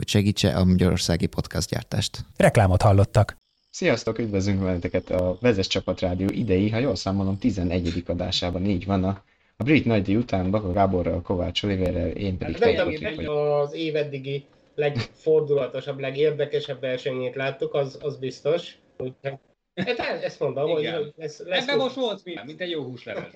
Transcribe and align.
hogy 0.00 0.08
segítse 0.08 0.56
a 0.56 0.64
magyarországi 0.64 1.28
gyártást. 1.68 2.18
Reklámot 2.36 2.82
hallottak. 2.82 3.36
Sziasztok, 3.70 4.18
üdvözlünk 4.18 4.62
veleteket 4.62 5.10
a 5.10 5.36
Vezes 5.40 5.66
Csapat 5.66 6.00
Rádió 6.00 6.28
idei, 6.30 6.70
ha 6.70 6.78
jól 6.78 6.96
számolom, 6.96 7.38
11. 7.38 8.02
adásában 8.06 8.64
így 8.64 8.86
van 8.86 9.04
a, 9.04 9.22
a 9.56 9.62
brit 9.62 9.84
nagydíj 9.84 10.16
után 10.16 10.50
Baka 10.50 10.72
Gáborral, 10.72 11.22
Kovács 11.22 11.62
Oliverrel, 11.62 12.08
én 12.08 12.38
pedig 12.38 12.56
hát 12.62 12.74
nem 12.74 12.92
tudom, 12.92 13.14
hogy 13.14 13.26
az 13.26 13.72
év 13.74 13.96
eddigi 13.96 14.44
legfordulatosabb, 14.74 15.98
legérdekesebb 15.98 16.80
versenyét 16.80 17.34
láttuk, 17.34 17.74
az, 17.74 17.98
az 18.00 18.16
biztos. 18.16 18.78
Úgyhogy 18.98 19.38
Hát 19.74 20.22
ezt 20.22 20.40
mondom, 20.40 20.78
Igen. 20.78 20.96
hogy 20.96 21.12
ez 21.16 21.42
lesz. 21.46 21.62
Ebben 21.62 21.76
most 21.76 21.94
volt 21.94 22.24
mi, 22.24 22.34
mint 22.44 22.60
egy 22.60 22.70
jó 22.70 22.82
húsleves. 22.82 23.32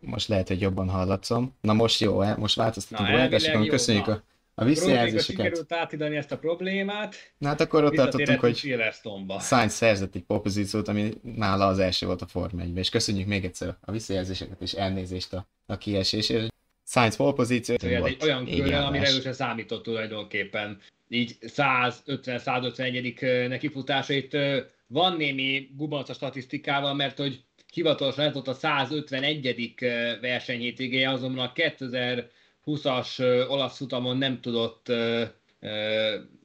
Most 0.00 0.28
lehet, 0.28 0.48
hogy 0.48 0.60
jobban 0.60 0.88
hallatszom. 0.88 1.54
Na 1.60 1.72
most 1.72 2.00
jó, 2.00 2.22
most 2.36 2.56
változtatunk 2.56 3.08
a 3.08 3.28
köszönjük 3.68 4.08
a 4.08 4.22
a 4.60 4.64
visszajelzéseket. 4.64 5.24
sikerült 5.24 5.72
átidani 5.72 6.16
ezt 6.16 6.32
a 6.32 6.38
problémát. 6.38 7.32
Na 7.38 7.48
hát 7.48 7.60
akkor 7.60 7.84
ott 7.84 7.94
tartottunk, 7.94 8.40
hogy 8.40 8.56
Sainz 9.40 9.72
szerzett 9.72 10.14
egy 10.14 10.22
popozíciót, 10.22 10.88
ami 10.88 11.10
nála 11.22 11.66
az 11.66 11.78
első 11.78 12.06
volt 12.06 12.22
a 12.22 12.26
Form 12.26 12.58
1 12.58 12.76
és 12.76 12.88
köszönjük 12.88 13.26
még 13.26 13.44
egyszer 13.44 13.76
a 13.80 13.92
visszajelzéseket 13.92 14.60
és 14.60 14.72
elnézést 14.72 15.32
a, 15.32 15.48
a 15.66 15.76
kiesésért. 15.76 16.52
Sainz 16.86 17.16
polpozíció. 17.16 17.76
Egy 17.80 18.16
olyan 18.22 18.44
körrel, 18.44 18.86
amire 18.86 19.10
ő 19.10 19.20
sem 19.20 19.32
számított 19.32 19.82
tulajdonképpen. 19.82 20.80
Így 21.08 21.36
150-151. 21.40 23.48
nekifutásait 23.48 24.36
van 24.86 25.16
némi 25.16 25.68
gubanc 25.76 26.08
a 26.08 26.14
statisztikával, 26.14 26.94
mert 26.94 27.18
hogy 27.18 27.42
hivatalosan 27.72 28.24
ez 28.24 28.32
volt 28.32 28.48
a 28.48 28.54
151. 28.54 29.74
versenyhétvégéje, 30.20 31.10
azonban 31.10 31.46
a 31.46 31.52
2000 31.52 32.30
20-as 32.68 33.18
olasz 33.48 33.76
futamon 33.76 34.16
nem 34.16 34.40
tudott 34.40 34.92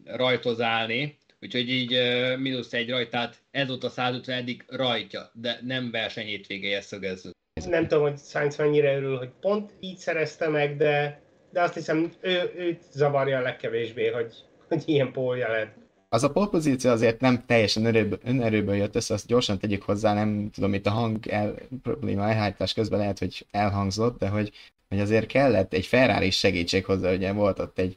rajtozálni, 0.06 1.18
úgyhogy 1.42 1.70
így 1.70 1.98
mínusz 2.40 2.74
egy 2.74 2.90
rajt, 2.90 3.10
tehát 3.10 3.36
ez 3.52 3.68
volt 3.68 3.84
a 3.84 3.90
150. 3.90 4.46
rajtja, 4.68 5.32
de 5.34 5.60
nem 5.62 5.92
verseny 5.92 6.26
hétvégéje 6.26 6.82
szögezzük. 6.82 7.32
Nem 7.66 7.88
tudom, 7.88 8.04
hogy 8.04 8.18
Sainz 8.18 8.58
mennyire 8.58 8.96
örül, 8.96 9.18
hogy 9.18 9.30
pont 9.42 9.72
így 9.80 9.98
szerezte 9.98 10.48
meg, 10.48 10.78
de, 10.78 11.22
de 11.52 11.62
azt 11.62 11.74
hiszem 11.74 12.12
ő, 12.22 12.52
őt 12.56 12.82
zavarja 12.92 13.38
a 13.38 13.42
legkevésbé, 13.42 14.08
hogy, 14.08 14.34
hogy 14.68 14.84
ilyen 14.86 15.12
pólja 15.12 15.52
lett. 15.52 15.76
Az 16.10 16.24
a 16.24 16.32
polpozíció 16.32 16.92
azért 16.92 17.20
nem 17.20 17.46
teljesen 17.46 17.84
önerőből, 17.84 18.20
önerőből 18.24 18.76
jött 18.76 18.96
össze, 18.96 19.14
azt 19.14 19.28
gyorsan 19.28 19.60
tegyük 19.60 19.84
hozzá, 19.84 20.14
nem 20.14 20.50
tudom, 20.52 20.74
itt 20.74 20.86
a 20.86 20.92
hang 20.92 21.28
el, 21.28 21.56
probléma 21.82 22.28
elhárítás 22.28 22.74
közben 22.74 23.00
lehet, 23.00 23.20
hogy 23.20 23.46
elhangzott, 23.52 24.20
de 24.20 24.28
hogy 24.28 24.52
hogy 24.94 25.02
azért 25.02 25.26
kellett 25.26 25.74
egy 25.74 25.86
Ferrari 25.86 26.30
segítség 26.30 26.86
hozzá, 26.86 27.14
ugye 27.14 27.32
volt 27.32 27.60
ott 27.60 27.80
egy 27.80 27.96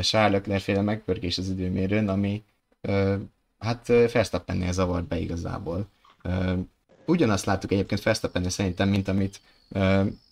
Charles 0.00 0.32
Leclerc 0.32 0.62
féle 0.62 0.80
megpörgés 0.80 1.38
az 1.38 1.48
időmérőn, 1.48 2.08
ami 2.08 2.42
hát 3.58 3.86
Verstappennél 3.86 4.72
zavart 4.72 5.04
be 5.04 5.18
igazából. 5.18 5.88
Ugyanazt 7.06 7.44
láttuk 7.44 7.72
egyébként 7.72 8.02
Verstappennél 8.02 8.50
szerintem, 8.50 8.88
mint 8.88 9.08
amit 9.08 9.40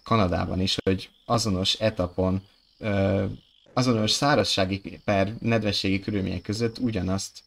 Kanadában 0.02 0.60
is, 0.60 0.76
hogy 0.84 1.10
azonos 1.26 1.74
etapon, 1.74 2.42
azonos 3.72 4.10
szárazsági 4.10 5.00
per 5.04 5.34
nedvességi 5.40 6.00
körülmények 6.00 6.42
között 6.42 6.78
ugyanazt, 6.78 7.42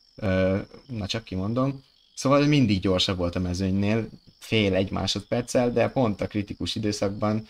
na 0.88 1.06
csak 1.07 1.24
kimondom, 1.24 1.84
Szóval 2.13 2.45
mindig 2.45 2.80
gyorsabb 2.80 3.18
volt 3.18 3.35
a 3.35 3.40
mezőnynél, 3.40 4.07
fél 4.40 4.74
egy 4.74 4.91
másodperccel, 4.91 5.72
de 5.72 5.90
pont 5.90 6.22
a 6.22 6.28
kritikus 6.28 6.75
időszakban 6.75 7.47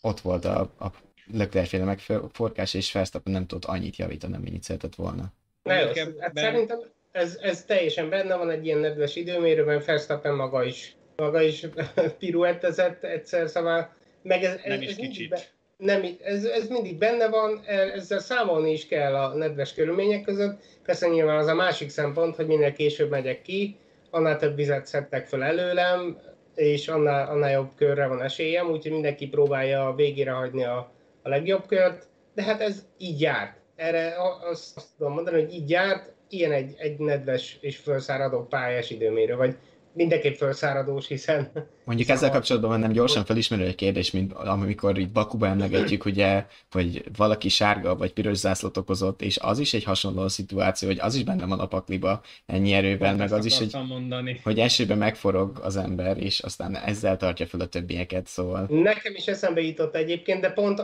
ott 0.00 0.20
volt 0.20 0.44
a, 0.44 0.60
a 0.60 0.92
Leclerc-féle 1.32 1.84
megforkás, 1.84 2.74
és 2.74 2.92
Verstappen 2.92 3.32
nem 3.32 3.46
tudott 3.46 3.70
annyit 3.70 3.96
javítani, 3.96 4.36
amennyit 4.36 4.62
szeretett 4.62 4.94
volna. 4.94 5.32
Na 5.62 5.74
jó, 5.74 5.86
hát 6.18 6.36
szerintem 6.36 6.78
ez, 7.12 7.38
ez 7.42 7.64
teljesen 7.64 8.08
benne 8.08 8.36
van 8.36 8.50
egy 8.50 8.66
ilyen 8.66 8.78
nedves 8.78 9.16
időmérőben, 9.16 9.82
Verstappen 9.86 10.34
maga 10.34 10.64
is, 10.64 10.96
maga 11.16 11.42
is 11.42 11.66
piruettezett 12.18 13.04
egyszer, 13.04 13.48
szóval 13.48 13.94
meg 14.22 14.44
ez, 14.44 14.60
nem 14.64 14.82
is 14.82 14.88
ez 14.88 14.96
kicsit. 14.96 15.28
Be, 15.28 15.40
nem, 15.76 16.02
ez, 16.22 16.44
ez 16.44 16.68
mindig 16.68 16.98
benne 16.98 17.28
van, 17.28 17.62
e, 17.66 17.74
ezzel 17.74 18.18
számolni 18.18 18.72
is 18.72 18.86
kell 18.86 19.14
a 19.14 19.34
nedves 19.34 19.74
körülmények 19.74 20.22
között. 20.22 20.62
Persze 20.84 21.08
nyilván 21.08 21.38
az 21.38 21.46
a 21.46 21.54
másik 21.54 21.90
szempont, 21.90 22.36
hogy 22.36 22.46
minél 22.46 22.72
később 22.72 23.10
megyek 23.10 23.42
ki, 23.42 23.76
annál 24.10 24.36
több 24.36 24.56
vizet 24.56 24.86
szedtek 24.86 25.26
fel 25.26 25.42
előlem, 25.42 26.18
és 26.54 26.88
annál, 26.88 27.28
annál 27.30 27.50
jobb 27.50 27.70
körre 27.76 28.06
van 28.06 28.22
esélyem, 28.22 28.70
úgyhogy 28.70 28.92
mindenki 28.92 29.28
próbálja 29.28 29.86
a 29.86 29.94
végére 29.94 30.30
hagyni 30.30 30.64
a, 30.64 30.92
a 31.22 31.28
legjobb 31.28 31.66
kört, 31.66 32.06
de 32.34 32.42
hát 32.42 32.60
ez 32.60 32.86
így 32.98 33.20
járt. 33.20 33.58
Erre 33.76 34.14
azt, 34.50 34.76
azt 34.76 34.88
tudom 34.96 35.12
mondani, 35.12 35.40
hogy 35.40 35.54
így 35.54 35.70
járt, 35.70 36.12
ilyen 36.28 36.52
egy, 36.52 36.74
egy 36.78 36.98
nedves 36.98 37.58
és 37.60 37.76
felszáradó 37.76 38.46
pályás 38.46 38.90
időmérő, 38.90 39.36
vagy 39.36 39.56
mindenképp 39.92 40.34
felszáradós, 40.34 41.06
hiszen... 41.06 41.50
Mondjuk 41.84 42.08
szóval... 42.08 42.22
ezzel 42.22 42.30
kapcsolatban 42.30 42.80
nem 42.80 42.92
gyorsan 42.92 43.24
felismerő 43.24 43.64
egy 43.64 43.74
kérdés, 43.74 44.10
mint 44.10 44.32
amikor 44.32 44.98
itt 44.98 45.10
Bakuba 45.10 45.46
emlegetjük, 45.46 46.04
ugye, 46.04 46.46
hogy 46.70 47.04
valaki 47.16 47.48
sárga 47.48 47.96
vagy 47.96 48.12
piros 48.12 48.36
zászlót 48.36 48.76
okozott, 48.76 49.22
és 49.22 49.38
az 49.38 49.58
is 49.58 49.74
egy 49.74 49.84
hasonló 49.84 50.28
szituáció, 50.28 50.88
hogy 50.88 50.98
az 51.00 51.14
is 51.14 51.24
benne 51.24 51.46
van 51.46 51.60
a 51.60 51.66
pakliba 51.66 52.20
ennyi 52.46 52.72
erővel, 52.72 53.16
meg 53.16 53.32
az 53.32 53.44
is, 53.44 53.58
hogy, 53.58 53.76
mondani. 53.88 54.40
hogy 54.42 54.58
esőben 54.58 54.98
megforog 54.98 55.58
az 55.62 55.76
ember, 55.76 56.18
és 56.18 56.40
aztán 56.40 56.76
ezzel 56.76 57.16
tartja 57.16 57.46
fel 57.46 57.60
a 57.60 57.66
többieket, 57.66 58.26
szóval... 58.26 58.66
Nekem 58.68 59.14
is 59.14 59.26
eszembe 59.26 59.60
jutott 59.60 59.94
egyébként, 59.94 60.40
de 60.40 60.50
pont 60.50 60.82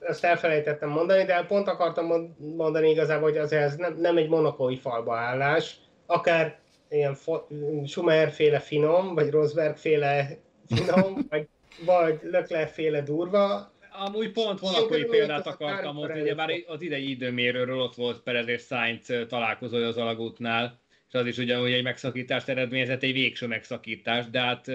ezt 0.00 0.24
elfelejtettem 0.24 0.88
mondani, 0.88 1.24
de 1.24 1.44
pont 1.48 1.68
akartam 1.68 2.34
mondani 2.56 2.90
igazából, 2.90 3.28
hogy 3.28 3.38
az 3.38 3.52
ez 3.52 3.76
nem, 3.76 3.96
nem 4.00 4.16
egy 4.16 4.28
monokói 4.28 4.76
falba 4.76 5.16
állás, 5.16 5.76
akár 6.06 6.61
ilyen 6.92 7.16
Schumer-féle 7.86 8.58
finom, 8.58 9.14
vagy 9.14 9.30
Rosberg-féle 9.30 10.38
finom, 10.68 11.14
vagy, 11.30 11.48
vagy 11.84 12.20
Leclerc-féle 12.22 13.02
durva. 13.02 13.72
Amúgy 14.06 14.30
pont 14.30 14.60
vonakói 14.60 15.04
példát 15.04 15.46
akartam 15.46 15.94
mondani, 15.94 16.20
ugye 16.20 16.34
már 16.34 16.50
az 16.66 16.82
idei 16.82 17.10
időmérőről 17.10 17.80
ott 17.80 17.94
volt 17.94 18.22
Perez 18.22 18.48
és 18.48 18.62
Sainz 18.62 19.12
találkozója 19.28 19.86
az 19.86 19.96
alagútnál, 19.96 20.80
és 21.08 21.14
az 21.14 21.26
is 21.26 21.38
ugyanúgy 21.38 21.72
egy 21.72 21.82
megszakítást 21.82 22.48
eredményezett, 22.48 23.02
egy 23.02 23.12
végső 23.12 23.46
megszakítás, 23.46 24.30
de 24.30 24.40
hát 24.40 24.68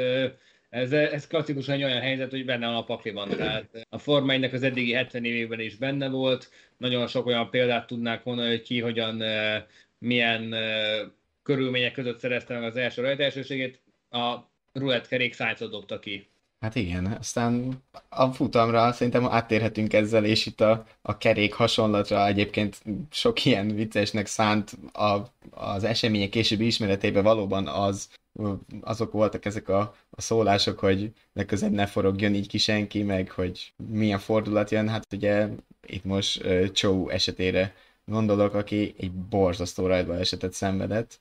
ez, 0.70 0.92
ez 0.92 1.28
klasszikusan 1.28 1.76
egy 1.76 1.84
olyan 1.84 2.02
helyzet, 2.02 2.32
hogy 2.32 2.46
benne 2.46 2.66
van 2.66 2.76
a 2.76 2.84
pakliban. 2.84 3.30
Tehát 3.30 3.88
a 3.90 3.98
Forma 3.98 4.34
az 4.34 4.64
eddigi 4.64 4.94
70 4.94 5.26
évében 5.26 5.60
is 5.60 5.76
benne 5.76 6.10
volt. 6.10 6.50
Nagyon 6.78 7.08
sok 7.08 7.26
olyan 7.26 7.50
példát 7.50 7.88
tudnák 7.88 8.24
mondani, 8.24 8.50
hogy 8.50 8.62
ki 8.62 8.80
hogyan, 8.80 9.24
milyen 10.00 10.56
körülmények 11.48 11.92
között 11.92 12.20
szerezte 12.20 12.54
meg 12.54 12.64
az 12.64 12.76
első 12.76 13.02
rajtelsőségét, 13.02 13.82
a 14.10 14.36
rulett 14.74 15.08
kerék 15.08 15.34
Sainzot 15.34 15.72
dobta 15.72 16.00
ki. 16.00 16.28
Hát 16.60 16.76
igen, 16.76 17.06
aztán 17.06 17.84
a 18.10 18.32
futamra 18.32 18.92
szerintem 18.92 19.26
áttérhetünk 19.26 19.94
ezzel, 19.94 20.26
és 20.26 20.46
itt 20.46 20.62
a, 20.62 20.86
a 21.02 21.18
kerék 21.18 21.54
hasonlatra 21.54 22.28
egyébként 22.28 22.82
sok 23.12 23.46
ilyen 23.46 23.76
viccesnek 23.76 24.26
szánt 24.26 24.72
a, 24.94 25.22
az 25.52 25.84
események 25.84 26.30
későbbi 26.30 26.66
ismeretében 26.66 27.24
valóban 27.24 27.68
az, 27.68 28.10
azok 28.82 29.12
voltak 29.12 29.46
ezek 29.46 29.70
a, 29.70 29.96
a 30.10 30.22
szólások, 30.22 30.80
hogy 30.80 31.12
legközelebb 31.34 31.76
ne 31.76 31.86
forogjon 31.86 32.34
így 32.34 32.48
ki 32.48 32.58
senki, 32.58 33.04
meg 33.04 33.32
hogy 33.32 33.74
milyen 33.92 34.20
fordulat 34.20 34.72
jön. 34.72 34.90
Hát 34.90 35.14
ugye 35.14 35.48
itt 35.88 36.04
most 36.04 36.46
uh, 36.46 36.72
Chou 36.72 37.10
esetére 37.10 37.76
gondolok, 38.06 38.54
aki 38.54 38.96
egy 38.98 39.12
borzasztó 39.12 39.88
rajtba 39.88 40.18
esetet 40.18 40.54
szenvedett, 40.54 41.20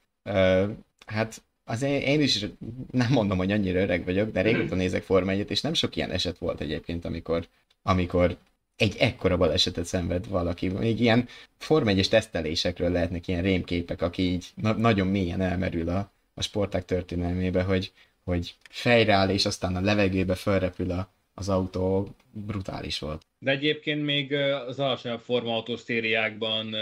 hát 1.07 1.43
azért 1.65 2.07
én 2.07 2.21
is 2.21 2.47
nem 2.91 3.13
mondom, 3.13 3.39
hogy 3.39 3.53
annyira 3.53 3.81
öreg 3.81 4.05
vagyok, 4.05 4.31
de 4.31 4.41
régóta 4.41 4.75
nézek 4.75 5.03
Forma 5.03 5.31
1 5.31 5.51
és 5.51 5.61
nem 5.61 5.75
sok 5.75 5.97
ilyen 5.97 6.11
eset 6.11 6.39
volt 6.39 6.61
egyébként, 6.61 7.05
amikor, 7.05 7.47
amikor 7.83 8.37
egy 8.77 8.97
ekkora 8.99 9.37
balesetet 9.37 9.85
szenved 9.85 10.29
valaki. 10.29 10.69
Még 10.69 11.01
ilyen 11.01 11.29
Forma 11.59 11.91
1 11.91 12.09
tesztelésekről 12.09 12.91
lehetnek 12.91 13.29
ilyen 13.29 13.43
rémképek, 13.43 14.03
aki 14.03 14.23
így 14.23 14.47
na- 14.55 14.77
nagyon 14.77 15.07
mélyen 15.07 15.41
elmerül 15.41 15.89
a, 15.89 16.11
a 16.35 16.43
sporták 16.43 16.85
történelmébe, 16.85 17.63
hogy, 17.63 17.93
hogy 18.25 18.55
fejreáll, 18.71 19.29
és 19.29 19.47
aztán 19.47 19.77
a 19.77 19.81
levegőbe 19.81 20.35
felrepül 20.35 20.91
a, 20.91 21.11
az 21.35 21.49
autó, 21.49 22.15
brutális 22.33 22.99
volt. 22.99 23.23
De 23.39 23.51
egyébként 23.51 24.05
még 24.05 24.33
az 24.67 24.79
alacsonyabb 24.79 25.21
forma 25.21 25.55
autósztériákban 25.55 26.75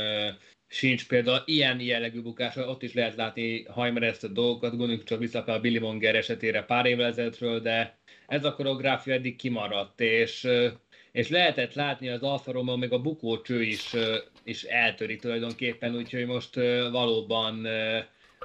sincs 0.75 1.06
például 1.06 1.43
ilyen 1.44 1.81
jellegű 1.81 2.23
bukásra, 2.23 2.69
ott 2.69 2.82
is 2.82 2.94
lehet 2.94 3.17
látni 3.17 3.62
hajmeresztett 3.62 4.32
dolgokat, 4.32 4.76
gondoljuk 4.76 5.05
csak 5.05 5.19
vissza 5.19 5.44
a 5.44 5.61
Billy 5.61 5.79
Monger 5.79 6.15
esetére 6.15 6.62
pár 6.62 6.87
évvel 6.87 7.06
ezelőttről, 7.06 7.61
de 7.61 7.99
ez 8.26 8.44
a 8.44 8.55
koreográfia 8.55 9.15
eddig 9.15 9.37
kimaradt, 9.37 10.00
és, 10.00 10.49
és 11.12 11.29
lehetett 11.29 11.75
látni 11.75 12.09
az 12.09 12.23
Alfa 12.23 12.53
Romeo, 12.53 12.76
még 12.76 12.93
a 12.93 13.00
bukócső 13.00 13.62
is, 13.62 13.94
is 14.44 14.62
eltöri 14.62 15.17
tulajdonképpen, 15.17 15.97
úgyhogy 15.97 16.26
most 16.26 16.55
valóban 16.91 17.67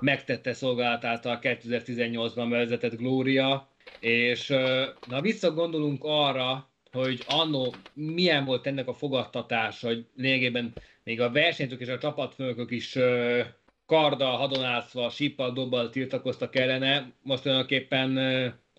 megtette 0.02 0.54
szolgálatát 0.54 1.26
a 1.26 1.40
2018-ban 1.42 2.48
vezetett 2.50 2.98
Gloria, 2.98 3.70
és 4.00 4.48
na 5.08 5.22
visszagondolunk 5.22 6.04
arra, 6.04 6.70
hogy 6.92 7.24
annó 7.28 7.76
milyen 7.94 8.46
volt 8.46 8.68
ennek 8.68 8.88
a 8.88 8.94
fogadtatás, 8.94 9.82
hogy 9.82 10.06
lényegében 10.16 10.74
még 11.10 11.22
a 11.22 11.32
versenyzők 11.32 11.80
és 11.80 11.88
a 11.88 11.98
csapatfőnökök 11.98 12.72
is 12.72 12.98
karda, 13.86 14.26
hadonászva, 14.26 15.10
síppal, 15.10 15.52
dobbal 15.52 15.90
tiltakoztak 15.90 16.56
ellene, 16.56 17.12
most 17.22 17.42
tulajdonképpen 17.42 18.20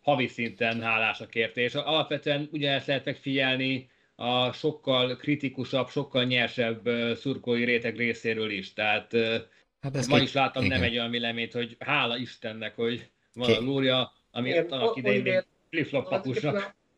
havi 0.02 0.26
szinten 0.26 0.82
hálásak 0.82 1.34
érte, 1.34 1.60
és 1.60 1.74
alapvetően 1.74 2.48
ugyanezt 2.52 2.86
lehet 2.86 3.04
megfigyelni 3.04 3.90
a 4.14 4.52
sokkal 4.52 5.16
kritikusabb, 5.16 5.88
sokkal 5.88 6.24
nyersebb 6.24 6.88
szurkolói 7.14 7.64
réteg 7.64 7.96
részéről 7.96 8.50
is. 8.50 8.72
Tehát 8.72 9.12
hát 9.80 9.96
ez 9.96 10.06
ma 10.06 10.16
két... 10.16 10.24
is 10.24 10.32
láttam 10.32 10.64
igen. 10.64 10.78
nem 10.78 10.88
egy 10.88 10.98
olyan 10.98 11.10
véleményt, 11.10 11.52
hogy 11.52 11.76
hála 11.78 12.16
Istennek, 12.16 12.74
hogy 12.76 13.10
van 13.34 13.52
a 13.52 13.60
lúrja, 13.60 14.12
amit 14.30 14.72
annak 14.72 14.96
idején 14.96 15.22
még 15.22 15.44
flip-flop 15.70 16.26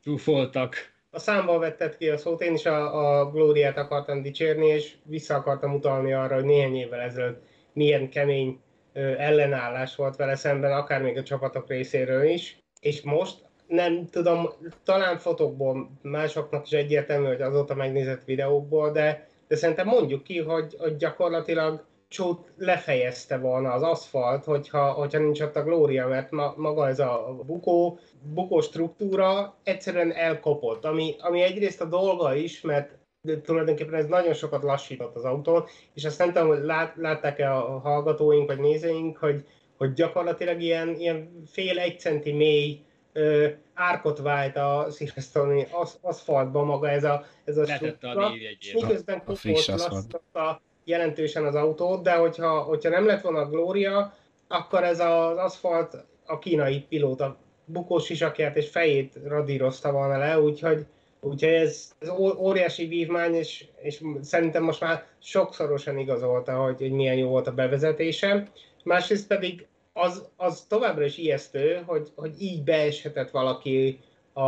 csúfoltak 0.05 0.93
a 1.15 1.19
számból 1.19 1.59
vetted 1.59 1.97
ki 1.97 2.09
a 2.09 2.17
szót, 2.17 2.43
én 2.43 2.55
is 2.55 2.67
a, 2.67 3.21
a 3.21 3.31
Glóriát 3.31 3.77
akartam 3.77 4.23
dicsérni, 4.23 4.67
és 4.67 4.95
vissza 5.05 5.35
akartam 5.35 5.75
utalni 5.75 6.13
arra, 6.13 6.35
hogy 6.35 6.45
néhány 6.45 6.77
évvel 6.77 7.01
ezelőtt 7.01 7.43
milyen 7.73 8.09
kemény 8.09 8.61
ö, 8.93 9.01
ellenállás 9.19 9.97
volt 9.97 10.17
vele 10.17 10.37
szemben, 10.37 10.73
akár 10.73 11.03
még 11.03 11.17
a 11.17 11.23
csapatok 11.23 11.69
részéről 11.69 12.25
is. 12.25 12.59
És 12.81 13.03
most 13.03 13.45
nem 13.67 14.07
tudom, 14.07 14.49
talán 14.85 15.19
fotokból 15.19 15.91
másoknak 16.03 16.67
is 16.67 16.73
egyértelmű, 16.73 17.27
hogy 17.27 17.43
azóta 17.43 17.75
megnézett 17.75 18.25
videókból, 18.25 18.91
de, 18.91 19.29
de 19.49 19.57
szerintem 19.57 19.87
mondjuk 19.87 20.23
ki, 20.23 20.39
hogy, 20.39 20.77
hogy 20.79 20.97
gyakorlatilag 20.97 21.85
csót 22.13 22.53
lefejezte 22.57 23.39
volna 23.39 23.73
az 23.73 23.83
aszfalt, 23.83 24.45
hogyha, 24.45 24.93
hogyha 24.93 25.19
nincs 25.19 25.41
ott 25.41 25.57
a 25.57 25.63
glória, 25.63 26.07
mert 26.07 26.31
ma, 26.31 26.55
maga 26.57 26.89
ez 26.89 26.99
a 26.99 27.37
bukó, 27.47 27.99
bukó 28.23 28.61
struktúra 28.61 29.57
egyszerűen 29.63 30.13
elkopott, 30.13 30.85
ami, 30.85 31.15
ami 31.19 31.41
egyrészt 31.41 31.81
a 31.81 31.85
dolga 31.85 32.35
is, 32.35 32.61
mert 32.61 33.01
de 33.25 33.41
tulajdonképpen 33.41 33.95
ez 33.95 34.07
nagyon 34.07 34.35
sokat 34.35 34.63
lassított 34.63 35.17
az 35.17 35.25
autón, 35.25 35.65
és 35.95 36.05
azt 36.05 36.19
nem 36.19 36.33
tudom, 36.33 36.49
hogy 36.49 36.63
lát, 36.63 36.97
látták-e 36.97 37.57
a 37.57 37.79
hallgatóink 37.79 38.47
vagy 38.47 38.59
nézőink, 38.59 39.17
hogy, 39.17 39.45
hogy 39.77 39.93
gyakorlatilag 39.93 40.61
ilyen, 40.61 40.95
ilyen 40.95 41.43
fél 41.47 41.79
egy 41.79 42.01
centi 42.01 42.33
mély 42.33 42.81
ö, 43.13 43.49
árkot 43.75 44.19
vált 44.19 44.57
a 44.57 44.87
Silverstone 44.91 45.67
az, 45.71 45.99
aszfaltba 46.01 46.65
maga 46.65 46.91
ez 46.91 47.05
a, 47.05 47.25
ez 47.45 47.57
a 47.57 47.67
struktúra, 47.67 48.31
miközben 48.75 49.19
kopott, 49.19 49.67
lassította 49.67 50.61
jelentősen 50.85 51.45
az 51.45 51.55
autót, 51.55 52.03
de 52.03 52.13
hogyha, 52.13 52.61
hogyha 52.61 52.91
nem 52.91 53.07
lett 53.07 53.23
volna 53.23 53.39
a 53.39 53.49
Gloria, 53.49 54.15
akkor 54.49 54.85
ez 54.85 55.01
az 55.01 55.37
aszfalt 55.37 55.97
a 56.27 56.39
kínai 56.39 56.81
pilóta 56.89 57.37
bukós 57.65 58.05
sisakját 58.05 58.57
és 58.57 58.69
fejét 58.69 59.19
radírozta 59.25 59.93
volna 59.93 60.19
le, 60.19 60.41
úgyhogy, 60.41 60.87
úgyhogy 61.21 61.53
ez, 61.53 61.93
ez 61.99 62.09
óriási 62.39 62.87
vívmány, 62.87 63.35
és, 63.35 63.65
és 63.83 64.03
szerintem 64.21 64.63
most 64.63 64.81
már 64.81 65.07
sokszorosan 65.19 65.99
igazolta, 65.99 66.63
hogy, 66.63 66.79
hogy 66.79 66.93
milyen 66.93 67.17
jó 67.17 67.29
volt 67.29 67.47
a 67.47 67.55
bevezetése. 67.55 68.51
Másrészt 68.85 69.27
pedig 69.27 69.67
az, 69.93 70.29
az 70.37 70.65
továbbra 70.69 71.05
is 71.05 71.17
ijesztő, 71.17 71.83
hogy, 71.87 72.13
hogy 72.17 72.43
így 72.43 72.63
beeshetett 72.63 73.31
valaki 73.31 74.01
a, 74.33 74.43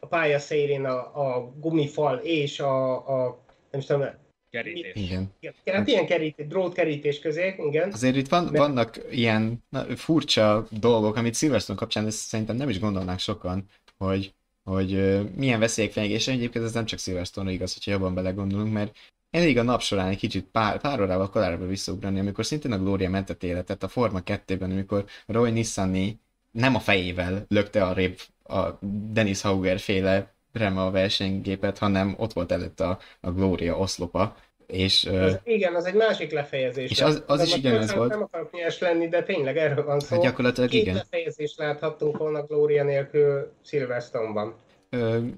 a 0.00 0.06
pálya 0.08 0.38
szélén 0.38 0.84
a, 0.84 0.98
a 0.98 1.52
gumifal 1.60 2.18
és 2.18 2.60
a, 2.60 2.92
a 2.92 3.38
nem 3.70 3.80
tudom, 3.80 4.06
Kerítés. 4.50 4.92
Igen. 4.94 5.32
Hát 5.64 5.88
ilyen 5.88 6.06
kerítés, 6.06 6.46
drótkerítés 6.46 7.18
közé, 7.18 7.54
igen. 7.68 7.92
Azért 7.92 8.16
itt 8.16 8.28
van, 8.28 8.44
Mert... 8.44 8.56
vannak 8.56 9.00
ilyen 9.10 9.64
na, 9.68 9.96
furcsa 9.96 10.66
dolgok, 10.70 11.16
amit 11.16 11.34
Silverstone 11.34 11.78
kapcsán 11.78 12.06
ezt 12.06 12.18
szerintem 12.18 12.56
nem 12.56 12.68
is 12.68 12.80
gondolnák 12.80 13.18
sokan, 13.18 13.64
hogy, 13.98 14.34
hogy 14.62 14.92
uh, 14.92 15.20
milyen 15.36 15.58
veszélyek 15.58 15.92
fenyegetése. 15.92 16.32
Egyébként 16.32 16.64
ez 16.64 16.72
nem 16.72 16.84
csak 16.84 16.98
Silverstone 16.98 17.52
igaz, 17.52 17.72
hogyha 17.72 17.90
jobban 17.90 18.14
belegondolunk, 18.14 18.72
mert 18.72 18.96
elég 19.30 19.58
a 19.58 19.62
nap 19.62 19.80
során 19.80 20.08
egy 20.08 20.18
kicsit 20.18 20.44
pár, 20.44 20.80
pár 20.80 21.00
órával 21.00 21.30
korábban 21.30 21.68
visszaugrani, 21.68 22.18
amikor 22.18 22.46
szintén 22.46 22.72
a 22.72 22.78
Gloria 22.78 23.10
mentett 23.10 23.42
életet 23.42 23.82
a 23.82 23.88
Forma 23.88 24.20
2-ben, 24.24 24.70
amikor 24.70 25.04
Roy 25.26 25.50
Nissani 25.50 26.18
nem 26.50 26.74
a 26.74 26.80
fejével 26.80 27.44
lökte 27.48 27.84
a 27.84 27.92
rép 27.92 28.20
a 28.42 28.78
Dennis 29.10 29.40
Hauger 29.40 29.78
féle 29.78 30.34
Rema 30.52 30.86
a 30.86 30.90
versenygépet, 30.90 31.78
hanem 31.78 32.14
ott 32.18 32.32
volt 32.32 32.52
előtt 32.52 32.80
a, 32.80 32.98
a 33.20 33.30
Gloria 33.30 33.78
oszlopa. 33.78 34.36
És, 34.66 35.04
az, 35.04 35.32
uh, 35.32 35.40
igen, 35.44 35.74
az 35.74 35.84
egy 35.84 35.94
másik 35.94 36.30
lefejezés. 36.30 36.90
És 36.90 37.00
az, 37.00 37.22
az 37.26 37.42
is 37.42 37.54
ugyanez 37.54 37.94
volt. 37.94 38.10
Nem 38.10 38.22
akarok 38.22 38.52
nyers 38.52 38.78
lenni, 38.78 39.08
de 39.08 39.22
tényleg 39.22 39.56
erről 39.56 39.84
van 39.84 40.00
szó. 40.00 40.14
Hát 40.14 40.24
gyakorlatilag 40.24 40.70
Két 40.70 40.82
igen. 40.82 40.94
lefejezést 40.94 41.58
láthattunk 41.58 42.16
volna 42.16 42.42
Gloria 42.42 42.84
nélkül 42.84 43.52
Silverstone-ban 43.64 44.54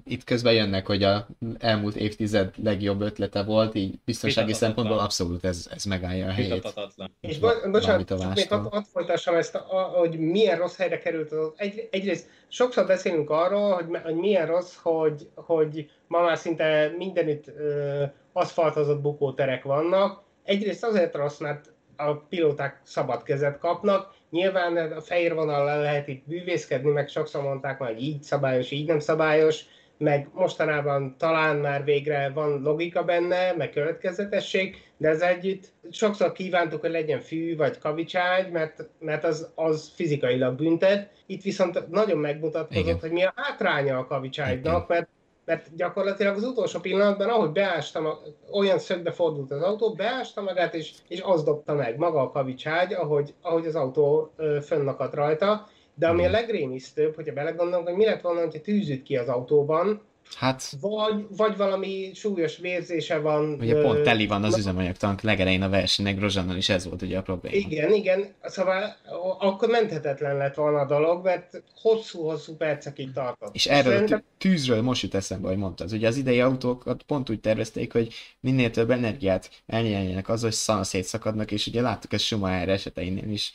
itt 0.05 0.23
közben 0.23 0.53
jönnek, 0.53 0.85
hogy 0.85 1.03
a 1.03 1.27
elmúlt 1.57 1.95
évtized 1.95 2.53
legjobb 2.63 3.01
ötlete 3.01 3.43
volt, 3.43 3.75
így 3.75 3.99
biztonsági 4.05 4.53
szempontból 4.53 4.99
abszolút 4.99 5.45
ez, 5.45 5.67
ez 5.71 5.83
megállja 5.83 6.27
a 6.27 6.31
helyét. 6.31 6.73
És 7.19 7.39
bo- 7.39 7.71
bocsánat, 7.71 8.35
még 8.35 8.47
hadd 8.49 8.69
had 8.69 8.85
folytassam 8.85 9.35
ezt, 9.35 9.55
a, 9.55 9.81
hogy 9.95 10.19
milyen 10.19 10.57
rossz 10.57 10.75
helyre 10.75 10.97
került 10.97 11.31
az. 11.31 11.51
Egy, 11.55 11.87
egyrészt 11.91 12.29
sokszor 12.47 12.85
beszélünk 12.85 13.29
arról, 13.29 13.71
hogy, 13.71 13.85
hogy 14.03 14.15
milyen 14.15 14.47
rossz, 14.47 14.75
hogy, 14.81 15.29
hogy 15.35 15.91
ma 16.07 16.21
már 16.21 16.37
szinte 16.37 16.93
mindenütt 16.97 17.47
ö, 17.47 18.03
aszfaltozott 18.33 19.01
bukóterek 19.01 19.63
vannak. 19.63 20.23
Egyrészt 20.43 20.83
azért 20.83 21.15
rossz, 21.15 21.37
mert 21.37 21.71
a 21.97 22.13
pilóták 22.13 22.81
szabad 22.83 23.23
kezet 23.23 23.59
kapnak, 23.59 24.13
Nyilván 24.33 24.77
a 24.77 25.01
fehér 25.01 25.33
vonal 25.33 25.81
lehet 25.81 26.07
itt 26.07 26.27
bűvészkedni, 26.27 26.91
meg 26.91 27.07
sokszor 27.07 27.43
mondták 27.43 27.79
már, 27.79 27.93
hogy 27.93 28.01
így 28.03 28.23
szabályos, 28.23 28.71
így 28.71 28.87
nem 28.87 28.99
szabályos, 28.99 29.65
meg 29.97 30.27
mostanában 30.33 31.15
talán 31.17 31.55
már 31.55 31.83
végre 31.83 32.31
van 32.33 32.61
logika 32.61 33.03
benne, 33.03 33.53
meg 33.57 33.69
következetesség, 33.69 34.75
de 34.97 35.09
ez 35.09 35.21
együtt 35.21 35.71
sokszor 35.91 36.31
kívántuk, 36.31 36.81
hogy 36.81 36.89
legyen 36.89 37.19
fű 37.19 37.55
vagy 37.55 37.77
kavicságy, 37.77 38.51
mert, 38.51 38.89
mert 38.99 39.23
az, 39.23 39.51
az 39.55 39.91
fizikailag 39.95 40.55
büntet. 40.55 41.11
Itt 41.25 41.41
viszont 41.41 41.89
nagyon 41.89 42.17
megmutatkozott, 42.17 42.83
Igen. 42.83 42.99
hogy 42.99 43.11
mi 43.11 43.23
a 43.23 43.33
hátránya 43.35 43.97
a 43.97 44.05
kavicságynak, 44.05 44.87
mert 44.87 45.07
mert 45.45 45.75
gyakorlatilag 45.75 46.35
az 46.35 46.43
utolsó 46.43 46.79
pillanatban, 46.79 47.29
ahogy 47.29 47.51
beástam, 47.51 48.07
olyan 48.51 48.79
szögbe 48.79 49.11
fordult 49.11 49.51
az 49.51 49.61
autó, 49.61 49.93
beásta 49.93 50.41
magát, 50.41 50.73
és, 50.73 50.93
és 51.07 51.21
az 51.21 51.43
dobta 51.43 51.73
meg, 51.73 51.97
maga 51.97 52.21
a 52.21 52.31
kavicságy, 52.31 52.93
ahogy, 52.93 53.33
ahogy 53.41 53.65
az 53.65 53.75
autó 53.75 54.33
fönnakadt 54.61 55.13
rajta. 55.13 55.67
De 55.95 56.07
ami 56.07 56.21
a 56.21 56.23
mhm. 56.23 56.33
legrémisztőbb, 56.33 57.15
hogyha 57.15 57.33
belegondolunk, 57.33 57.87
hogy 57.87 57.97
mi 57.97 58.05
lett 58.05 58.21
volna, 58.21 58.39
hogyha 58.39 58.61
tűzüt 58.61 59.03
ki 59.03 59.17
az 59.17 59.27
autóban, 59.27 60.01
Hát... 60.35 60.63
Vagy, 60.81 61.25
vagy 61.37 61.57
valami 61.57 62.11
súlyos 62.13 62.57
vérzése 62.57 63.17
van. 63.17 63.53
Ugye 63.59 63.81
pont 63.81 64.01
teli 64.01 64.27
van 64.27 64.43
az 64.43 64.57
üzemanyagtank 64.57 65.21
legelején 65.21 65.61
a 65.61 65.69
versenynek, 65.69 66.19
Rozsannal 66.19 66.57
is 66.57 66.69
ez 66.69 66.85
volt 66.85 67.01
ugye 67.01 67.17
a 67.17 67.21
probléma. 67.21 67.55
Igen, 67.55 67.93
igen, 67.93 68.33
szóval 68.43 68.95
akkor 69.39 69.69
menthetetlen 69.69 70.37
lett 70.37 70.55
volna 70.55 70.79
a 70.79 70.85
dolog, 70.85 71.23
mert 71.23 71.63
hosszú-hosszú 71.81 72.55
percekig 72.55 73.13
tartott. 73.13 73.55
És 73.55 73.65
erről 73.65 73.93
Szerintem... 73.93 74.23
a 74.25 74.35
tűzről 74.37 74.81
most 74.81 75.01
jut 75.01 75.15
eszembe, 75.15 75.47
hogy 75.47 75.57
mondtad. 75.57 75.91
Ugye 75.91 76.07
az 76.07 76.17
idei 76.17 76.41
autókat 76.41 77.03
pont 77.03 77.29
úgy 77.29 77.39
tervezték, 77.39 77.91
hogy 77.91 78.13
minél 78.39 78.71
több 78.71 78.91
energiát 78.91 79.49
elnyeljenek 79.67 80.29
az, 80.29 80.41
hogy 80.41 80.51
szana 80.51 80.83
szétszakadnak, 80.83 81.51
és 81.51 81.67
ugye 81.67 81.81
láttuk 81.81 82.13
ezt 82.13 82.23
Schumacher 82.23 82.69
eseteinél 82.69 83.29
is, 83.29 83.51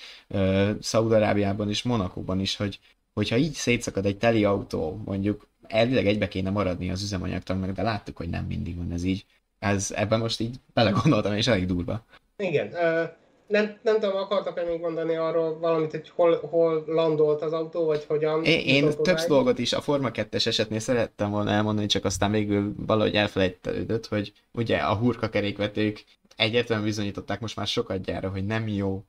Szaudarábiában 0.81 1.71
is, 1.71 1.83
Monakóban 1.83 2.41
is, 2.41 2.57
hogy 2.57 2.79
hogyha 3.15 3.37
így 3.37 3.53
szétszakad 3.53 4.07
egy 4.07 4.19
teli 4.19 4.45
autó, 4.45 5.03
mondjuk 5.05 5.47
elvileg 5.69 6.07
egybe 6.07 6.29
kéne 6.29 6.51
maradni 6.51 6.91
az 6.91 7.03
üzemanyagtanknak, 7.03 7.71
de 7.71 7.83
láttuk, 7.83 8.17
hogy 8.17 8.29
nem 8.29 8.45
mindig 8.45 8.77
van 8.77 8.93
ez 8.93 9.05
így. 9.05 9.25
Ez, 9.59 9.93
ebben 9.97 10.19
most 10.19 10.41
így 10.41 10.57
belegondoltam, 10.75 11.33
és 11.33 11.47
elég 11.47 11.67
durva. 11.67 12.05
Igen. 12.37 12.67
Uh, 12.67 13.09
nem, 13.49 13.79
nem 13.83 14.01
tudom, 14.01 14.17
akartak-e 14.17 14.65
még 14.65 14.81
mondani 14.81 15.17
arról 15.17 15.59
valamit, 15.59 15.91
hogy 15.91 16.09
hol, 16.09 16.37
hol 16.37 16.85
landolt 16.87 17.43
az 17.43 17.53
autó, 17.53 17.85
vagy 17.85 18.05
hogyan? 18.05 18.45
Én, 18.45 18.61
én 18.67 18.91
több 19.03 19.19
dolgot 19.29 19.59
is 19.59 19.73
a 19.73 19.81
Forma 19.81 20.11
2-es 20.13 20.47
esetnél 20.47 20.79
szerettem 20.79 21.31
volna 21.31 21.51
elmondani, 21.51 21.87
csak 21.87 22.05
aztán 22.05 22.31
végül 22.31 22.75
valahogy 22.77 23.15
elfelejtődött, 23.15 24.07
hogy 24.07 24.33
ugye 24.53 24.77
a 24.77 24.95
hurka 24.95 25.29
kerékvetők 25.29 26.05
egyértelműen 26.37 26.89
bizonyították 26.89 27.41
most 27.41 27.57
már 27.57 27.67
sokat 27.67 28.03
gyára, 28.03 28.31
hogy 28.31 28.47
nem 28.47 28.69
jó 28.69 29.05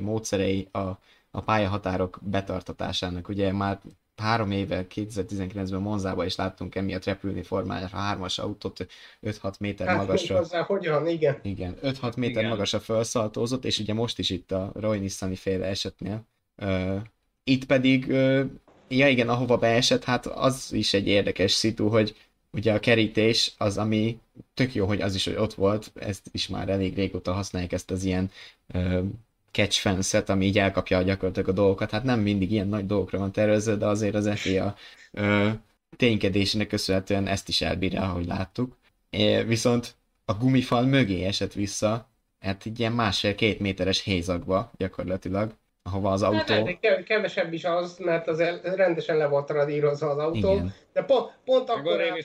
módszerei 0.00 0.68
a, 0.72 0.78
a 1.30 1.40
pályahatárok 1.44 2.18
betartatásának. 2.22 3.28
Ugye 3.28 3.52
már 3.52 3.80
három 4.18 4.50
éve, 4.50 4.86
2019-ben 4.94 5.80
Monzába 5.80 6.24
is 6.24 6.36
láttunk 6.36 6.74
emiatt 6.74 7.04
repülni 7.04 7.42
formájára 7.42 7.96
hármas 7.96 8.38
autót, 8.38 8.86
5-6 9.22 9.58
méter 9.58 9.86
hát, 9.86 9.96
magasra. 9.96 10.36
Hozzá, 10.36 10.62
hogyan, 10.62 11.06
igen. 11.06 11.38
Igen, 11.42 11.76
5-6 11.82 12.16
méter 12.16 12.36
igen. 12.36 12.48
magasra 12.48 12.80
felszaltózott, 12.80 13.64
és 13.64 13.78
ugye 13.78 13.94
most 13.94 14.18
is 14.18 14.30
itt 14.30 14.52
a 14.52 14.70
Roy 14.74 14.98
Nissani 14.98 15.36
féle 15.36 15.66
esetnél. 15.66 16.26
Uh, 16.56 17.00
itt 17.44 17.64
pedig, 17.64 18.08
uh, 18.08 18.44
ja 18.88 19.08
igen, 19.08 19.28
ahova 19.28 19.56
beesett, 19.56 20.04
hát 20.04 20.26
az 20.26 20.72
is 20.72 20.94
egy 20.94 21.06
érdekes 21.06 21.52
szitu, 21.52 21.88
hogy 21.88 22.16
ugye 22.50 22.72
a 22.72 22.80
kerítés 22.80 23.54
az, 23.58 23.78
ami 23.78 24.18
tök 24.54 24.74
jó, 24.74 24.86
hogy 24.86 25.00
az 25.00 25.14
is, 25.14 25.24
hogy 25.24 25.36
ott 25.36 25.54
volt, 25.54 25.92
ezt 25.94 26.28
is 26.32 26.48
már 26.48 26.68
elég 26.68 26.94
régóta 26.94 27.32
használják 27.32 27.72
ezt 27.72 27.90
az 27.90 28.04
ilyen 28.04 28.30
uh, 28.74 29.04
catch 29.50 29.80
fence-et, 29.80 30.28
ami 30.28 30.46
így 30.46 30.58
elkapja 30.58 31.02
gyakorlatilag 31.02 31.48
a 31.48 31.52
dolgokat. 31.52 31.90
Hát 31.90 32.04
nem 32.04 32.20
mindig 32.20 32.52
ilyen 32.52 32.68
nagy 32.68 32.86
dolgokra 32.86 33.18
van 33.18 33.32
tervezve, 33.32 33.74
de 33.74 33.86
azért 33.86 34.14
az 34.14 34.30
FIA 34.34 34.76
uh, 35.12 35.50
ténykedésének 35.96 36.66
köszönhetően 36.66 37.26
ezt 37.26 37.48
is 37.48 37.60
elbírja, 37.60 38.02
ahogy 38.02 38.26
láttuk. 38.26 38.76
É, 39.10 39.42
viszont 39.42 39.94
a 40.24 40.34
gumifal 40.34 40.82
mögé 40.82 41.24
esett 41.24 41.52
vissza, 41.52 42.08
hát 42.40 42.66
egy 42.66 42.78
ilyen 42.78 42.92
másfél-két 42.92 43.60
méteres 43.60 44.02
hézagba 44.02 44.72
gyakorlatilag, 44.76 45.54
ahova 45.88 46.10
az 46.10 46.22
autó... 46.22 46.54
Hát, 46.54 47.02
kevesebb 47.04 47.52
is 47.52 47.64
az, 47.64 47.98
mert 47.98 48.28
az 48.28 48.42
rendesen 48.62 49.16
le 49.16 49.26
volt 49.26 49.50
radírozva 49.50 50.10
az 50.10 50.18
autó, 50.18 50.52
Igen. 50.52 50.74
de 50.92 51.02
pont, 51.02 51.32
pont 51.44 51.70
akkor, 51.70 52.00
hogy, 52.10 52.24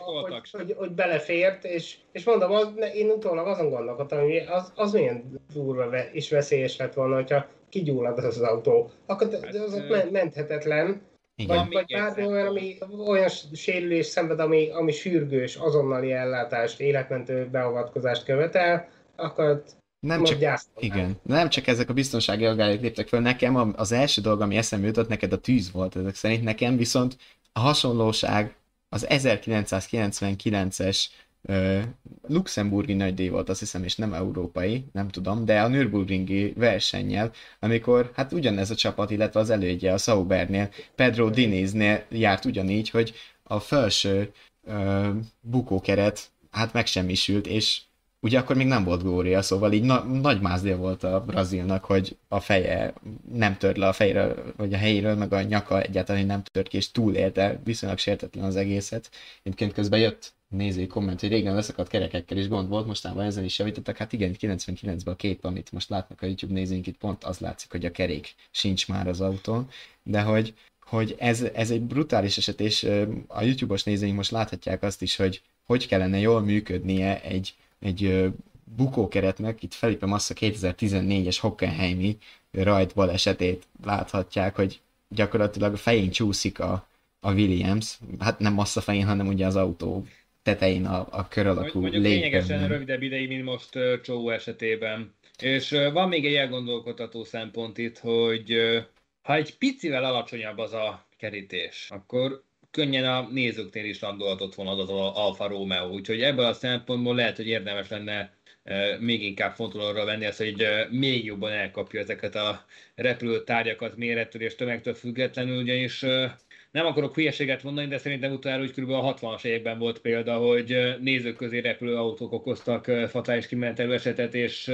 hogy, 0.51 0.75
hogy, 0.77 0.91
belefért, 0.91 1.63
és, 1.63 1.97
és 2.11 2.23
mondom, 2.23 2.51
az, 2.51 2.67
én 2.93 3.09
utólag 3.09 3.47
azon 3.47 3.69
gondolkodtam, 3.69 4.19
hogy 4.19 4.35
az, 4.49 4.71
az 4.75 4.91
milyen 4.91 5.41
durva 5.53 5.97
és 6.11 6.29
veszélyes 6.29 6.77
lett 6.77 6.93
volna, 6.93 7.15
hogyha 7.15 7.45
kigyullad 7.69 8.17
az, 8.17 8.25
az 8.25 8.41
autó. 8.41 8.89
Akkor 9.05 9.27
hát, 9.31 9.55
az 9.55 9.73
ott 9.73 10.11
menthetetlen. 10.11 11.01
Igen. 11.35 11.57
Vagy, 11.57 11.73
vagy 11.73 11.93
bármi 11.93 12.25
olyan, 12.25 12.47
ami, 12.47 12.77
olyan 13.07 13.29
sérülés 13.53 14.05
szenved, 14.05 14.39
ami, 14.39 14.69
ami 14.71 14.91
sürgős, 14.91 15.55
azonnali 15.55 16.11
ellátást, 16.11 16.79
életmentő 16.79 17.47
beavatkozást 17.51 18.25
követel, 18.25 18.87
akkor 19.15 19.63
nem 20.03 20.23
csak, 20.23 20.59
igen, 20.79 21.19
nem 21.21 21.49
csak 21.49 21.67
ezek 21.67 21.89
a 21.89 21.93
biztonsági 21.93 22.45
aggályok 22.45 22.81
léptek 22.81 23.07
föl, 23.07 23.19
nekem 23.19 23.73
az 23.75 23.91
első 23.91 24.21
dolog, 24.21 24.41
ami 24.41 24.55
eszembe 24.55 24.87
jutott, 24.87 25.07
neked 25.07 25.33
a 25.33 25.37
tűz 25.39 25.71
volt 25.71 25.95
ezek 25.95 26.15
szerint, 26.15 26.43
nekem 26.43 26.77
viszont 26.77 27.17
a 27.53 27.59
hasonlóság 27.59 28.55
az 28.89 29.05
1999-es 29.09 31.05
uh, 31.41 31.81
luxemburgi 32.27 32.93
nagydíj 32.93 33.29
volt, 33.29 33.49
azt 33.49 33.59
hiszem, 33.59 33.83
és 33.83 33.95
nem 33.95 34.13
európai, 34.13 34.85
nem 34.91 35.07
tudom, 35.07 35.45
de 35.45 35.61
a 35.61 35.67
Nürburgringi 35.67 36.53
versennyel, 36.57 37.31
amikor 37.59 38.11
hát 38.15 38.33
ugyanez 38.33 38.71
a 38.71 38.75
csapat, 38.75 39.11
illetve 39.11 39.39
az 39.39 39.49
elődje 39.49 39.93
a 39.93 39.97
Saubernél, 39.97 40.69
Pedro 40.95 41.29
Diniznél 41.29 42.05
járt 42.09 42.45
ugyanígy, 42.45 42.89
hogy 42.89 43.13
a 43.43 43.59
felső 43.59 44.31
uh, 44.63 45.07
bukókeret 45.41 46.31
hát 46.51 46.73
megsemmisült, 46.73 47.47
és 47.47 47.81
ugye 48.23 48.39
akkor 48.39 48.55
még 48.55 48.67
nem 48.67 48.83
volt 48.83 49.01
Glória, 49.01 49.41
szóval 49.41 49.71
így 49.73 49.83
na- 49.83 50.03
nagy 50.03 50.41
mázlia 50.41 50.77
volt 50.77 51.03
a 51.03 51.23
brazilnak, 51.25 51.85
hogy 51.85 52.17
a 52.27 52.39
feje 52.39 52.93
nem 53.33 53.57
tört 53.57 53.77
le 53.77 53.87
a 53.87 53.93
fejről, 53.93 54.53
vagy 54.57 54.73
a 54.73 54.77
helyéről, 54.77 55.15
meg 55.15 55.33
a 55.33 55.41
nyaka 55.41 55.81
egyáltalán 55.81 56.25
nem 56.25 56.43
tört 56.43 56.67
ki, 56.67 56.77
és 56.77 56.91
túlélte, 56.91 57.59
viszonylag 57.63 57.97
sértetlen 57.97 58.43
az 58.43 58.55
egészet. 58.55 59.09
Egyébként 59.43 59.73
közben 59.73 59.99
jött 59.99 60.33
nézői 60.47 60.87
komment, 60.87 61.19
hogy 61.19 61.29
régen 61.29 61.55
leszakadt 61.55 61.89
kerekekkel 61.89 62.37
is 62.37 62.47
gond 62.47 62.69
volt, 62.69 62.85
mostában 62.85 63.25
ezen 63.25 63.43
is 63.43 63.59
javítottak. 63.59 63.97
Hát 63.97 64.13
igen, 64.13 64.35
99-ben 64.39 65.13
a 65.13 65.15
kép, 65.15 65.45
amit 65.45 65.71
most 65.71 65.89
látnak 65.89 66.21
a 66.21 66.25
YouTube 66.25 66.53
nézőink, 66.53 66.87
itt 66.87 66.97
pont 66.97 67.23
az 67.23 67.39
látszik, 67.39 67.71
hogy 67.71 67.85
a 67.85 67.91
kerék 67.91 68.35
sincs 68.51 68.87
már 68.87 69.07
az 69.07 69.21
autón, 69.21 69.67
de 70.03 70.21
hogy, 70.21 70.53
hogy 70.85 71.15
ez, 71.19 71.41
ez 71.41 71.71
egy 71.71 71.81
brutális 71.81 72.37
eset, 72.37 72.59
és 72.59 72.83
a 73.27 73.43
YouTube-os 73.43 73.83
nézőink 73.83 74.15
most 74.15 74.31
láthatják 74.31 74.83
azt 74.83 75.01
is, 75.01 75.15
hogy 75.15 75.41
hogy 75.65 75.87
kellene 75.87 76.19
jól 76.19 76.41
működnie 76.41 77.21
egy 77.21 77.53
egy 77.83 78.31
bukókeretnek, 78.63 79.63
itt 79.63 79.73
Felipe 79.73 80.05
Massa 80.05 80.33
2014-es 80.39 81.37
Hockenheimi 81.39 82.17
rajt 82.51 82.93
balesetét 82.93 83.67
láthatják, 83.83 84.55
hogy 84.55 84.79
gyakorlatilag 85.09 85.73
a 85.73 85.77
fején 85.77 86.11
csúszik 86.11 86.59
a, 86.59 86.87
a 87.19 87.33
Williams, 87.33 87.97
hát 88.19 88.39
nem 88.39 88.53
Massa 88.53 88.81
fején, 88.81 89.05
hanem 89.05 89.27
ugye 89.27 89.45
az 89.45 89.55
autó 89.55 90.05
tetején 90.43 90.85
a, 90.85 91.07
a 91.11 91.27
kör 91.27 91.47
alakú 91.47 91.79
Mondjuk 91.79 92.03
lényegesen 92.03 92.67
rövidebb 92.67 93.01
ideig, 93.01 93.27
mint 93.27 93.43
most 93.43 93.75
uh, 93.75 94.01
Csó 94.01 94.29
esetében. 94.29 95.13
És 95.39 95.71
uh, 95.71 95.91
van 95.91 96.07
még 96.07 96.25
egy 96.25 96.33
elgondolkodható 96.33 97.23
szempont 97.23 97.77
itt, 97.77 97.97
hogy 97.97 98.53
uh, 98.53 98.77
ha 99.21 99.35
egy 99.35 99.57
picivel 99.57 100.03
alacsonyabb 100.03 100.57
az 100.57 100.73
a 100.73 101.05
kerítés, 101.17 101.87
akkor 101.89 102.43
könnyen 102.73 103.05
a 103.05 103.27
nézőknél 103.31 103.85
is 103.85 103.99
landolhatott 103.99 104.55
volna 104.55 104.71
az 104.71 104.79
az 104.79 104.89
Alfa 105.13 105.47
Romeo, 105.47 105.89
úgyhogy 105.89 106.21
ebből 106.21 106.45
a 106.45 106.53
szempontból 106.53 107.15
lehet, 107.15 107.35
hogy 107.35 107.47
érdemes 107.47 107.89
lenne 107.89 108.33
e, 108.63 108.97
még 108.99 109.23
inkább 109.23 109.55
fontolóra 109.55 110.05
venni 110.05 110.25
ezt, 110.25 110.37
hogy 110.37 110.61
e, 110.61 110.87
még 110.91 111.25
jobban 111.25 111.51
elkapja 111.51 111.99
ezeket 111.99 112.35
a 112.35 112.65
repülőtárgyakat 112.95 113.97
mérettől 113.97 114.41
és 114.41 114.55
tömegtől 114.55 114.93
függetlenül, 114.93 115.61
ugyanis 115.61 116.03
e, 116.03 116.37
nem 116.71 116.85
akarok 116.85 117.15
hülyeséget 117.15 117.63
mondani, 117.63 117.87
de 117.87 117.97
szerintem 117.97 118.31
utána 118.31 118.63
úgy 118.63 118.71
kb. 118.71 118.89
a 118.89 119.15
60-as 119.15 119.45
években 119.45 119.79
volt 119.79 119.99
példa, 119.99 120.37
hogy 120.37 120.95
nézők 120.99 121.35
közé 121.35 121.59
repülő 121.59 121.95
autók 121.95 122.31
okoztak 122.31 122.85
fatális 123.09 123.47
kimenetelő 123.47 123.93
esetet, 123.93 124.33
és 124.33 124.71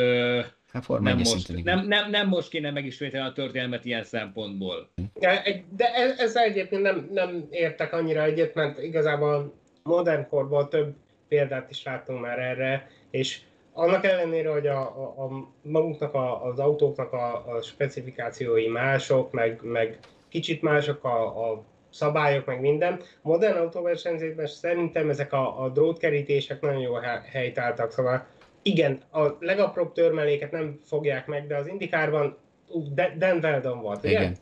Hát 0.73 0.87
nem, 0.87 1.17
most, 1.17 1.63
nem, 1.63 1.87
nem, 1.87 2.09
nem 2.09 2.27
most 2.27 2.49
kéne 2.49 2.71
megismételni 2.71 3.27
a 3.27 3.33
történelmet 3.33 3.85
ilyen 3.85 4.03
szempontból. 4.03 4.89
De, 5.13 5.63
de 5.69 5.93
ezzel 6.17 6.43
egyébként 6.43 6.81
nem, 6.81 7.09
nem 7.11 7.47
értek 7.49 7.93
annyira 7.93 8.23
egyet, 8.23 8.53
mert 8.53 8.81
igazából 8.83 9.53
modern 9.83 10.27
korból 10.27 10.67
több 10.67 10.95
példát 11.27 11.69
is 11.69 11.83
láttunk 11.83 12.21
már 12.21 12.39
erre, 12.39 12.87
és 13.09 13.41
annak 13.73 14.05
ellenére, 14.05 14.51
hogy 14.51 14.67
a, 14.67 14.81
a, 14.81 15.23
a 15.23 15.49
magunknak 15.61 16.13
a, 16.13 16.45
az 16.45 16.59
autóknak 16.59 17.13
a, 17.13 17.55
a 17.55 17.61
specifikációi 17.61 18.67
mások, 18.67 19.31
meg, 19.31 19.59
meg 19.63 19.99
kicsit 20.29 20.61
mások 20.61 21.03
a, 21.03 21.51
a 21.51 21.63
szabályok, 21.89 22.45
meg 22.45 22.61
minden. 22.61 23.01
Modern 23.21 23.57
autóversenyzésben 23.57 24.47
szerintem 24.47 25.09
ezek 25.09 25.33
a, 25.33 25.63
a 25.63 25.69
drótkerítések 25.69 26.61
nagyon 26.61 26.81
jól 26.81 27.01
helytáltak, 27.31 27.91
szóval 27.91 28.25
igen, 28.61 29.01
a 29.11 29.35
legapróbb 29.39 29.93
törmeléket 29.93 30.51
nem 30.51 30.79
fogják 30.85 31.27
meg, 31.27 31.47
de 31.47 31.55
az 31.55 31.67
indikárban 31.67 32.37
uh, 32.67 32.83
Dan 33.17 33.37
Weldon 33.37 33.81
volt, 33.81 34.03
ugye? 34.03 34.09
Igen. 34.11 34.37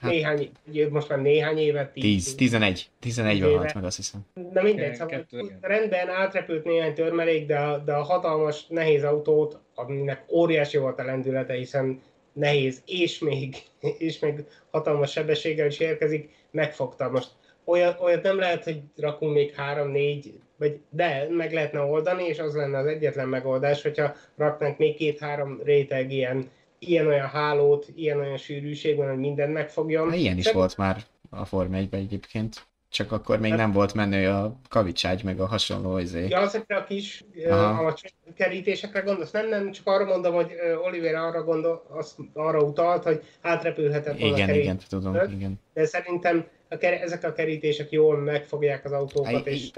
Hát, 0.00 0.10
néhány, 0.10 0.50
most 0.90 1.08
már 1.08 1.20
néhány 1.20 1.58
évet. 1.58 1.92
10, 1.92 2.34
11, 2.34 2.90
11 3.00 3.40
van 3.42 3.56
halt 3.56 3.74
meg, 3.74 3.84
azt 3.84 3.96
hiszem. 3.96 4.20
Na 4.52 4.62
mindegy, 4.62 4.92
szóval 4.92 5.08
kettő, 5.08 5.58
rendben 5.60 6.08
átrepült 6.08 6.64
néhány 6.64 6.94
törmelék, 6.94 7.46
de 7.46 7.58
a, 7.58 7.78
de 7.78 7.92
a 7.92 8.02
hatalmas, 8.02 8.66
nehéz 8.66 9.04
autót, 9.04 9.58
aminek 9.74 10.24
óriási 10.28 10.78
volt 10.78 10.98
a 10.98 11.04
lendülete, 11.04 11.54
hiszen 11.54 12.00
nehéz, 12.32 12.82
és 12.86 13.18
még, 13.18 13.56
és 13.98 14.18
még 14.18 14.44
hatalmas 14.70 15.10
sebességgel 15.10 15.66
is 15.66 15.78
érkezik, 15.78 16.30
megfogta. 16.50 17.10
Most 17.10 17.30
olyat, 17.64 18.00
olyat 18.00 18.22
nem 18.22 18.38
lehet, 18.38 18.64
hogy 18.64 18.80
rakunk 18.96 19.32
még 19.32 19.54
három-négy 19.54 20.40
vagy 20.60 20.80
de 20.90 21.26
meg 21.30 21.52
lehetne 21.52 21.80
oldani, 21.80 22.24
és 22.24 22.38
az 22.38 22.54
lenne 22.54 22.78
az 22.78 22.86
egyetlen 22.86 23.28
megoldás, 23.28 23.82
hogyha 23.82 24.14
raknánk 24.36 24.78
még 24.78 24.96
két-három 24.96 25.60
réteg 25.64 26.12
ilyen 26.12 26.50
ilyen-olyan 26.80 27.28
hálót, 27.28 27.86
ilyen-olyan 27.94 28.36
sűrűségben, 28.36 29.08
hogy 29.08 29.18
minden 29.18 29.50
megfogjon. 29.50 30.06
Na, 30.06 30.14
ilyen 30.14 30.36
is 30.36 30.44
De... 30.44 30.52
volt 30.52 30.76
már 30.76 31.02
a 31.30 31.44
Form 31.44 31.74
1 31.74 31.88
egyébként. 31.90 32.68
Csak 32.88 33.12
akkor 33.12 33.40
még 33.40 33.52
nem 33.52 33.72
volt 33.72 33.94
menő 33.94 34.28
a 34.28 34.56
kavicságy, 34.68 35.24
meg 35.24 35.40
a 35.40 35.46
hasonló 35.46 35.98
izé. 35.98 36.28
Ja, 36.28 36.38
azokra 36.38 36.76
a 36.76 36.84
kis 36.84 37.24
alacsony 37.48 38.10
kerítésekre 38.36 39.00
gondolsz? 39.00 39.30
Nem, 39.30 39.48
nem, 39.48 39.70
csak 39.70 39.86
arra 39.86 40.04
mondom, 40.04 40.34
hogy 40.34 40.52
Oliver 40.84 41.14
arra, 41.14 41.42
gondol, 41.42 41.84
azt, 41.88 42.14
arra 42.32 42.62
utalt, 42.62 43.02
hogy 43.02 43.22
átrepülhetett 43.40 44.18
volna 44.18 44.36
Igen, 44.36 44.54
igen, 44.54 44.78
tudom, 44.88 45.14
igen. 45.14 45.60
De 45.74 45.84
szerintem 45.84 46.46
a 46.70 46.76
ker- 46.76 47.02
ezek 47.02 47.24
a 47.24 47.32
kerítések 47.32 47.90
jól 47.90 48.16
megfogják 48.16 48.84
az 48.84 48.92
autókat. 48.92 49.46
I, 49.46 49.50
és 49.50 49.70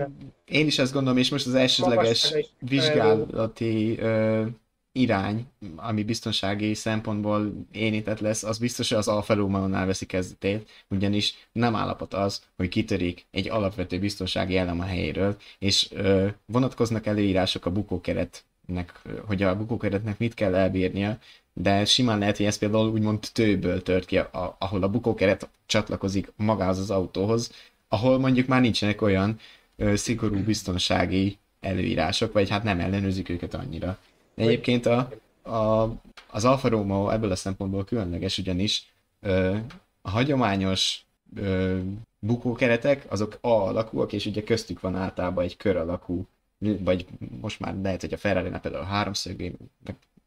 én 0.45 0.67
is 0.67 0.79
azt 0.79 0.93
gondolom, 0.93 1.19
és 1.19 1.31
most 1.31 1.47
az 1.47 1.55
elsődleges 1.55 2.35
vizsgálati 2.59 3.99
ö, 3.99 4.45
irány, 4.93 5.47
ami 5.77 6.03
biztonsági 6.03 6.75
szempontból 6.75 7.53
énített 7.73 8.21
lesz, 8.21 8.43
az 8.43 8.59
biztos, 8.59 8.89
hogy 8.89 8.99
az 8.99 9.09
Alfa 9.09 9.35
Romeo-nál 9.35 9.87
veszi 9.87 10.07
kezdetét, 10.07 10.69
ugyanis 10.89 11.49
nem 11.53 11.75
állapot 11.75 12.15
az, 12.15 12.43
hogy 12.57 12.69
kitörik 12.69 13.27
egy 13.31 13.49
alapvető 13.49 13.99
biztonsági 13.99 14.57
elem 14.57 14.81
a 14.81 14.85
helyéről, 14.85 15.37
és 15.59 15.89
ö, 15.93 16.27
vonatkoznak 16.47 17.07
előírások 17.07 17.67
a 17.67 17.73
bukókeretnek, 17.73 19.03
hogy 19.27 19.43
a 19.43 19.57
bukókeretnek 19.57 20.19
mit 20.19 20.35
kell 20.35 20.55
elbírnia, 20.55 21.19
de 21.55 21.85
simán 21.85 22.19
lehet, 22.19 22.37
hogy 22.37 22.47
ez 22.47 22.59
például 22.59 22.91
úgymond 22.91 23.29
tőből 23.33 23.83
tört 23.83 24.05
ki, 24.05 24.19
a, 24.19 24.57
ahol 24.59 24.83
a 24.83 24.89
bukókeret 24.89 25.49
csatlakozik 25.67 26.33
magához 26.37 26.79
az 26.79 26.91
autóhoz, 26.91 27.53
ahol 27.89 28.19
mondjuk 28.19 28.47
már 28.47 28.61
nincsenek 28.61 29.03
olyan 29.03 29.39
ö, 29.77 29.97
szigorú 29.97 30.43
biztonsági 30.43 31.39
előírások, 31.61 32.33
vagy 32.33 32.49
hát 32.49 32.63
nem 32.63 32.81
ellenőrzik 32.81 33.29
őket 33.29 33.55
annyira. 33.55 33.99
Egyébként 34.35 34.87
a, 34.87 35.11
a, 35.43 35.91
az 36.31 36.45
Alfa 36.45 36.69
Romeo 36.69 37.11
ebből 37.11 37.31
a 37.31 37.37
szempontból 37.37 37.85
különleges, 37.85 38.39
ugyanis 38.39 38.87
ö, 39.21 39.57
a 40.03 40.11
hagyományos 40.11 41.05
ö, 41.37 41.79
bukókeretek, 42.19 43.07
azok 43.09 43.39
A 43.41 43.49
alakúak, 43.49 44.13
és 44.13 44.27
ugye 44.27 44.43
köztük 44.43 44.81
van 44.81 44.97
általában 44.97 45.45
egy 45.45 45.57
kör 45.57 45.77
alakú, 45.77 46.27
vagy 46.59 47.07
most 47.41 47.61
már 47.61 47.75
lehet, 47.83 48.01
hogy 48.01 48.13
a 48.13 48.17
ferrari 48.17 48.51
például 48.63 48.85
a 48.85 48.87
háromszög, 48.87 49.53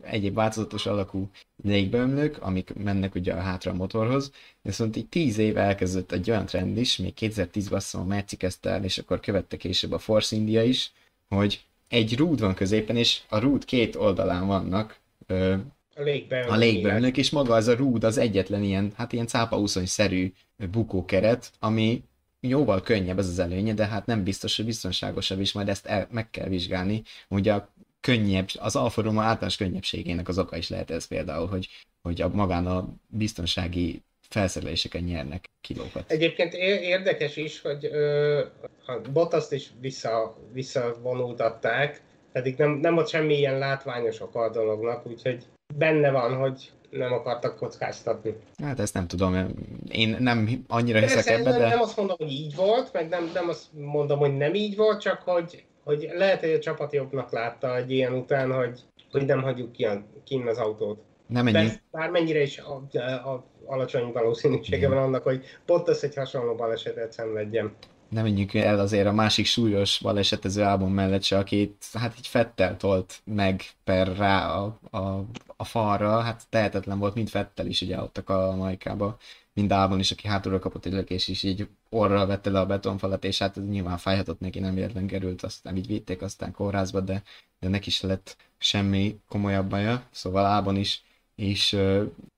egyéb 0.05 0.33
változatos 0.33 0.85
alakú 0.85 1.29
légbeömlők, 1.63 2.41
amik 2.41 2.73
mennek 2.73 3.15
ugye 3.15 3.33
a 3.33 3.39
hátra 3.39 3.71
a 3.71 3.75
motorhoz, 3.75 4.31
viszont 4.61 4.95
így 4.95 5.07
10 5.07 5.37
év 5.37 5.57
elkezdett 5.57 6.11
egy 6.11 6.29
olyan 6.29 6.45
trend 6.45 6.77
is, 6.77 6.97
még 6.97 7.13
2010-ben 7.19 7.77
azt 7.77 7.95
a 7.95 8.03
Merci 8.03 8.35
kezdte 8.35 8.69
el, 8.69 8.83
és 8.83 8.97
akkor 8.97 9.19
követte 9.19 9.57
később 9.57 9.91
a 9.91 9.99
Force 9.99 10.35
India 10.35 10.63
is, 10.63 10.91
hogy 11.29 11.65
egy 11.87 12.17
rúd 12.17 12.39
van 12.39 12.53
középen, 12.53 12.95
és 12.95 13.21
a 13.29 13.37
rúd 13.37 13.65
két 13.65 13.95
oldalán 13.95 14.47
vannak 14.47 14.99
ö, 15.27 15.55
a 15.95 16.01
légbeömlők. 16.01 16.51
A 16.51 16.55
légbeömlők, 16.55 17.17
és 17.17 17.29
maga 17.29 17.53
az 17.53 17.67
a 17.67 17.75
rúd 17.75 18.03
az 18.03 18.17
egyetlen 18.17 18.63
ilyen, 18.63 18.91
hát 18.95 19.13
ilyen 19.13 19.27
cápaúszony-szerű 19.27 20.33
bukókeret, 20.71 21.51
ami 21.59 22.03
jóval 22.39 22.81
könnyebb 22.81 23.19
ez 23.19 23.27
az 23.27 23.39
előnye, 23.39 23.73
de 23.73 23.85
hát 23.85 24.05
nem 24.05 24.23
biztos, 24.23 24.55
hogy 24.55 24.65
biztonságosabb 24.65 25.39
is, 25.39 25.51
majd 25.51 25.69
ezt 25.69 25.85
el, 25.85 26.07
meg 26.11 26.29
kell 26.29 26.47
vizsgálni. 26.47 27.03
Ugye 27.27 27.53
a 27.53 27.69
könnyebb, 28.05 28.47
az 28.59 28.75
Alfa 28.75 29.01
Romeo 29.01 29.21
általános 29.21 29.57
könnyebbségének 29.57 30.27
az 30.27 30.39
oka 30.39 30.57
is 30.57 30.69
lehet 30.69 30.91
ez 30.91 31.07
például, 31.07 31.47
hogy, 31.47 31.67
hogy 32.01 32.21
a 32.21 32.27
magán 32.27 32.65
a 32.65 32.87
biztonsági 33.07 34.01
felszereléseken 34.29 35.03
nyernek 35.03 35.45
kilókat. 35.61 36.11
Egyébként 36.11 36.53
érdekes 36.53 37.35
is, 37.37 37.61
hogy 37.61 37.85
ö, 37.85 38.39
a 38.85 39.01
Bottaszt 39.13 39.51
is 39.51 39.69
vissza, 39.79 40.37
visszavonultatták, 40.53 42.01
pedig 42.31 42.57
nem, 42.57 42.71
nem 42.71 42.93
volt 42.93 43.07
semmi 43.07 43.37
ilyen 43.37 43.57
látványos 43.57 44.19
a 44.19 44.49
dolognak, 44.49 45.07
úgyhogy 45.07 45.43
benne 45.75 46.11
van, 46.11 46.35
hogy 46.35 46.71
nem 46.89 47.13
akartak 47.13 47.57
kockáztatni. 47.57 48.35
Hát 48.63 48.79
ezt 48.79 48.93
nem 48.93 49.07
tudom, 49.07 49.55
én 49.91 50.15
nem 50.19 50.63
annyira 50.67 50.99
hiszek 50.99 51.27
ebbe, 51.27 51.51
de... 51.51 51.67
Nem 51.67 51.81
azt 51.81 51.97
mondom, 51.97 52.15
hogy 52.17 52.31
így 52.31 52.55
volt, 52.55 52.93
meg 52.93 53.09
nem, 53.09 53.31
nem 53.33 53.49
azt 53.49 53.65
mondom, 53.71 54.19
hogy 54.19 54.37
nem 54.37 54.53
így 54.53 54.75
volt, 54.75 55.01
csak 55.01 55.21
hogy, 55.21 55.65
hogy 55.85 56.09
lehet, 56.13 56.39
hogy 56.39 56.51
a 56.51 56.59
csapat 56.59 56.93
jobbnak 56.93 57.31
látta 57.31 57.75
egy 57.75 57.91
ilyen 57.91 58.13
után, 58.13 58.51
hogy, 58.51 58.79
hogy 59.11 59.25
nem 59.25 59.41
hagyjuk 59.41 59.71
ki 59.71 59.85
a, 59.85 60.03
kinn 60.23 60.47
az 60.47 60.57
autót. 60.57 61.03
Nem 61.27 61.47
ennyi. 61.47 61.69
Bármennyire 61.91 62.41
is 62.41 62.57
a, 62.57 62.97
a, 62.99 63.45
alacsony 63.65 64.11
valószínűsége 64.11 64.89
van 64.89 64.97
annak, 64.97 65.23
hogy 65.23 65.45
Bottas 65.65 66.01
egy 66.01 66.15
hasonló 66.15 66.55
balesetet 66.55 67.11
szenvedjen 67.13 67.75
nem 68.09 68.23
menjünk 68.23 68.53
el 68.53 68.79
azért 68.79 69.07
a 69.07 69.11
másik 69.11 69.45
súlyos 69.45 69.99
balesetező 70.01 70.63
álbum 70.63 70.93
mellett 70.93 71.23
se, 71.23 71.37
akit 71.37 71.85
hát 71.93 72.13
így 72.17 72.27
Fettel 72.27 72.77
tolt 72.77 73.21
meg 73.23 73.61
per 73.83 74.17
rá 74.17 74.49
a, 74.49 74.79
a, 74.91 75.25
a 75.55 75.63
falra, 75.63 76.19
hát 76.19 76.43
tehetetlen 76.49 76.99
volt, 76.99 77.15
mind 77.15 77.29
Fettel 77.29 77.65
is 77.65 77.81
ugye 77.81 78.01
ott 78.01 78.17
a 78.17 78.55
Majkába, 78.55 79.17
mind 79.55 79.71
Álban 79.71 79.99
is, 79.99 80.11
aki 80.11 80.27
hátulra 80.27 80.59
kapott 80.59 80.85
egy 80.85 80.93
lökés, 80.93 81.27
és 81.27 81.43
így 81.43 81.67
orra 81.89 82.25
vette 82.25 82.49
le 82.49 82.59
a 82.59 82.65
betonfalat, 82.65 83.23
és 83.23 83.37
hát 83.37 83.57
ez 83.57 83.63
nyilván 83.67 83.97
fájhatott 83.97 84.39
neki, 84.39 84.59
nem 84.59 84.73
véletlen 84.73 85.07
került, 85.07 85.43
aztán 85.43 85.77
így 85.77 85.87
vitték 85.87 86.21
aztán 86.21 86.51
kórházba, 86.51 86.99
de, 86.99 87.23
de 87.59 87.67
neki 87.67 87.87
is 87.87 88.01
lett 88.01 88.37
semmi 88.57 89.19
komolyabb 89.27 89.69
baja, 89.69 90.03
szóval 90.11 90.45
Álban 90.45 90.75
is, 90.75 91.03
és 91.35 91.77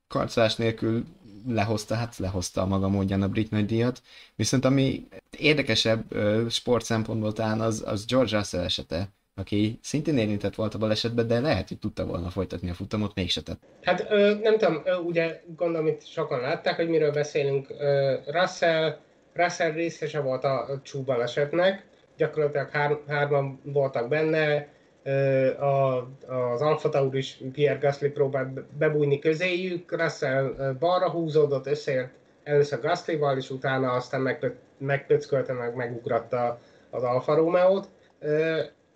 karcolás 0.08 0.56
nélkül 0.56 1.06
lehozta, 1.48 1.96
hát 1.96 2.18
lehozta 2.18 2.62
a 2.62 2.66
maga 2.66 2.88
módján 2.88 3.22
a 3.22 3.30
brit 3.30 3.66
díjat. 3.66 4.02
Viszont 4.36 4.66
ami 4.66 5.08
érdekesebb 5.38 6.16
sport 6.50 6.86
szempontból 6.86 7.34
talán 7.34 7.62
az, 7.62 7.84
az 7.86 8.06
George 8.06 8.38
Russell 8.38 8.64
esete, 8.64 9.10
aki 9.38 9.79
szintén 9.82 10.17
érintett 10.17 10.56
volt 10.56 10.74
a 10.74 10.77
balesetben, 10.77 11.27
de 11.27 11.39
lehet, 11.39 11.67
hogy 11.67 11.79
tudta 11.79 12.06
volna 12.06 12.29
folytatni 12.29 12.70
a 12.70 12.74
futamot, 12.74 13.15
mégse 13.15 13.41
tett. 13.41 13.60
Hát 13.84 14.08
ö, 14.10 14.34
nem 14.41 14.58
tudom, 14.58 14.82
ö, 14.86 14.96
ugye 14.96 15.41
gondolom 15.56 15.88
itt 15.88 16.06
sokan 16.06 16.39
látták, 16.39 16.75
hogy 16.75 16.89
miről 16.89 17.12
beszélünk. 17.12 17.70
Ö, 17.70 18.15
Russell, 18.25 18.98
Russell 19.34 19.72
részese 19.72 20.20
volt 20.20 20.44
a, 20.44 20.79
csú 20.84 21.03
balesetnek, 21.03 21.86
gyakorlatilag 22.17 22.70
hár, 22.70 22.98
hárman 23.08 23.60
voltak 23.63 24.08
benne, 24.08 24.67
a, 25.60 25.98
az 26.27 26.62
Alfa 26.62 26.89
Tauri 26.89 27.24
Pierre 27.51 27.79
Gasly 27.79 28.08
próbált 28.08 28.63
bebújni 28.77 29.20
közéjük, 29.20 30.01
Russell 30.01 30.75
balra 30.79 31.10
húzódott, 31.10 31.67
összeért 31.67 32.10
először 32.44 32.79
Gaslyval, 32.79 33.38
és 33.38 33.50
utána 33.50 33.91
aztán 33.91 34.38
megpöckölte, 34.77 35.53
meg 35.53 35.76
megugratta 35.76 36.60
az 36.89 37.04
Alfa 37.04 37.36
Romeo-t. 37.36 37.88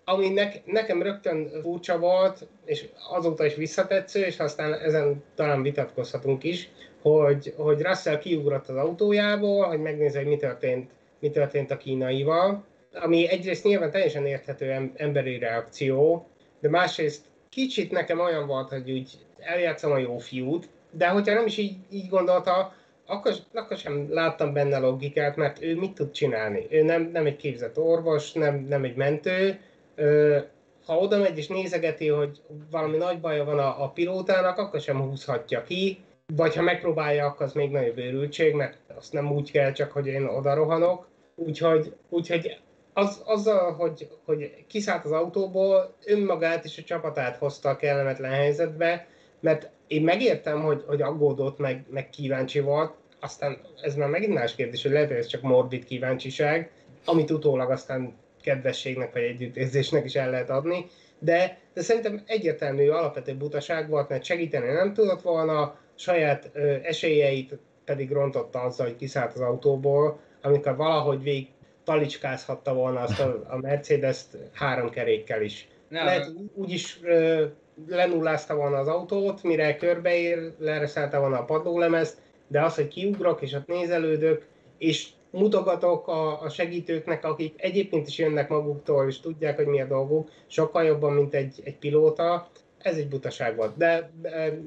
Ami 0.04 0.28
ne, 0.28 0.48
nekem 0.64 1.02
rögtön 1.02 1.50
furcsa 1.62 1.98
volt, 1.98 2.46
és 2.64 2.88
azóta 3.10 3.44
is 3.44 3.54
visszatetsző, 3.54 4.24
és 4.24 4.38
aztán 4.38 4.74
ezen 4.74 5.22
talán 5.34 5.62
vitatkozhatunk 5.62 6.44
is, 6.44 6.68
hogy, 7.02 7.54
hogy 7.56 7.82
Russell 7.82 8.18
kiugrott 8.18 8.68
az 8.68 8.76
autójából, 8.76 9.66
hogy 9.66 9.80
megnézze, 9.80 10.18
hogy 10.18 10.28
mi 10.28 10.36
történt, 10.36 10.90
mi 11.18 11.30
történt 11.30 11.70
a 11.70 11.76
kínaival, 11.76 12.64
ami 12.94 13.28
egyrészt 13.28 13.64
nyilván 13.64 13.90
teljesen 13.90 14.26
érthető 14.26 14.90
emberi 14.94 15.38
reakció, 15.38 16.26
de 16.60 16.68
másrészt 16.68 17.24
kicsit 17.50 17.90
nekem 17.90 18.20
olyan 18.20 18.46
volt, 18.46 18.68
hogy 18.68 18.90
úgy 18.90 19.10
eljátszom 19.38 19.92
a 19.92 19.98
jó 19.98 20.18
fiút, 20.18 20.68
de 20.90 21.08
hogyha 21.08 21.34
nem 21.34 21.46
is 21.46 21.56
így, 21.56 21.76
így 21.90 22.08
gondolta, 22.08 22.74
akkor, 23.06 23.32
akkor 23.54 23.76
sem 23.76 24.06
láttam 24.10 24.52
benne 24.52 24.78
logikát, 24.78 25.36
mert 25.36 25.62
ő 25.62 25.76
mit 25.76 25.94
tud 25.94 26.10
csinálni? 26.10 26.66
Ő 26.70 26.82
nem, 26.82 27.10
nem 27.12 27.26
egy 27.26 27.36
képzett 27.36 27.78
orvos, 27.78 28.32
nem, 28.32 28.66
nem 28.68 28.84
egy 28.84 28.96
mentő. 28.96 29.60
Ö, 29.94 30.38
ha 30.86 30.98
oda 30.98 31.18
megy 31.18 31.38
és 31.38 31.46
nézegeti, 31.46 32.08
hogy 32.08 32.40
valami 32.70 32.96
nagy 32.96 33.20
baja 33.20 33.44
van 33.44 33.58
a, 33.58 33.82
a 33.82 33.88
pilótának, 33.88 34.58
akkor 34.58 34.80
sem 34.80 35.00
húzhatja 35.00 35.62
ki, 35.62 35.98
vagy 36.36 36.54
ha 36.54 36.62
megpróbálja, 36.62 37.26
akkor 37.26 37.46
az 37.46 37.52
még 37.52 37.70
nagyobb 37.70 37.98
őrültség, 37.98 38.54
mert 38.54 38.78
azt 38.96 39.12
nem 39.12 39.32
úgy 39.32 39.50
kell, 39.50 39.72
csak 39.72 39.92
hogy 39.92 40.06
én 40.06 40.24
oda 40.24 40.54
rohanok. 40.54 41.08
Úgyhogy, 41.34 41.94
úgyhogy 42.08 42.60
az, 42.92 43.22
azzal, 43.24 43.72
hogy, 43.72 44.08
hogy 44.24 44.64
kiszállt 44.66 45.04
az 45.04 45.12
autóból, 45.12 45.94
önmagát 46.04 46.64
és 46.64 46.78
a 46.78 46.82
csapatát 46.82 47.36
hozta 47.36 47.68
a 47.68 47.76
kellemetlen 47.76 48.30
helyzetbe, 48.30 49.06
mert 49.40 49.70
én 49.86 50.02
megértem, 50.02 50.62
hogy, 50.62 50.84
hogy 50.86 51.02
aggódott, 51.02 51.58
meg, 51.58 51.84
meg 51.90 52.10
kíváncsi 52.10 52.60
volt, 52.60 52.94
aztán 53.20 53.58
ez 53.82 53.94
már 53.94 54.08
megint 54.08 54.34
más 54.34 54.54
kérdés, 54.54 54.82
hogy 54.82 54.92
lehet, 54.92 55.08
hogy 55.08 55.16
ez 55.16 55.26
csak 55.26 55.42
morbid 55.42 55.84
kíváncsiság, 55.84 56.70
amit 57.04 57.30
utólag 57.30 57.70
aztán 57.70 58.14
kedvességnek 58.42 59.12
vagy 59.12 59.22
együttérzésnek 59.22 60.04
is 60.04 60.14
el 60.14 60.30
lehet 60.30 60.50
adni, 60.50 60.86
de, 61.18 61.58
de 61.74 61.82
szerintem 61.82 62.22
egyértelmű 62.26 62.88
alapvető 62.88 63.34
butaság 63.34 63.88
volt, 63.88 64.08
mert 64.08 64.24
segíteni 64.24 64.72
nem 64.72 64.94
tudott 64.94 65.22
volna, 65.22 65.76
saját 65.94 66.50
ö, 66.52 66.76
esélyeit 66.82 67.58
pedig 67.84 68.10
rontotta 68.10 68.60
azzal, 68.60 68.86
hogy 68.86 68.96
kiszállt 68.96 69.34
az 69.34 69.40
autóból, 69.40 70.20
amikor 70.42 70.76
valahogy 70.76 71.22
vég, 71.22 71.46
talicskázhatta 71.84 72.74
volna 72.74 73.00
azt 73.00 73.20
a, 73.20 73.44
a 73.48 73.56
Mercedes-t 73.56 74.36
három 74.52 74.90
kerékkel 74.90 75.42
is. 75.42 75.68
Nem. 75.88 76.04
Lehet 76.04 76.30
úgy 76.54 76.70
is 76.70 77.00
ö, 77.02 77.44
lenullázta 77.88 78.54
volna 78.54 78.76
az 78.76 78.88
autót, 78.88 79.42
mire 79.42 79.76
körbeér, 79.76 80.52
lereszelte 80.58 81.18
volna 81.18 81.38
a 81.38 81.44
padlólemezt, 81.44 82.18
de 82.46 82.62
az, 82.62 82.74
hogy 82.74 82.88
kiugrok 82.88 83.42
és 83.42 83.52
ott 83.52 83.66
nézelődök, 83.66 84.46
és 84.78 85.08
mutogatok 85.32 86.08
a, 86.08 86.42
a 86.42 86.48
segítőknek, 86.48 87.24
akik 87.24 87.54
egyébként 87.56 88.08
is 88.08 88.18
jönnek 88.18 88.48
maguktól, 88.48 89.08
és 89.08 89.20
tudják, 89.20 89.56
hogy 89.56 89.66
mi 89.66 89.80
a 89.80 89.86
dolguk, 89.86 90.30
sokkal 90.46 90.84
jobban, 90.84 91.12
mint 91.12 91.34
egy, 91.34 91.60
egy 91.64 91.76
pilóta, 91.76 92.48
ez 92.78 92.96
egy 92.96 93.08
butaság 93.08 93.56
volt. 93.56 93.76
De 93.76 94.10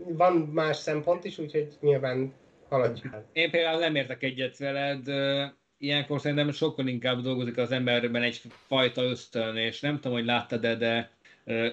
van 0.07 0.33
más 0.33 0.77
szempont 0.77 1.23
is, 1.25 1.37
úgyhogy 1.37 1.67
nyilván 1.81 2.33
haladjunk. 2.69 3.15
Én 3.33 3.51
például 3.51 3.79
nem 3.79 3.95
értek 3.95 4.23
egyet 4.23 4.57
veled, 4.57 5.07
ilyenkor 5.77 6.19
szerintem 6.19 6.51
sokkal 6.51 6.87
inkább 6.87 7.21
dolgozik 7.21 7.57
az 7.57 7.71
emberben 7.71 8.23
egy 8.23 8.41
fajta 8.67 9.01
ösztön, 9.03 9.55
és 9.55 9.81
nem 9.81 9.95
tudom, 9.95 10.13
hogy 10.13 10.25
láttad-e, 10.25 10.75
de 10.75 11.11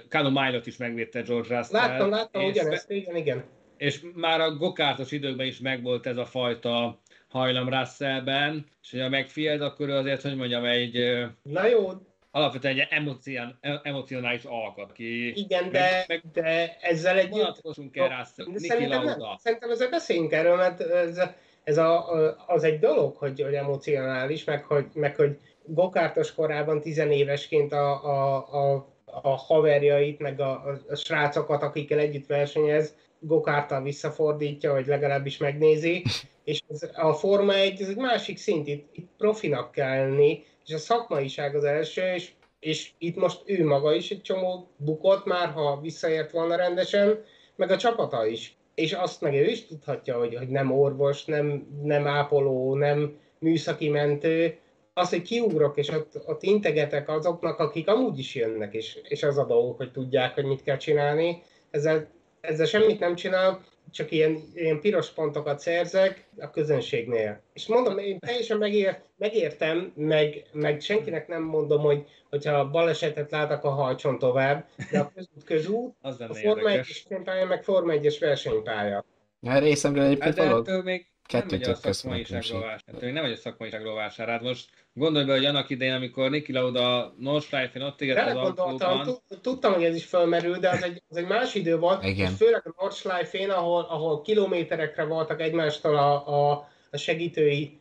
Kano 0.08 0.30
Milot 0.30 0.66
is 0.66 0.76
megvédte 0.76 1.20
George 1.20 1.56
Russell. 1.56 1.80
Láttam, 1.80 2.10
láttam, 2.10 2.44
ugyanezt, 2.44 2.90
igen, 2.90 3.16
igen. 3.16 3.44
És 3.76 4.00
már 4.14 4.40
a 4.40 4.54
gokártos 4.56 5.12
időkben 5.12 5.46
is 5.46 5.58
megvolt 5.58 6.06
ez 6.06 6.16
a 6.16 6.24
fajta 6.24 7.00
hajlam 7.32 7.68
Russellben, 7.68 8.66
és 8.82 9.00
ha 9.00 9.08
megfield, 9.08 9.60
akkor 9.60 9.90
azért, 9.90 10.22
hogy 10.22 10.36
mondjam, 10.36 10.64
egy... 10.64 11.26
Na 11.42 11.66
jó, 11.66 11.90
alapvetően 12.30 12.78
egy 12.78 12.86
emocion, 12.90 13.58
emocionális 13.82 14.44
alkat, 14.44 14.90
aki... 14.90 15.38
Igen, 15.38 15.70
de, 15.70 16.04
meg, 16.08 16.22
de 16.32 16.76
ezzel 16.80 17.18
egy... 17.18 17.28
Vonatkozunk 17.30 17.96
el 17.96 18.08
rá, 18.08 18.24
szerintem, 18.24 18.88
nem, 18.88 19.16
szerintem 19.36 19.70
ezzel 19.70 19.90
beszéljünk 19.90 20.32
erről, 20.32 20.56
mert 20.56 20.80
ez, 20.80 21.20
ez 21.64 21.78
a, 21.78 22.10
az 22.46 22.64
egy 22.64 22.78
dolog, 22.78 23.16
hogy, 23.16 23.42
hogy 23.42 23.54
emocionális, 23.54 24.44
meg 24.44 24.64
hogy, 24.64 24.86
meg 24.94 25.16
hogy 25.16 25.38
gokártos 25.64 26.34
korában, 26.34 26.80
tizenévesként 26.80 27.72
a, 27.72 28.04
a, 28.04 28.36
a, 28.36 28.86
a 29.22 29.36
haverjait, 29.36 30.18
meg 30.18 30.40
a, 30.40 30.78
a 30.88 30.94
srácokat, 30.94 31.62
akikkel 31.62 31.98
együtt 31.98 32.26
versenyez, 32.26 32.94
gokártal 33.18 33.82
visszafordítja, 33.82 34.72
vagy 34.72 34.86
legalábbis 34.86 35.38
megnézi, 35.38 36.04
és 36.44 36.60
ez, 36.68 36.90
a 36.94 37.12
Forma 37.12 37.54
1 37.54 37.80
ez 37.80 37.88
egy 37.88 37.96
másik 37.96 38.38
szint, 38.38 38.68
itt, 38.68 38.88
itt 38.92 39.08
profinak 39.18 39.72
kell 39.72 39.96
lenni, 39.96 40.44
és 40.66 40.74
a 40.74 40.78
szakmaiság 40.78 41.54
az 41.54 41.64
első, 41.64 42.02
és, 42.02 42.32
és 42.60 42.90
itt 42.98 43.16
most 43.16 43.42
ő 43.44 43.64
maga 43.64 43.94
is 43.94 44.10
egy 44.10 44.22
csomó 44.22 44.68
bukott 44.76 45.24
már, 45.24 45.48
ha 45.48 45.80
visszaért 45.80 46.30
volna 46.30 46.56
rendesen, 46.56 47.24
meg 47.56 47.70
a 47.70 47.76
csapata 47.76 48.26
is. 48.26 48.56
És 48.74 48.92
azt 48.92 49.20
meg 49.20 49.34
ő 49.34 49.44
is 49.44 49.66
tudhatja, 49.66 50.18
hogy, 50.18 50.36
hogy 50.36 50.48
nem 50.48 50.72
orvos, 50.72 51.24
nem, 51.24 51.66
nem 51.82 52.06
ápoló, 52.06 52.74
nem, 52.74 53.18
műszaki 53.38 53.88
mentő, 53.88 54.58
az, 54.94 55.08
hogy 55.08 55.22
kiugrok, 55.22 55.76
és 55.76 55.88
ott, 55.88 56.22
ott 56.26 56.42
integetek 56.42 57.08
azoknak, 57.08 57.58
akik 57.58 57.88
amúgy 57.88 58.18
is 58.18 58.34
jönnek, 58.34 58.74
és, 58.74 58.98
és 59.02 59.22
az 59.22 59.38
a 59.38 59.44
dolgok, 59.44 59.76
hogy 59.76 59.92
tudják, 59.92 60.34
hogy 60.34 60.44
mit 60.44 60.62
kell 60.62 60.76
csinálni, 60.76 61.42
ezzel, 61.70 62.08
ezzel 62.40 62.66
semmit 62.66 63.00
nem 63.00 63.14
csinál, 63.14 63.64
csak 63.90 64.10
ilyen, 64.10 64.38
ilyen 64.54 64.80
piros 64.80 65.10
pontokat 65.10 65.58
szerzek 65.58 66.24
a 66.38 66.50
közönségnél. 66.50 67.42
És 67.52 67.66
mondom, 67.66 67.98
én 67.98 68.18
teljesen 68.18 68.58
megér, 68.58 68.98
megértem, 69.16 69.92
meg, 69.96 70.42
meg 70.52 70.80
senkinek 70.80 71.28
nem 71.28 71.42
mondom, 71.42 71.80
hogy 71.80 72.04
hogyha 72.30 72.70
balesetet 72.70 73.30
látok, 73.30 73.64
a 73.64 73.70
hajtson 73.70 74.18
tovább, 74.18 74.66
de 74.90 74.98
a 74.98 75.12
közút 75.14 75.44
közút, 75.44 75.94
az 76.00 76.20
a 76.20 76.34
Forma 76.34 76.68
1 76.68 76.76
versenypálya, 76.76 77.46
meg 77.46 77.62
Forma 77.62 77.92
1-es 77.96 78.16
versenypálya. 78.20 79.04
A 79.40 79.58
részemről 79.58 80.04
egyébként 80.04 80.38
hát, 80.38 80.66
való... 80.66 80.82
még 80.82 81.06
Kettő 81.26 81.56
nem 81.56 81.60
vagy 81.60 81.70
a 81.70 81.92
szakmaiságról 81.92 82.60
vásárát. 82.60 83.12
Nem 83.12 83.22
vagy 83.22 83.32
a 83.32 83.36
szakmaiságról 83.36 83.94
vásárát. 83.94 84.42
Most 84.42 84.70
gondolj 84.94 85.24
be, 85.24 85.32
hogy 85.32 85.44
annak 85.44 85.70
idején, 85.70 85.94
amikor 85.94 86.30
Niki 86.30 86.52
Lauda 86.52 87.14
Nordschleifen 87.18 87.82
ott 87.82 88.00
égett 88.00 88.26
az 88.26 88.36
autóban... 88.36 89.16
Tudtam, 89.40 89.72
hogy 89.72 89.84
ez 89.84 89.94
is 89.94 90.04
fölmerül, 90.04 90.58
de 90.58 90.68
az 90.68 90.82
egy, 90.82 91.02
az 91.08 91.16
egy 91.16 91.26
más 91.26 91.54
idő 91.54 91.78
volt, 91.78 92.04
Igen. 92.04 92.30
és 92.30 92.36
főleg 92.36 92.62
a 92.64 92.74
Nordschleifen, 92.80 93.50
ahol, 93.50 93.86
ahol 93.88 94.22
kilométerekre 94.22 95.04
voltak 95.04 95.40
egymástól 95.40 95.96
a, 95.96 96.28
a, 96.28 96.68
a 96.90 96.96
segítői 96.96 97.80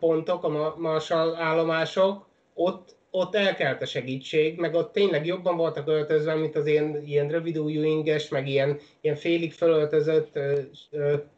pontok, 0.00 0.44
a 0.44 0.74
Marshall 0.78 1.34
állomások, 1.34 2.26
ott, 2.54 2.96
ott 3.10 3.34
elkelt 3.34 3.82
a 3.82 3.86
segítség, 3.86 4.58
meg 4.58 4.74
ott 4.74 4.92
tényleg 4.92 5.26
jobban 5.26 5.56
voltak 5.56 5.88
öltözve, 5.88 6.34
mint 6.34 6.56
az 6.56 6.66
ilyen, 6.66 7.02
ilyen 7.06 7.28
rövidújú 7.28 7.82
inges, 7.82 8.28
meg 8.28 8.48
ilyen, 8.48 8.78
ilyen 9.00 9.16
félig 9.16 9.52
fölöltözött 9.52 10.38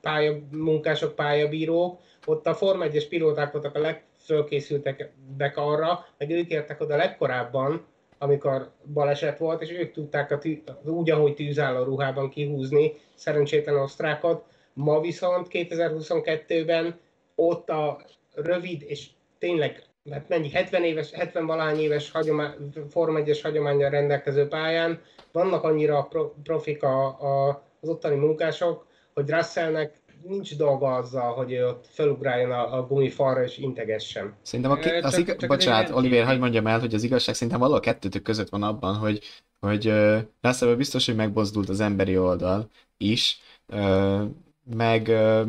pálya, 0.01 0.39
munkások, 0.51 1.15
pályabírók. 1.15 2.01
Ott 2.25 2.47
a 2.47 2.55
Form 2.55 2.81
1-es 2.83 3.07
pilóták 3.09 3.53
voltak 3.53 3.75
a 3.75 3.81
legfölkészültek 4.27 5.13
arra, 5.55 6.07
meg 6.19 6.31
ők 6.31 6.51
értek 6.51 6.81
oda 6.81 6.97
legkorábban, 6.97 7.87
amikor 8.19 8.71
baleset 8.93 9.39
volt, 9.39 9.63
és 9.63 9.71
ők 9.71 9.93
tudták 9.93 10.31
a 10.31 10.39
tű, 10.39 10.63
úgy, 10.85 11.11
ahogy 11.11 11.35
tűzálló 11.35 11.85
ruhában 11.85 12.31
kihúzni 12.31 12.93
szerencsétlen 13.15 13.77
osztrákot. 13.77 14.45
Ma 14.73 15.01
viszont 15.01 15.47
2022-ben 15.51 16.99
ott 17.35 17.71
a 17.71 18.01
rövid 18.35 18.83
és 18.83 19.07
tényleg 19.39 19.85
mert 20.03 20.29
mennyi, 20.29 20.51
70 20.51 20.85
éves, 20.85 21.13
70 21.13 21.47
valány 21.47 21.79
éves 21.79 22.11
hagyomány, 22.11 22.55
Form 22.89 23.17
1 23.17 23.41
hagyományjal 23.41 23.91
rendelkező 23.91 24.49
pályán 24.49 25.01
vannak 25.33 25.63
annyira 25.63 26.03
pro, 26.03 26.33
profik 26.43 26.83
a, 26.83 27.07
a, 27.07 27.63
az 27.81 27.89
ottani 27.89 28.17
munkások, 28.17 28.87
hogy 29.15 29.31
Russellnek 29.31 29.95
nincs 30.29 30.57
dolga 30.57 30.95
azzal, 30.95 31.35
hogy 31.35 31.53
ő 31.53 31.67
ott 31.67 31.87
felugráljon 31.89 32.51
a, 32.51 32.79
a 32.79 32.87
gumifalra 32.87 33.43
és 33.45 33.59
integessen. 33.59 34.37
Szerintem 34.43 34.71
a, 34.73 34.79
az 34.79 35.13
csak, 35.13 35.21
igaz, 35.21 35.37
csak 35.37 35.49
bocsánat, 35.49 35.91
Oliver, 35.91 36.25
hagyd 36.25 36.41
mondjam 36.41 36.67
el, 36.67 36.81
hogy 36.81 36.95
az 36.95 37.03
igazság 37.03 37.35
szerintem 37.35 37.61
valahol 37.61 37.81
kettőtök 37.81 38.23
között 38.23 38.49
van 38.49 38.63
abban, 38.63 38.95
hogy, 38.95 39.21
hogy 39.61 39.87
uh, 39.87 40.19
Russell 40.41 40.75
biztos, 40.75 41.07
hogy 41.07 41.17
megbozdult 41.17 41.69
az 41.69 41.81
emberi 41.81 42.19
oldal 42.19 42.71
is, 42.97 43.41
uh, 43.69 44.23
meg 44.65 45.09
uh, 45.09 45.47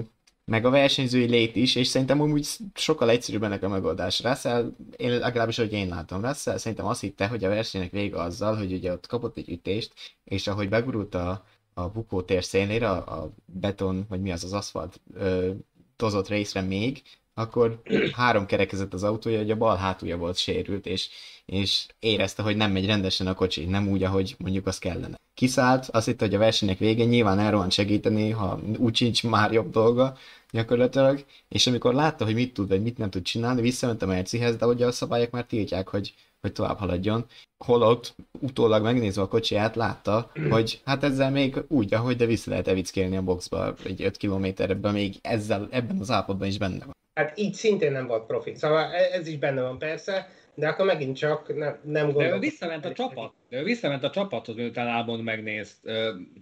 meg 0.51 0.65
a 0.65 0.69
versenyzői 0.69 1.25
lét 1.25 1.55
is, 1.55 1.75
és 1.75 1.87
szerintem 1.87 2.21
úgy 2.21 2.47
sokkal 2.73 3.09
egyszerűbb 3.09 3.43
ennek 3.43 3.63
a 3.63 3.67
megoldás. 3.67 4.23
Russell, 4.23 4.71
én 4.95 5.17
legalábbis, 5.17 5.57
hogy 5.57 5.73
én 5.73 5.87
látom, 5.87 6.25
Russell 6.25 6.57
szerintem 6.57 6.87
azt 6.87 7.01
hitte, 7.01 7.27
hogy 7.27 7.43
a 7.43 7.49
versenynek 7.49 7.91
vége 7.91 8.21
azzal, 8.21 8.55
hogy 8.55 8.73
ugye 8.73 8.91
ott 8.91 9.07
kapott 9.07 9.37
egy 9.37 9.49
ütést, 9.49 9.93
és 10.23 10.47
ahogy 10.47 10.69
begurult 10.69 11.15
a, 11.15 11.43
a 11.77 11.89
bukótér 11.89 12.43
szélére, 12.43 12.89
a, 12.89 13.21
a 13.21 13.33
beton, 13.45 14.05
vagy 14.09 14.21
mi 14.21 14.31
az 14.31 14.43
az 14.43 14.53
aszfalt 14.53 15.01
ö, 15.13 15.51
tozott 15.95 16.27
részre 16.27 16.61
még, 16.61 17.01
akkor 17.33 17.81
három 18.13 18.45
kerekezett 18.45 18.93
az 18.93 19.03
autója, 19.03 19.37
hogy 19.37 19.51
a 19.51 19.57
bal 19.57 19.75
hátulja 19.75 20.17
volt 20.17 20.37
sérült, 20.37 20.85
és, 20.85 21.09
és 21.45 21.85
érezte, 21.99 22.41
hogy 22.43 22.55
nem 22.55 22.71
megy 22.71 22.85
rendesen 22.85 23.27
a 23.27 23.33
kocsi, 23.33 23.65
nem 23.65 23.87
úgy, 23.87 24.03
ahogy 24.03 24.35
mondjuk 24.37 24.67
az 24.67 24.77
kellene. 24.77 25.19
Kiszállt, 25.33 25.89
azt 25.89 26.05
hitte, 26.05 26.25
hogy 26.25 26.35
a 26.35 26.37
versenynek 26.37 26.77
végén 26.77 27.07
nyilván 27.07 27.39
elrohan 27.39 27.69
segíteni, 27.69 28.29
ha 28.29 28.59
úgy 28.77 28.95
sincs 28.95 29.23
már 29.23 29.51
jobb 29.51 29.71
dolga, 29.71 30.17
gyakorlatilag, 30.51 31.25
és 31.47 31.67
amikor 31.67 31.93
látta, 31.93 32.25
hogy 32.25 32.33
mit 32.33 32.53
tud, 32.53 32.67
vagy 32.67 32.81
mit 32.81 32.97
nem 32.97 33.09
tud 33.09 33.21
csinálni, 33.21 33.61
visszament 33.61 34.01
a 34.01 34.05
Mercihez, 34.05 34.55
de 34.55 34.65
ugye 34.65 34.85
a 34.85 34.91
szabályok 34.91 35.31
már 35.31 35.45
tiltják, 35.45 35.87
hogy, 35.87 36.13
hogy 36.41 36.51
tovább 36.51 36.77
haladjon. 36.77 37.25
Holott 37.65 38.15
utólag 38.39 38.83
megnézve 38.83 39.21
a 39.21 39.27
kocsiját 39.27 39.75
látta, 39.75 40.31
hogy 40.49 40.81
hát 40.85 41.03
ezzel 41.03 41.31
még 41.31 41.63
úgy, 41.67 41.93
ahogy, 41.93 42.15
de 42.15 42.25
vissza 42.25 42.49
lehet 42.49 42.67
evickélni 42.67 43.17
a 43.17 43.21
boxba 43.21 43.73
egy 43.83 44.01
5 44.03 44.17
kilométerben, 44.17 44.93
még 44.93 45.15
ezzel, 45.21 45.67
ebben 45.71 45.99
az 45.99 46.11
állapotban 46.11 46.47
is 46.47 46.57
benne 46.57 46.85
van. 46.85 46.95
Hát 47.13 47.37
így 47.37 47.53
szintén 47.53 47.91
nem 47.91 48.07
volt 48.07 48.25
profit, 48.25 48.57
szóval 48.57 48.83
e- 48.83 49.09
ez 49.13 49.27
is 49.27 49.37
benne 49.37 49.61
van 49.61 49.77
persze, 49.77 50.29
de 50.57 50.67
akkor 50.67 50.85
megint 50.85 51.17
csak 51.17 51.55
nem, 51.55 51.77
nem 51.83 52.05
gondolom. 52.05 52.29
De 52.29 52.35
ő 52.35 52.39
visszament 52.39 52.85
a 52.85 52.93
csapat. 52.93 53.33
De 53.49 53.59
ő 53.59 53.63
visszament 53.63 54.03
a 54.03 54.09
csapathoz, 54.09 54.55
miután 54.55 54.87
Albon 54.87 55.19
megnézt, 55.19 55.77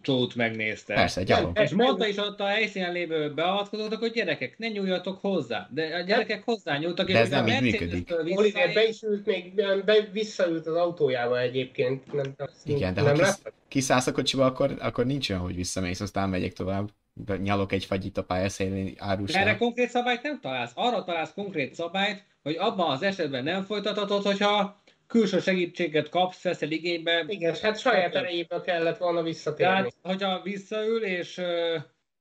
Csót 0.01 0.35
megnézte. 0.35 0.93
Persze, 0.93 1.23
gyalog. 1.23 1.59
És 1.59 1.71
mondta 1.71 2.07
is 2.07 2.17
ott 2.17 2.39
a 2.39 2.45
helyszínen 2.45 2.91
lévő 2.91 3.33
beavatkozóknak, 3.33 3.99
hogy 3.99 4.11
gyerekek, 4.11 4.57
ne 4.57 4.67
nyúljatok 4.67 5.17
hozzá. 5.21 5.69
De 5.73 5.95
a 5.95 6.01
gyerekek 6.01 6.43
hozzá 6.43 6.77
nyúltak, 6.77 7.09
és 7.09 7.15
ez 7.15 7.29
nem 7.29 7.47
így 7.47 7.61
működik. 7.61 8.13
Oliver 8.35 8.73
be 8.73 8.87
is 8.87 9.01
ült, 9.01 9.25
még 9.25 9.53
be, 9.85 10.07
visszaült 10.11 10.67
az 10.67 10.75
autójába 10.75 11.39
egyébként. 11.39 12.13
Nem, 12.13 12.35
Igen, 12.63 12.93
de 12.93 13.01
nem 13.01 13.15
ha 13.15 13.23
kis, 13.23 13.53
kiszállsz 13.67 14.07
a 14.07 14.11
kocsiba, 14.11 14.45
akkor, 14.45 14.75
akkor 14.79 15.05
nincs 15.05 15.29
olyan, 15.29 15.41
hogy 15.41 15.55
visszamész, 15.55 15.99
aztán 15.99 16.29
megyek 16.29 16.53
tovább 16.53 16.89
nyalok 17.41 17.71
egy 17.71 17.85
fagyit 17.85 18.17
a 18.17 18.23
pályaszélén 18.23 18.93
árusnál. 18.97 19.41
Erre 19.41 19.57
konkrét 19.57 19.89
szabályt 19.89 20.21
nem 20.21 20.39
találsz. 20.41 20.71
Arra 20.75 21.03
találsz 21.03 21.33
konkrét 21.33 21.73
szabályt, 21.73 22.23
hogy 22.43 22.55
abban 22.55 22.91
az 22.91 23.01
esetben 23.01 23.43
nem 23.43 23.63
folytathatod, 23.63 24.23
hogyha 24.23 24.83
külső 25.07 25.39
segítséget 25.39 26.09
kapsz, 26.09 26.41
veszel 26.41 26.71
igénybe. 26.71 27.25
Igen, 27.27 27.55
hát 27.61 27.79
saját 27.79 28.15
erejéből 28.15 28.61
kellett 28.61 28.97
volna 28.97 29.23
visszatérni. 29.23 29.73
Tehát, 29.73 29.93
hogyha 30.01 30.41
visszaül, 30.41 31.03
és 31.03 31.37
uh, 31.37 31.45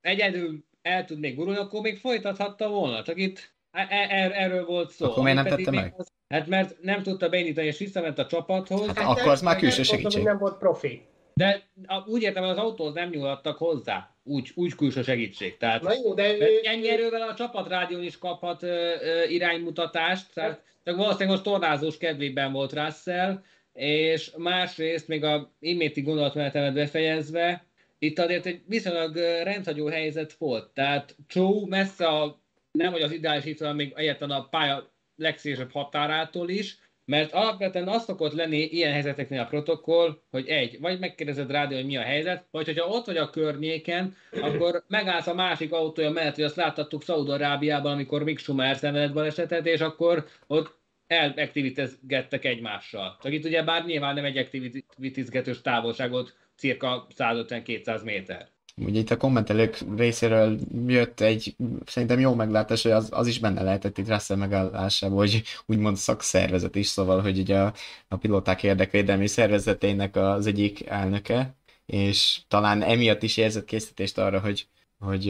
egyedül 0.01 0.65
el 0.83 1.05
tud 1.05 1.19
még 1.19 1.37
gurulni, 1.37 1.59
akkor 1.59 1.81
még 1.81 1.99
folytathatta 1.99 2.69
volna. 2.69 3.03
Csak 3.03 3.19
itt 3.19 3.53
er, 3.71 3.87
er, 3.91 4.33
erről 4.33 4.65
volt 4.65 4.91
szó. 4.91 5.07
Akkor 5.07 5.23
miért 5.23 5.43
nem 5.43 5.57
tette 5.57 5.71
meg? 5.71 5.95
Az, 5.97 6.13
hát 6.29 6.47
mert 6.47 6.77
nem 6.81 7.03
tudta 7.03 7.29
beindítani, 7.29 7.67
és 7.67 7.79
visszament 7.79 8.19
a 8.19 8.27
csapathoz. 8.27 8.87
Hát, 8.87 8.99
hát 8.99 9.19
akkor 9.19 9.33
az 9.33 9.43
már 9.43 9.57
külső 9.57 9.83
segítség. 9.83 10.23
Nem 10.23 10.39
volt 10.39 10.59
profi. 10.59 11.03
De 11.35 11.63
a, 11.87 12.09
úgy 12.09 12.23
értem, 12.23 12.43
hogy 12.43 12.53
az 12.53 12.59
autóhoz 12.59 12.95
nem 12.95 13.09
nyúlhattak 13.09 13.59
hozzá. 13.59 14.14
Úgy, 14.27 14.51
úgy 14.55 14.75
külső 14.75 15.03
segítség. 15.03 15.57
Tehát 15.57 15.83
Na 15.83 15.93
jó, 15.93 16.15
de 16.15 16.37
ennyi 16.63 16.89
erővel 16.89 17.29
a 17.29 17.35
csapatrádión 17.35 18.03
is 18.03 18.19
kaphat 18.19 18.63
ö, 18.63 18.95
ö, 19.01 19.25
iránymutatást. 19.29 20.35
Tehát 20.35 20.63
csak 20.85 20.97
valószínűleg 20.97 21.29
most 21.29 21.43
tornázós 21.43 21.99
kedvében 21.99 22.53
volt 22.53 22.73
Russell, 22.73 23.43
és 23.73 24.31
másrészt 24.37 25.09
még 25.09 25.25
a 25.25 25.53
iménti 25.61 26.03
gondolatmenetemet 26.03 26.75
befejezve, 26.75 27.67
itt 27.99 28.19
azért 28.19 28.47
egy 28.47 28.63
viszonylag 28.67 29.17
rendhagyó 29.43 29.87
helyzet 29.87 30.33
volt. 30.33 30.71
Tehát 30.75 31.17
Chou 31.29 31.67
messze 31.67 32.07
a, 32.07 32.41
nem 32.73 32.93
hogy 32.93 33.03
az 33.03 33.13
ideális 33.13 33.45
itt, 33.45 33.59
hanem 33.59 33.77
még 33.77 33.93
egyáltalán 33.97 34.41
a 34.41 34.49
pálya 34.49 34.93
legszélesebb 35.17 35.73
határától 35.73 36.49
is, 36.49 36.79
mert 37.05 37.33
alapvetően 37.33 37.89
azt 37.89 38.05
szokott 38.05 38.33
lenni 38.33 38.63
ilyen 38.63 38.93
helyzeteknél 38.93 39.41
a 39.41 39.47
protokoll, 39.47 40.19
hogy 40.31 40.49
egy, 40.49 40.81
vagy 40.81 40.99
megkérdezed 40.99 41.51
rádió, 41.51 41.77
hogy 41.77 41.87
mi 41.87 41.97
a 41.97 42.03
helyzet, 42.03 42.45
vagy 42.51 42.67
hogyha 42.67 42.89
ott 42.89 43.07
vagy 43.07 43.17
a 43.17 43.31
környéken, 43.31 44.17
akkor 44.41 44.85
megállsz 44.89 45.27
a 45.27 45.35
másik 45.35 45.73
autója 45.73 46.11
mellett, 46.11 46.35
hogy 46.35 46.45
azt 46.45 46.57
láttattuk 46.57 47.03
Szaudarábiában, 47.03 47.93
amikor 47.93 48.23
Mick 48.25 48.39
Schumer 48.39 48.77
szenvedett 48.77 49.13
balesetet, 49.13 49.67
és 49.67 49.81
akkor 49.81 50.27
ott 50.47 50.79
elaktivitizgettek 51.07 52.45
egymással. 52.45 53.19
Csak 53.23 53.33
itt 53.33 53.45
ugye 53.45 53.63
bár 53.63 53.85
nyilván 53.85 54.15
nem 54.15 54.25
egy 54.25 54.39
aktivitizgetős 54.39 55.61
távolságot, 55.61 56.37
cirka 56.57 57.07
150-200 57.17 58.05
méter. 58.05 58.54
Ugye 58.77 58.99
itt 59.01 59.11
a 59.11 59.17
kommentelők 59.17 59.79
részéről 59.97 60.59
jött 60.87 61.21
egy 61.21 61.57
szerintem 61.87 62.21
jó 62.21 62.35
meglátás, 62.35 62.83
hogy 62.83 62.93
az, 62.93 63.09
az 63.13 63.27
is 63.27 63.39
benne 63.39 63.63
lehetett 63.63 63.99
itt 63.99 64.09
Russell 64.09 64.37
megállásában, 64.37 65.17
hogy 65.17 65.43
úgymond 65.67 65.97
szakszervezet 65.97 66.75
is, 66.75 66.87
szóval, 66.87 67.21
hogy 67.21 67.39
ugye 67.39 67.59
a, 67.61 67.75
a 68.09 68.17
pilóták 68.17 68.63
érdekvédelmi 68.63 69.27
szervezetének 69.27 70.17
az 70.17 70.47
egyik 70.47 70.87
elnöke, 70.87 71.55
és 71.87 72.41
talán 72.49 72.83
emiatt 72.83 73.23
is 73.23 73.37
érzett 73.37 73.65
készítést 73.65 74.19
arra, 74.19 74.41
hogy, 74.41 74.69
hogy 74.99 75.29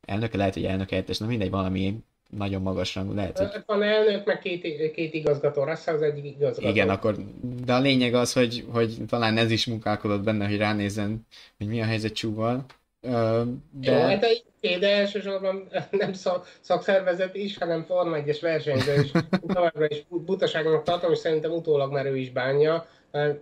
elnöke 0.00 0.36
lehet, 0.36 0.54
hogy 0.54 0.64
elnök 0.64 0.90
helyettes, 0.90 1.18
nem 1.18 1.28
mindegy, 1.28 1.50
valami 1.50 2.02
nagyon 2.30 2.62
magas 2.62 2.94
rangú 2.94 3.14
lehet. 3.14 3.38
Hogy... 3.38 3.62
Van 3.66 3.82
elnök, 3.82 4.24
meg 4.24 4.38
két, 4.38 4.90
két 4.90 5.14
igazgató, 5.14 5.64
Russell 5.64 5.94
az 5.94 6.02
egyik 6.02 6.24
igazgató. 6.24 6.68
Igen, 6.68 6.88
akkor, 6.88 7.16
de 7.64 7.72
a 7.72 7.80
lényeg 7.80 8.14
az, 8.14 8.32
hogy, 8.32 8.64
hogy 8.72 8.96
talán 9.08 9.36
ez 9.36 9.50
is 9.50 9.66
munkálkodott 9.66 10.22
benne, 10.22 10.48
hogy 10.48 10.56
ránézzen, 10.56 11.26
hogy 11.58 11.66
mi 11.66 11.80
a 11.80 11.84
helyzet 11.84 12.12
csúval. 12.12 12.64
De... 13.00 13.90
Jó, 13.90 13.92
hát 13.92 14.24
a 14.24 14.78
de 14.78 14.96
elsősorban 14.96 15.68
nem 15.90 16.12
szakszervezet 16.60 17.34
is, 17.34 17.58
hanem 17.58 17.84
Forma 17.84 18.16
1-es 18.16 18.38
versenyző 18.40 19.02
is. 19.02 19.10
Továbbra 19.54 19.86
is 19.88 20.04
butaságnak 20.08 20.82
tartom, 20.82 21.12
és 21.12 21.18
szerintem 21.18 21.50
utólag 21.50 21.92
már 21.92 22.06
ő 22.06 22.16
is 22.16 22.30
bánja. 22.30 22.86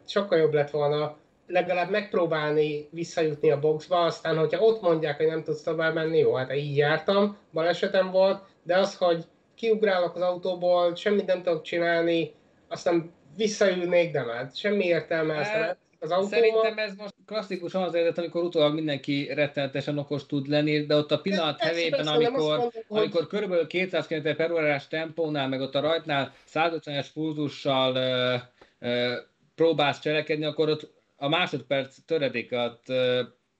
Sokkal 0.05 0.39
jobb 0.39 0.53
lett 0.53 0.71
volna 0.71 1.17
legalább 1.47 1.91
megpróbálni 1.91 2.89
visszajutni 2.91 3.51
a 3.51 3.61
boxba, 3.61 4.05
aztán 4.05 4.39
hogyha 4.39 4.61
ott 4.61 4.81
mondják, 4.81 5.17
hogy 5.17 5.27
nem 5.27 5.43
tudsz 5.43 5.63
tovább 5.63 5.95
menni, 5.95 6.19
jó, 6.19 6.35
hát 6.35 6.55
így 6.55 6.77
jártam, 6.77 7.37
balesetem 7.53 8.11
volt, 8.11 8.43
de 8.65 8.79
az, 8.79 8.97
hogy 8.97 9.25
kiugrálok 9.55 10.15
az 10.15 10.23
autóból, 10.23 10.95
semmit 10.95 11.27
nem 11.27 11.43
tudok 11.43 11.63
csinálni, 11.63 12.33
aztán 12.69 13.13
visszaülnék, 13.37 14.13
de 14.13 14.25
már 14.25 14.51
semmi 14.55 14.85
értelme, 14.85 15.39
aztán 15.39 15.63
Hát, 15.63 15.79
az 15.99 16.11
autóba. 16.11 16.35
Szerintem 16.35 16.79
ez 16.79 16.95
most 16.95 17.15
klasszikus 17.27 17.75
az 17.75 17.95
eredet, 17.95 18.19
amikor 18.19 18.43
utólag 18.43 18.75
mindenki 18.75 19.31
rettenetesen 19.35 19.99
okos 19.99 20.27
tud 20.27 20.49
lenni, 20.49 20.87
de 20.87 20.97
ott 20.97 21.11
a 21.11 21.21
pillanat 21.21 21.59
Persze, 21.59 21.75
hevében, 21.75 22.05
nem 22.05 22.15
amikor, 22.15 22.59
mondom, 22.59 22.71
amikor 22.89 23.27
körülbelül 23.27 23.67
200 23.67 24.07
km 24.07 24.29
per 24.37 24.53
órás 24.53 24.89
tempónál, 24.89 25.49
meg 25.49 25.61
ott 25.61 25.75
a 25.75 25.81
rajtnál 25.81 26.33
150-es 26.55 27.07
pulzussal 27.15 27.97
ö, 27.97 28.37
ö, 28.79 29.15
próbálsz 29.55 30.01
cselekedni, 30.01 30.45
akkor 30.45 30.69
ott 30.69 30.93
a 31.17 31.29
másodperc 31.29 31.97
töredéket 32.07 32.81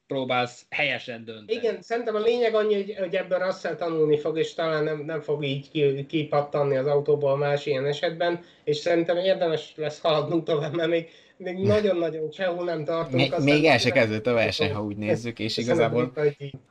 próbálsz 0.07 0.67
helyesen 0.71 1.25
dönteni. 1.25 1.59
Igen, 1.59 1.83
szerintem 1.83 2.15
a 2.15 2.19
lényeg 2.19 2.55
annyi, 2.55 2.75
hogy, 2.75 2.95
hogy 2.99 3.15
ebből 3.15 3.39
Russell 3.39 3.75
tanulni 3.75 4.19
fog, 4.19 4.39
és 4.39 4.55
talán 4.55 4.85
nem, 4.85 4.99
nem 4.99 5.21
fog 5.21 5.45
így 5.45 5.71
ki- 5.71 6.07
kipattanni 6.07 6.77
az 6.77 6.87
autóból 6.87 7.37
más 7.37 7.67
ilyen 7.67 7.87
esetben, 7.87 8.45
és 8.65 8.77
szerintem 8.77 9.17
érdemes 9.17 9.73
lesz 9.77 10.01
haladnunk 10.01 10.45
tovább, 10.45 10.75
mert 10.75 10.91
még, 10.91 11.11
még 11.37 11.59
nagyon-nagyon 11.59 12.31
sehol 12.33 12.65
nem 12.65 12.85
tartunk. 12.85 13.15
Még, 13.15 13.33
aztán- 13.33 13.45
még 13.45 13.65
el 13.65 13.79
se 13.79 13.91
kezdődött 13.91 14.27
a 14.27 14.33
verseny, 14.33 14.73
ha 14.73 14.83
úgy 14.83 14.97
nézzük, 14.97 15.39
és 15.39 15.55
Köszönöm, 15.55 15.77
igazából 15.77 16.13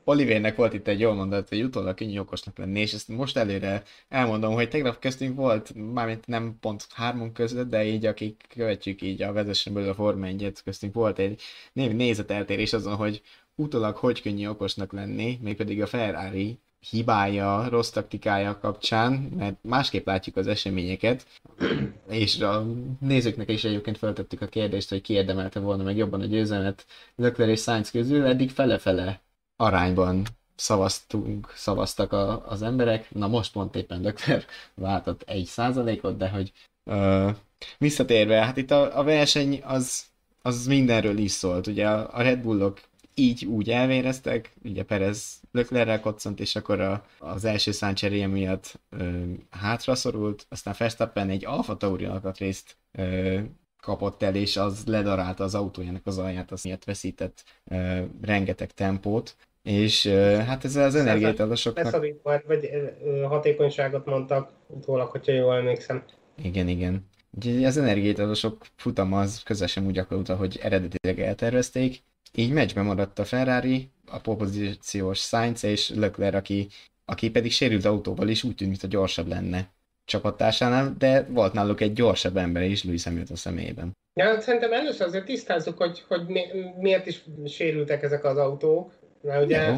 Olivernek 0.03 0.55
volt 0.55 0.73
itt 0.73 0.87
egy 0.87 0.99
jó 0.99 1.13
mondat, 1.13 1.49
hogy 1.49 1.63
utólag 1.63 1.95
könnyű 1.95 2.19
okosnak 2.19 2.57
lenni, 2.57 2.79
és 2.79 2.93
ezt 2.93 3.07
most 3.07 3.37
előre 3.37 3.83
elmondom, 4.09 4.53
hogy 4.53 4.69
tegnap 4.69 4.99
köztünk 4.99 5.35
volt, 5.35 5.73
mármint 5.93 6.27
nem 6.27 6.57
pont 6.59 6.85
hármunk 6.93 7.33
között, 7.33 7.69
de 7.69 7.83
így 7.83 8.05
akik 8.05 8.43
követjük 8.55 9.01
így 9.01 9.21
a 9.21 9.31
vezessen 9.31 9.73
belül 9.73 9.89
a 9.89 9.93
Forma 9.93 10.25
1 10.25 10.53
köztünk 10.63 10.93
volt 10.93 11.19
egy 11.19 11.41
név 11.73 11.91
nézeteltérés 11.91 12.73
azon, 12.73 12.95
hogy 12.95 13.21
utólag 13.55 13.95
hogy 13.95 14.21
könnyű 14.21 14.47
okosnak 14.47 14.93
lenni, 14.93 15.39
mégpedig 15.41 15.81
a 15.81 15.87
Ferrari 15.87 16.59
hibája, 16.89 17.67
rossz 17.69 17.89
taktikája 17.89 18.59
kapcsán, 18.59 19.13
mert 19.13 19.57
másképp 19.61 20.05
látjuk 20.05 20.35
az 20.35 20.47
eseményeket, 20.47 21.25
és 22.09 22.39
a 22.39 22.65
nézőknek 22.99 23.49
is 23.49 23.63
egyébként 23.63 23.97
feltettük 23.97 24.41
a 24.41 24.47
kérdést, 24.47 24.89
hogy 24.89 25.01
ki 25.01 25.25
volna 25.53 25.83
meg 25.83 25.97
jobban 25.97 26.21
a 26.21 26.25
győzelmet 26.25 26.85
Leclerc 27.15 27.51
és 27.51 27.61
Sainz 27.61 27.91
közül, 27.91 28.25
eddig 28.25 28.49
fele-fele 28.49 29.21
arányban 29.55 30.23
szavaztunk, 30.55 31.51
szavaztak 31.55 32.11
a, 32.11 32.47
az 32.49 32.61
emberek. 32.61 33.13
Na 33.13 33.27
most 33.27 33.51
pont 33.51 33.75
éppen 33.75 34.01
Leclerc 34.01 34.45
váltott 34.75 35.21
egy 35.25 35.45
százalékot, 35.45 36.17
de 36.17 36.29
hogy 36.29 36.51
ö, 36.83 37.29
visszatérve, 37.77 38.45
hát 38.45 38.57
itt 38.57 38.71
a, 38.71 38.99
a 38.99 39.03
verseny 39.03 39.61
az, 39.63 40.03
az 40.41 40.65
mindenről 40.65 41.17
is 41.17 41.31
szólt. 41.31 41.67
Ugye 41.67 41.89
a 41.89 42.21
Red 42.21 42.39
Bullok 42.39 42.79
így 43.15 43.45
úgy 43.45 43.69
elvéreztek, 43.69 44.53
ugye 44.63 44.83
Perez 44.83 45.41
Leclerrel 45.51 45.99
koccant, 45.99 46.39
és 46.39 46.55
akkor 46.55 46.79
a, 46.79 47.05
az 47.19 47.45
első 47.45 47.71
száncseréje 47.71 48.27
miatt 48.27 48.79
ö, 48.89 49.21
hátra 49.49 49.95
szorult, 49.95 50.45
aztán 50.49 50.75
Verstappen 50.77 51.29
egy 51.29 51.45
Alfa 51.45 51.77
Tauri 51.77 52.05
alkatrészt 52.05 52.77
ö, 52.91 53.39
kapott 53.81 54.23
el, 54.23 54.35
és 54.35 54.57
az 54.57 54.83
ledarálta 54.85 55.43
az 55.43 55.55
autójának 55.55 56.05
az 56.05 56.17
alját, 56.17 56.51
az 56.51 56.63
miatt 56.63 56.83
veszített 56.83 57.43
ö, 57.65 58.01
rengeteg 58.21 58.71
tempót, 58.71 59.35
és 59.63 60.05
ö, 60.05 60.35
hát 60.35 60.65
ez 60.65 60.75
az 60.75 60.95
energiaitalosoknak... 60.95 61.83
Leszorítva, 61.83 62.41
vagy 62.47 62.69
ö, 63.03 63.21
hatékonyságot 63.21 64.05
mondtak 64.05 64.51
utólag, 64.67 65.09
hogyha 65.09 65.31
jól 65.31 65.55
emlékszem. 65.55 66.03
Igen, 66.43 66.67
igen. 66.67 67.11
Úgyhogy 67.37 67.65
az 67.65 67.77
energiaitalosok 67.77 68.65
futama 68.75 69.19
az 69.19 69.43
közel 69.43 69.67
sem 69.67 69.85
úgy 69.85 69.97
alakult, 69.97 70.29
ahogy 70.29 70.59
eredetileg 70.61 71.19
eltervezték. 71.19 72.03
Így 72.37 72.51
meccsbe 72.51 72.81
maradt 72.81 73.19
a 73.19 73.25
Ferrari, 73.25 73.89
a 74.07 74.19
pozíciós 74.19 75.19
Sainz 75.19 75.63
és 75.63 75.89
Leclerc, 75.89 76.35
aki, 76.35 76.67
aki 77.05 77.29
pedig 77.29 77.51
sérült 77.51 77.85
autóval 77.85 78.27
is 78.27 78.43
úgy 78.43 78.55
tűnt, 78.55 78.69
mintha 78.69 78.87
gyorsabb 78.87 79.27
lenne 79.27 79.71
csapattársánál, 80.05 80.95
de 80.97 81.25
volt 81.29 81.53
náluk 81.53 81.81
egy 81.81 81.93
gyorsabb 81.93 82.37
ember 82.37 82.63
is 82.63 82.83
Lewis 82.83 83.03
Hamilton 83.03 83.35
személyében. 83.35 83.91
Ja, 84.13 84.41
szerintem 84.41 84.73
először 84.73 85.07
azért 85.07 85.25
tisztázzuk, 85.25 85.77
hogy, 85.77 86.03
hogy 86.07 86.27
mi, 86.27 86.41
miért 86.79 87.07
is 87.07 87.23
sérültek 87.45 88.03
ezek 88.03 88.23
az 88.23 88.37
autók. 88.37 88.93
Mert 89.21 89.45
ugye, 89.45 89.67
Jó. 89.67 89.75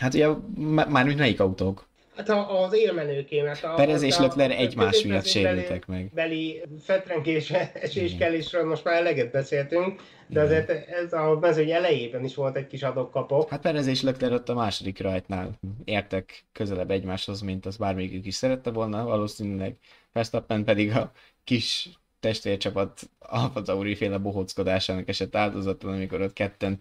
Hát 0.00 0.14
ugye 0.14 0.28
má- 0.54 0.88
mármint 0.88 1.18
melyik 1.18 1.40
autók? 1.40 1.87
Hát 2.26 2.48
az 2.48 2.74
élmenőké, 2.74 3.42
mert 3.42 3.64
a, 3.64 3.74
Perez 3.74 4.02
és 4.02 4.18
a 4.18 4.40
egymás 4.40 5.02
miatt 5.02 5.26
sérültek 5.26 5.86
meg. 5.86 6.10
Beli 6.14 6.62
fetrengés, 6.80 7.50
eséskelésről 7.82 8.64
most 8.64 8.84
már 8.84 8.94
eleget 8.94 9.30
beszéltünk, 9.30 10.00
de 10.26 10.40
azért 10.40 10.70
ez 10.88 11.12
a 11.12 11.38
mezőny 11.40 11.70
elejében 11.70 12.24
is 12.24 12.34
volt 12.34 12.56
egy 12.56 12.66
kis 12.66 12.82
adok-kapok. 12.82 13.48
Hát 13.48 13.60
Perez 13.60 13.86
és 13.86 14.02
Leclerc 14.02 14.34
ott 14.34 14.48
a 14.48 14.54
második 14.54 15.00
rajtnál 15.00 15.58
értek 15.84 16.44
közelebb 16.52 16.90
egymáshoz, 16.90 17.40
mint 17.40 17.66
az 17.66 17.76
bármelyikük 17.76 18.26
is 18.26 18.34
szerette 18.34 18.70
volna, 18.70 19.04
valószínűleg 19.04 19.76
Verstappen 20.12 20.64
pedig 20.64 20.90
a 20.90 21.12
kis 21.44 21.88
testvércsapat 22.20 23.00
Alfa 23.18 23.62
Tauri 23.62 23.94
féle 23.94 24.18
bohóckodásának 24.18 25.08
esett 25.08 25.36
áldozatul, 25.36 25.90
amikor 25.90 26.20
ott 26.20 26.32
ketten 26.32 26.78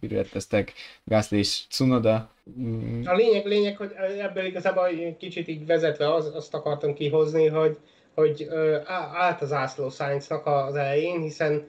piruetteztek 0.00 0.72
Gasly 1.04 1.36
és 1.36 1.66
Tsunoda. 1.68 2.34
Mm, 2.60 3.02
A 3.06 3.14
lényeg, 3.14 3.46
lényeg, 3.46 3.76
hogy 3.76 3.92
ebből 4.18 4.44
igazából 4.44 4.86
egy 4.86 5.16
kicsit 5.16 5.48
így 5.48 5.66
vezetve 5.66 6.14
az, 6.14 6.34
azt 6.34 6.54
akartam 6.54 6.94
kihozni, 6.94 7.46
hogy, 7.46 7.78
hogy 8.14 8.48
állt 9.12 9.42
az 9.42 9.52
ászló 9.52 9.88
Sainznak 9.88 10.46
az 10.46 10.74
elején, 10.74 11.20
hiszen 11.20 11.64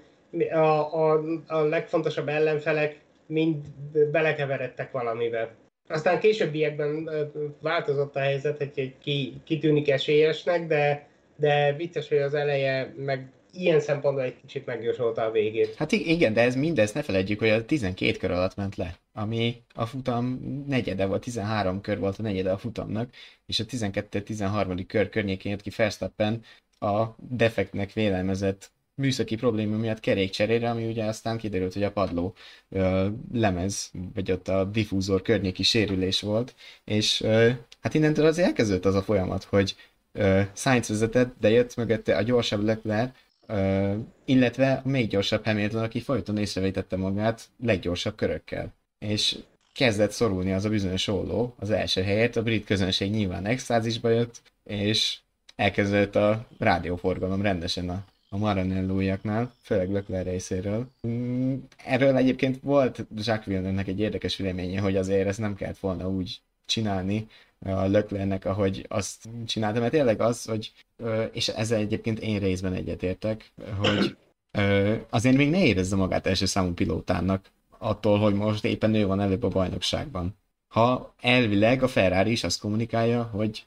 a, 0.52 0.58
a, 0.58 1.22
a 1.48 1.58
legfontosabb 1.62 2.28
ellenfelek 2.28 3.00
mind 3.26 3.66
belekeveredtek 4.12 4.92
valamibe. 4.92 5.56
Aztán 5.88 6.20
későbbiekben 6.20 7.10
változott 7.62 8.16
a 8.16 8.20
helyzet, 8.20 8.58
hogy 8.58 8.72
egy 8.76 8.94
ki, 9.02 9.42
kitűnik 9.44 9.90
esélyesnek, 9.90 10.68
de, 10.68 11.10
de 11.42 11.74
vicces, 11.78 12.08
hogy 12.08 12.18
az 12.18 12.34
eleje 12.34 12.94
meg 12.98 13.32
ilyen 13.54 13.80
szempontból 13.80 14.24
egy 14.24 14.36
kicsit 14.42 14.66
megjósolta 14.66 15.22
a 15.26 15.32
végét. 15.32 15.76
Hát 15.76 15.92
ig- 15.92 16.08
igen, 16.08 16.34
de 16.34 16.42
ez 16.42 16.56
mindez 16.56 16.92
ne 16.92 17.02
felejtjük, 17.02 17.40
hogy 17.40 17.50
a 17.50 17.66
12 17.66 18.18
kör 18.18 18.32
alatt 18.32 18.56
ment 18.56 18.76
le, 18.76 18.96
ami 19.14 19.64
a 19.74 19.86
futam 19.86 20.26
negyede 20.68 21.06
volt, 21.06 21.24
13 21.24 21.82
kör 21.82 22.00
volt 22.00 22.20
a 22.20 22.22
negyede 22.22 22.52
a 22.52 22.58
futamnak, 22.58 23.10
és 23.46 23.60
a 23.60 23.66
12-13. 23.66 24.84
kör 24.88 25.10
környékén 25.10 25.52
jött 25.52 25.62
ki 25.62 25.72
Verstappen 25.76 26.42
a 26.80 27.06
defektnek 27.18 27.94
vélelmezett 27.94 28.72
műszaki 28.96 29.36
probléma 29.36 29.78
miatt 29.78 30.00
kerékcserére, 30.00 30.70
ami 30.70 30.86
ugye 30.86 31.04
aztán 31.04 31.38
kiderült, 31.38 31.74
hogy 31.74 31.84
a 31.84 31.92
padló 31.92 32.36
ö, 32.70 33.08
lemez, 33.34 33.92
vagy 34.14 34.32
ott 34.32 34.48
a 34.48 34.64
diffúzor 34.64 35.22
környéki 35.22 35.64
sérülés 35.64 36.22
volt, 36.22 36.56
és 36.86 37.22
ö, 37.22 37.50
hát 37.82 37.94
innentől 37.94 38.26
az 38.26 38.40
elkezdődött 38.40 38.86
az 38.86 38.96
a 38.96 39.02
folyamat, 39.02 39.44
hogy 39.44 39.76
ö, 40.12 40.42
Sainz 40.54 40.88
vezetett, 40.88 41.34
de 41.40 41.50
jött 41.50 41.76
mögötte 41.76 42.16
a 42.16 42.22
gyorsabb 42.22 42.64
Leclerc, 42.64 43.12
Ö, 43.48 43.94
illetve 44.26 44.82
a 44.84 44.88
még 44.88 45.08
gyorsabb 45.08 45.46
Hamilton, 45.46 45.84
aki 45.84 46.00
folyton 46.00 46.38
észrevétette 46.38 46.96
magát 46.96 47.50
leggyorsabb 47.64 48.16
körökkel. 48.16 48.74
És 49.00 49.38
kezdett 49.74 50.12
szorulni 50.12 50.54
az 50.54 50.66
a 50.66 50.70
bizonyos 50.70 51.08
olló 51.08 51.56
az 51.60 51.70
első 51.70 52.02
helyet, 52.02 52.36
a 52.36 52.44
brit 52.44 52.66
közönség 52.66 53.12
nyilván 53.12 53.46
extázisba 53.46 54.10
jött, 54.10 54.42
és 54.64 55.18
elkezdődött 55.56 56.16
a 56.16 56.48
rádióforgalom 56.60 57.42
rendesen 57.42 57.90
a, 57.90 58.04
a 58.30 58.38
Maranellójaknál, 58.38 59.54
főleg 59.62 59.92
Leclerc 59.92 60.28
részéről. 60.28 60.88
Mm, 61.08 61.56
Erről 61.86 62.16
egyébként 62.16 62.60
volt 62.62 63.06
Jacques 63.16 63.46
Villeneuve-nek 63.46 63.88
egy 63.88 64.00
érdekes 64.00 64.36
véleménye, 64.38 64.80
hogy 64.80 64.96
azért 64.96 65.28
ezt 65.28 65.40
nem 65.40 65.56
kellett 65.56 65.80
volna 65.80 66.10
úgy 66.10 66.42
csinálni 66.66 67.28
a 67.66 67.86
Leclercnek, 67.86 68.46
ahogy 68.46 68.86
azt 68.90 69.30
csinálta, 69.46 69.80
mert 69.80 69.92
tényleg 69.92 70.22
az, 70.22 70.46
hogy 70.46 70.72
és 71.32 71.48
ezzel 71.48 71.80
egyébként 71.80 72.20
én 72.20 72.40
részben 72.40 72.74
egyetértek, 72.74 73.52
hogy 73.78 74.16
azért 75.10 75.36
még 75.36 75.50
ne 75.50 75.66
érezze 75.66 75.96
magát 75.96 76.28
első 76.28 76.46
számú 76.46 76.74
pilótának 76.74 77.46
attól, 77.78 78.20
hogy 78.20 78.34
most 78.34 78.66
éppen 78.66 78.96
ő 78.96 79.06
van 79.06 79.20
előbb 79.20 79.44
a 79.44 79.48
bajnokságban. 79.48 80.38
Ha 80.68 81.14
elvileg 81.22 81.84
a 81.84 81.88
Ferrari 81.88 82.32
is 82.32 82.44
azt 82.44 82.60
kommunikálja, 82.60 83.24
hogy 83.24 83.66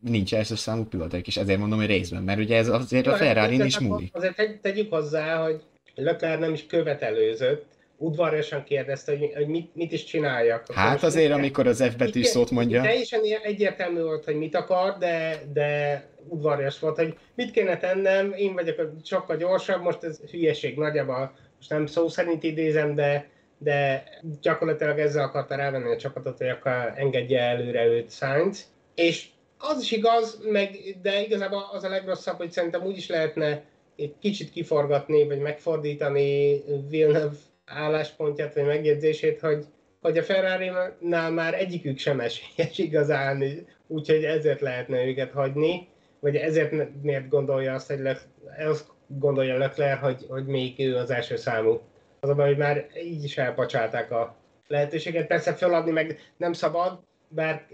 nincs 0.00 0.34
első 0.34 0.54
számú 0.54 0.84
pilóták, 0.84 1.26
és 1.26 1.36
ezért 1.36 1.58
mondom, 1.58 1.78
hogy 1.78 1.88
részben, 1.88 2.22
mert 2.22 2.38
ugye 2.38 2.56
ez 2.56 2.68
azért 2.68 3.06
a 3.06 3.10
Jó, 3.10 3.16
hát 3.16 3.26
Ferrari 3.26 3.64
is 3.64 3.78
múlik. 3.78 4.14
Azért 4.14 4.36
tegy, 4.36 4.60
tegyük 4.60 4.92
hozzá, 4.92 5.42
hogy 5.42 5.62
Leclerc 5.94 6.40
nem 6.40 6.52
is 6.52 6.66
követelőzött, 6.66 7.73
udvariasan 8.04 8.64
kérdezte, 8.64 9.18
hogy, 9.18 9.32
hogy 9.34 9.46
mit, 9.46 9.74
mit 9.74 9.92
is 9.92 10.04
csináljak. 10.04 10.72
Hát 10.72 11.02
azért, 11.02 11.28
mit- 11.28 11.38
amikor 11.38 11.66
az 11.66 11.82
F 11.90 11.96
betűs 11.96 12.24
Itt- 12.24 12.30
szót 12.30 12.50
mondja, 12.50 12.82
Teljesen 12.82 13.20
egyértelmű 13.42 14.00
volt, 14.00 14.24
hogy 14.24 14.36
mit 14.36 14.54
akar, 14.54 14.96
de, 14.98 15.42
de 15.52 16.02
udvarias 16.28 16.78
volt, 16.78 16.96
hogy 16.96 17.14
mit 17.34 17.50
kéne 17.50 17.76
tennem, 17.78 18.32
én 18.36 18.54
vagyok 18.54 18.78
a- 18.78 18.92
sokkal 19.04 19.36
gyorsabb, 19.36 19.82
most 19.82 20.02
ez 20.04 20.20
hülyeség 20.30 20.76
nagyjából, 20.78 21.32
most 21.56 21.70
nem 21.70 21.86
szó 21.86 22.08
szerint 22.08 22.42
idézem, 22.42 22.94
de, 22.94 23.28
de 23.58 24.04
gyakorlatilag 24.40 24.98
ezzel 24.98 25.24
akarta 25.24 25.54
rávenni 25.56 25.92
a 25.92 25.96
csapatot, 25.96 26.38
hogy 26.38 26.48
akkor 26.48 26.92
engedje 26.96 27.40
előre 27.40 27.86
őt 27.86 28.10
Sainz. 28.12 28.66
És 28.94 29.26
az 29.58 29.80
is 29.82 29.90
igaz, 29.92 30.40
meg, 30.50 30.96
de 31.02 31.22
igazából 31.22 31.68
az 31.72 31.84
a 31.84 31.88
legrosszabb, 31.88 32.36
hogy 32.36 32.52
szerintem 32.52 32.84
úgy 32.84 32.96
is 32.96 33.08
lehetne 33.08 33.62
egy 33.96 34.14
kicsit 34.20 34.50
kiforgatni, 34.50 35.26
vagy 35.26 35.38
megfordítani 35.38 36.60
Villeneuve 36.88 37.36
álláspontját, 37.64 38.54
vagy 38.54 38.66
megjegyzését, 38.66 39.40
hogy, 39.40 39.64
hogy 40.00 40.18
a 40.18 40.22
Ferrari-nál 40.22 41.30
már 41.30 41.54
egyikük 41.54 41.98
sem 41.98 42.20
esélyes 42.20 42.78
igazán, 42.78 43.42
úgyhogy 43.86 44.24
ezért 44.24 44.60
lehetne 44.60 45.04
őket 45.04 45.32
hagyni, 45.32 45.88
vagy 46.20 46.36
ezért 46.36 47.02
miért 47.02 47.28
gondolja 47.28 47.74
azt, 47.74 47.88
hogy 47.88 48.00
le, 48.00 48.18
azt 48.66 48.86
gondolja 49.06 49.58
Leclerc, 49.58 50.00
hogy, 50.00 50.26
hogy 50.28 50.46
még 50.46 50.80
ő 50.80 50.96
az 50.96 51.10
első 51.10 51.36
számú. 51.36 51.80
Az 52.20 52.28
a 52.28 52.34
baj, 52.34 52.46
hogy 52.46 52.56
már 52.56 52.86
így 53.04 53.24
is 53.24 53.38
elpacsálták 53.38 54.10
a 54.10 54.36
lehetőséget. 54.66 55.26
Persze 55.26 55.54
feladni 55.54 55.90
meg 55.90 56.18
nem 56.36 56.52
szabad, 56.52 56.98
bár 57.28 57.66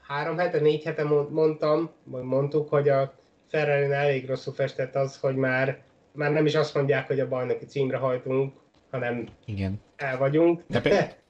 három 0.00 0.38
hete, 0.38 0.60
négy 0.60 0.84
hete 0.84 1.04
mondtam, 1.30 1.90
mondtuk, 2.04 2.68
hogy 2.68 2.88
a 2.88 3.14
ferrari 3.48 3.92
elég 3.92 4.28
rosszul 4.28 4.54
festett 4.54 4.94
az, 4.94 5.18
hogy 5.18 5.36
már, 5.36 5.82
már 6.12 6.32
nem 6.32 6.46
is 6.46 6.54
azt 6.54 6.74
mondják, 6.74 7.06
hogy 7.06 7.20
a 7.20 7.28
bajnoki 7.28 7.64
címre 7.64 7.96
hajtunk, 7.96 8.52
hanem 8.90 9.28
Igen. 9.44 9.80
el 9.96 10.18
vagyunk. 10.18 10.62
De 10.66 10.80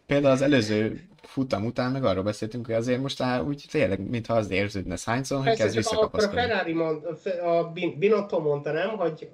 például 0.06 0.32
az 0.32 0.42
előző 0.42 1.00
futam 1.22 1.64
után 1.64 1.92
meg 1.92 2.04
arról 2.04 2.22
beszéltünk, 2.22 2.66
hogy 2.66 2.74
azért 2.74 3.00
most 3.00 3.20
áll 3.20 3.42
úgy 3.42 3.64
tényleg, 3.70 4.08
mintha 4.08 4.34
az 4.34 4.50
érződne 4.50 4.96
Sainzon, 4.96 5.42
hogy 5.42 5.56
kezd 5.56 5.76
visszakapaszkodni. 5.76 6.40
Akkor 6.40 6.50
a 6.50 6.54
Ferrari 6.54 6.72
mond, 6.72 7.04
a 7.42 7.72
Binotto 7.98 8.40
mondta, 8.40 8.72
nem, 8.72 8.88
hogy 8.88 9.28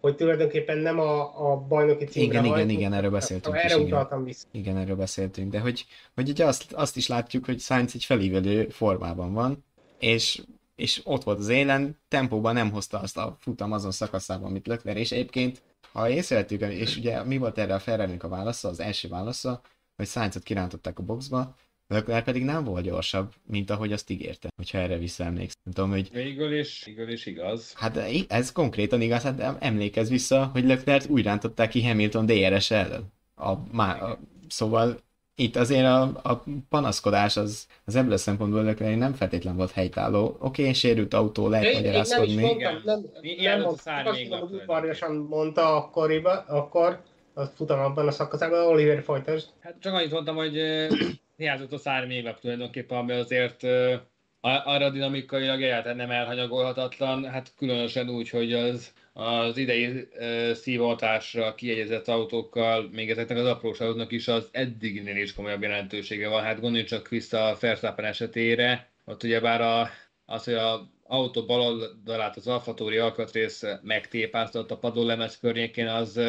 hogy 0.00 0.16
tulajdonképpen 0.16 0.78
nem 0.78 0.98
a, 0.98 1.50
a 1.50 1.56
bajnoki 1.56 2.04
címre 2.04 2.38
Igen, 2.38 2.44
igen, 2.44 2.68
igen, 2.68 2.92
erről 2.92 3.10
beszéltünk 3.10 3.56
Erre 3.56 3.76
is, 3.76 3.84
utaltam 3.84 4.24
vissza. 4.24 4.46
Igen, 4.50 4.76
erről 4.76 4.96
beszéltünk, 4.96 5.50
de 5.50 5.58
hogy, 5.60 5.86
hogy 6.14 6.28
ugye 6.28 6.44
azt, 6.44 6.72
azt 6.72 6.96
is 6.96 7.06
látjuk, 7.08 7.44
hogy 7.44 7.60
Sainz 7.60 7.92
egy 7.94 8.04
felívelő 8.04 8.68
formában 8.68 9.32
van, 9.32 9.64
és, 9.98 10.42
és 10.76 11.00
ott 11.04 11.22
volt 11.22 11.38
az 11.38 11.48
élen, 11.48 11.98
tempóban 12.08 12.54
nem 12.54 12.70
hozta 12.70 12.98
azt 12.98 13.18
a 13.18 13.36
futam 13.40 13.72
azon 13.72 13.90
szakaszában, 13.90 14.48
amit 14.48 14.66
Lökler, 14.66 14.96
és 14.96 15.12
egyébként, 15.12 15.62
ha 15.92 16.08
észrevettük, 16.08 16.60
és 16.60 16.96
ugye 16.96 17.24
mi 17.24 17.38
volt 17.38 17.58
erre 17.58 17.74
a 17.74 17.78
ferrari 17.78 18.16
a 18.18 18.28
válasza, 18.28 18.68
az 18.68 18.80
első 18.80 19.08
válasza, 19.08 19.60
hogy 19.96 20.06
Sainzot 20.06 20.42
kirántották 20.42 20.98
a 20.98 21.02
boxba, 21.02 21.56
Leclerc 21.90 22.24
pedig 22.24 22.44
nem 22.44 22.64
volt 22.64 22.84
gyorsabb, 22.84 23.34
mint 23.46 23.70
ahogy 23.70 23.92
azt 23.92 24.10
ígérte, 24.10 24.48
hogyha 24.56 24.78
erre 24.78 24.98
visszaemlékszem. 24.98 25.60
Nem 25.64 25.74
tudom, 25.74 25.90
hogy... 25.90 26.10
Végül 26.12 26.58
is, 26.58 26.82
végül 26.84 27.08
is 27.08 27.26
igaz. 27.26 27.72
Hát 27.74 27.96
ez 28.28 28.52
konkrétan 28.52 29.00
igaz, 29.00 29.22
hát 29.22 29.56
emlékez 29.60 30.08
vissza, 30.08 30.44
hogy 30.44 30.64
Leclerc 30.64 31.06
úgy 31.08 31.22
rántották 31.22 31.68
ki 31.68 31.84
Hamilton 31.84 32.26
DRS 32.26 32.70
ellen. 32.70 33.12
A, 33.34 33.54
má, 33.72 33.94
a, 33.94 34.18
szóval 34.48 35.00
itt 35.40 35.56
azért 35.56 35.86
a, 35.86 36.02
a 36.22 36.42
panaszkodás 36.68 37.36
az, 37.36 37.66
az 37.84 37.96
ebből 37.96 38.12
a 38.12 38.16
szempontból 38.16 38.62
nem 38.96 39.12
feltétlen 39.12 39.56
volt 39.56 39.70
helytálló. 39.70 40.36
Oké, 40.40 40.62
okay, 40.62 40.74
sérült 40.74 41.14
autó, 41.14 41.48
lehet 41.48 41.74
magyarázkodni. 41.74 42.34
Nem 42.34 42.44
is 42.44 42.50
mondtam, 42.50 42.80
nem, 42.84 43.00
nem, 43.42 43.58
nem 43.58 43.66
azt 44.90 45.08
mondta 45.28 45.76
akkoriba, 45.76 46.44
akkor, 46.48 47.00
a 47.34 47.44
futam 47.44 47.80
abban 47.80 48.06
a 48.06 48.10
szakaszában, 48.10 48.66
Oliver 48.66 49.02
Folytasd. 49.02 49.48
Hát 49.60 49.74
csak 49.80 49.94
annyit 49.94 50.10
mondtam, 50.10 50.36
hogy 50.36 50.54
hiányzott 51.36 51.72
a 51.72 51.78
szárménylap 51.78 52.40
tulajdonképpen, 52.40 52.98
ami 52.98 53.12
azért 53.12 53.62
arra 54.40 54.90
dinamikailag 54.90 55.62
egyáltalán 55.62 55.96
nem 55.96 56.10
elhanyagolhatatlan, 56.10 57.24
hát 57.24 57.52
különösen 57.56 58.08
úgy, 58.08 58.30
hogy 58.30 58.52
az, 58.52 58.92
az 59.12 59.56
idei 59.56 59.86
uh, 59.86 60.52
szívhatásra 60.52 61.54
kiegyezett 61.54 62.08
autókkal, 62.08 62.88
még 62.92 63.10
ezeknek 63.10 63.38
az 63.38 63.46
apróságoknak 63.46 64.12
is 64.12 64.28
az 64.28 64.48
eddiginél 64.52 65.16
is 65.16 65.34
komolyabb 65.34 65.62
jelentősége 65.62 66.28
van. 66.28 66.42
Hát 66.42 66.60
gondoljunk 66.60 66.88
csak 66.88 67.08
vissza 67.08 67.46
a 67.46 67.56
Verstappen 67.60 68.04
esetére, 68.04 68.90
ott 69.04 69.22
ugyebár 69.22 69.60
a, 69.60 69.90
az, 70.26 70.44
hogy 70.44 70.54
a 70.54 70.90
autó 71.02 71.44
bal 71.44 71.60
oldalát 71.60 72.36
az 72.36 72.46
alfatóri 72.46 72.96
alkatrész 72.96 73.62
megtépáztott 73.82 74.70
a 74.70 74.78
padlólemez 74.78 75.38
környékén, 75.38 75.86
az 75.86 76.20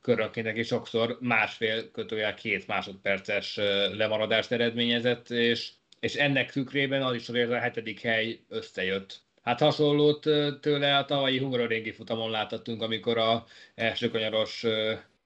körönként 0.00 0.56
is 0.56 0.66
sokszor 0.66 1.18
másfél 1.20 1.90
kötőjel 1.90 2.34
két 2.34 2.66
másodperces 2.66 3.56
lemaradást 3.92 4.52
eredményezett, 4.52 5.30
és, 5.30 5.70
és 6.00 6.14
ennek 6.14 6.50
tükrében 6.50 7.02
az 7.02 7.14
is 7.14 7.28
a 7.28 7.58
hetedik 7.58 8.00
hely 8.00 8.40
összejött. 8.48 9.25
Hát 9.46 9.60
hasonlót 9.60 10.20
tőle 10.60 10.96
a 10.96 11.04
tavalyi 11.04 11.38
Hungaroringi 11.38 11.92
futamon 11.92 12.30
láthattunk, 12.30 12.82
amikor 12.82 13.18
a 13.18 13.44
első 13.74 14.10
kanyaros 14.10 14.64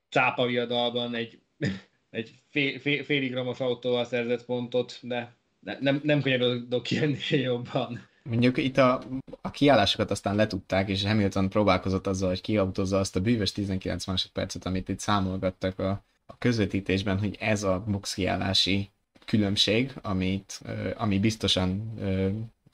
cápaviadalban 0.09 1.15
egy, 1.15 1.39
egy 2.11 2.31
fél, 2.51 2.79
fél, 2.79 3.05
félig 3.05 3.31
gramos 3.31 3.61
autóval 3.61 4.05
szerzett 4.05 4.45
pontot, 4.45 4.99
de 5.03 5.35
ne, 5.61 5.77
nem, 5.81 6.01
nem 6.03 6.21
kanyarodok 6.21 6.83
ki 6.83 7.41
jobban. 7.41 8.09
Mondjuk 8.23 8.57
itt 8.57 8.77
a, 8.77 9.03
a 9.41 9.51
kiállásokat 9.51 10.11
aztán 10.11 10.37
letudták, 10.37 10.89
és 10.89 11.05
Hamilton 11.05 11.49
próbálkozott 11.49 12.07
azzal, 12.07 12.29
hogy 12.29 12.41
kiautózza 12.41 12.99
azt 12.99 13.17
a 13.17 13.21
bűvös 13.21 13.53
19 13.53 14.07
másodpercet, 14.07 14.67
amit 14.67 14.89
itt 14.89 15.01
számolgattak 15.01 15.79
a, 15.79 16.05
a 16.27 16.39
közvetítésben, 16.39 17.19
hogy 17.19 17.37
ez 17.41 17.63
a 17.63 17.85
box 17.87 18.15
kiállási 18.15 18.91
különbség, 19.25 19.93
amit, 20.03 20.61
ami 20.97 21.19
biztosan 21.19 21.95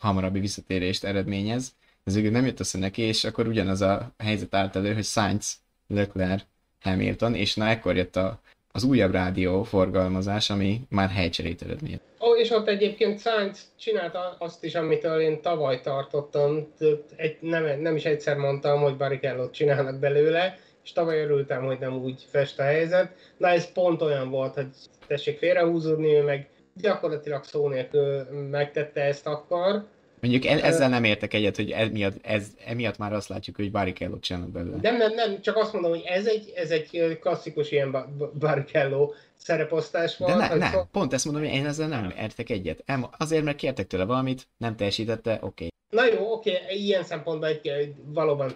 hamarabbi 0.07 0.41
visszatérést 0.41 1.05
eredményez. 1.05 1.75
Ez 2.05 2.15
végül 2.15 2.31
nem 2.31 2.47
jött 2.47 2.61
össze 2.61 2.79
neki, 2.79 3.03
és 3.03 3.25
akkor 3.25 3.47
ugyanaz 3.47 3.81
a 3.81 4.15
helyzet 4.19 4.55
állt 4.55 4.77
elő, 4.77 4.95
hogy 4.95 5.05
Sainz, 5.05 5.57
Leclerc, 5.89 6.43
Hamilton, 6.81 7.35
és 7.35 7.55
na 7.55 7.67
ekkor 7.67 7.97
jött 7.97 8.17
a, 8.17 8.41
az 8.73 8.85
újabb 8.85 9.13
rádió 9.13 9.63
forgalmazás, 9.63 10.51
ami 10.51 10.81
már 10.89 11.09
helycserét 11.09 11.63
eredmény. 11.63 12.01
Ó, 12.21 12.35
és 12.35 12.51
ott 12.51 12.69
egyébként 12.69 13.21
Sainz 13.21 13.73
csinálta 13.79 14.37
azt 14.39 14.65
is, 14.65 14.75
amitől 14.75 15.21
én 15.21 15.41
tavaly 15.41 15.81
tartottam, 15.81 16.73
egy, 17.17 17.37
nem, 17.41 17.81
nem 17.81 17.97
is 17.97 18.05
egyszer 18.05 18.37
mondtam, 18.37 18.81
hogy 18.81 18.97
Barrichello 18.97 19.51
csinálnak 19.51 19.99
belőle, 19.99 20.59
és 20.85 20.93
tavaly 20.93 21.23
örültem, 21.23 21.65
hogy 21.65 21.79
nem 21.79 21.95
úgy 21.95 22.27
fest 22.31 22.59
a 22.59 22.63
helyzet. 22.63 23.15
Na 23.37 23.49
ez 23.49 23.73
pont 23.73 24.03
olyan 24.03 24.31
volt, 24.31 24.55
hogy 24.55 24.69
tessék 25.07 25.39
félrehúzódni, 25.39 26.15
ő 26.15 26.23
meg 26.23 26.49
gyakorlatilag 26.75 27.45
szó 27.45 27.69
nélkül 27.69 28.27
megtette 28.51 29.01
ezt 29.01 29.27
akkor, 29.27 29.85
Mondjuk 30.29 30.53
e- 30.53 30.67
ezzel 30.67 30.89
nem 30.89 31.05
értek 31.05 31.35
egyet, 31.35 31.57
hogy 31.57 31.71
emiatt, 31.71 32.15
ez, 32.23 32.47
emiatt 32.65 32.99
már 32.99 33.13
azt 33.13 33.29
látjuk, 33.29 33.57
hogy 33.57 33.71
Barrichello 33.71 34.19
csinálnak 34.19 34.51
belőle. 34.51 34.77
Nem, 34.83 34.97
nem, 34.97 35.15
nem, 35.15 35.41
csak 35.41 35.57
azt 35.57 35.73
mondom, 35.73 35.91
hogy 35.91 36.03
ez 36.07 36.27
egy, 36.27 36.53
ez 36.57 36.71
egy 36.71 37.19
klasszikus 37.21 37.71
ilyen 37.71 38.17
Barrichello 38.39 39.13
szereposztás 39.37 40.17
volt. 40.17 40.39
De 40.39 40.49
ne, 40.49 40.55
ne, 40.55 40.71
szó... 40.71 40.83
pont 40.93 41.13
ezt 41.13 41.25
mondom, 41.25 41.43
hogy 41.43 41.53
én 41.53 41.67
ezzel 41.67 41.89
nem 41.89 42.15
értek 42.19 42.51
egyet. 42.51 42.85
Azért, 43.19 43.45
mert 43.45 43.57
kértek 43.57 43.87
tőle 43.87 44.05
valamit, 44.05 44.49
nem 44.57 44.77
teljesítette, 44.77 45.33
oké. 45.33 45.43
Okay. 45.45 45.69
Na 45.91 46.05
jó, 46.15 46.33
oké, 46.33 46.61
okay, 46.63 46.85
ilyen 46.85 47.05
szempontból 47.05 47.49
egy, 47.49 47.95
valóban 48.05 48.53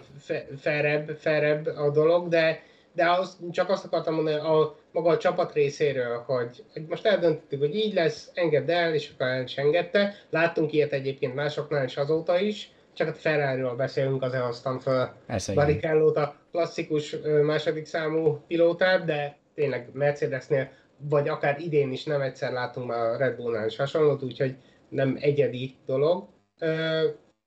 felebb, 0.59 1.17
felebb 1.19 1.65
a 1.65 1.91
dolog, 1.91 2.27
de 2.27 2.69
de 2.93 3.09
az, 3.09 3.37
csak 3.51 3.69
azt 3.69 3.85
akartam 3.85 4.13
mondani 4.13 4.35
a 4.35 4.75
maga 4.91 5.09
a 5.09 5.17
csapat 5.17 5.53
részéről, 5.53 6.17
hogy, 6.17 6.63
hogy 6.73 6.85
most 6.87 7.05
eldöntöttük, 7.05 7.59
hogy 7.59 7.75
így 7.75 7.93
lesz, 7.93 8.31
engedd 8.33 8.71
el, 8.71 8.93
és 8.93 9.11
akkor 9.13 9.27
el 9.27 9.43
is 9.43 9.57
engedte. 9.57 10.15
Láttunk 10.29 10.73
ilyet 10.73 10.91
egyébként 10.91 11.35
másoknál 11.35 11.85
is 11.85 11.97
azóta 11.97 12.39
is, 12.39 12.71
csak 12.93 13.07
a 13.07 13.13
ferrari 13.13 13.75
beszélünk, 13.77 14.23
azért 14.23 14.43
hoztam 14.43 14.79
fel 14.79 15.15
barrichello 15.53 16.19
a 16.19 16.35
klasszikus 16.51 17.15
második 17.43 17.85
számú 17.85 18.43
pilótát, 18.47 19.05
de 19.05 19.37
tényleg 19.55 19.89
Mercedesnél, 19.93 20.69
vagy 21.09 21.27
akár 21.27 21.59
idén 21.59 21.91
is 21.91 22.03
nem 22.03 22.21
egyszer 22.21 22.51
látunk 22.51 22.87
már 22.87 22.99
a 22.99 23.17
Red 23.17 23.35
Bullnál 23.35 23.65
is 23.65 23.77
hasonlót, 23.77 24.23
úgyhogy 24.23 24.55
nem 24.89 25.17
egyedi 25.19 25.75
dolog. 25.85 26.27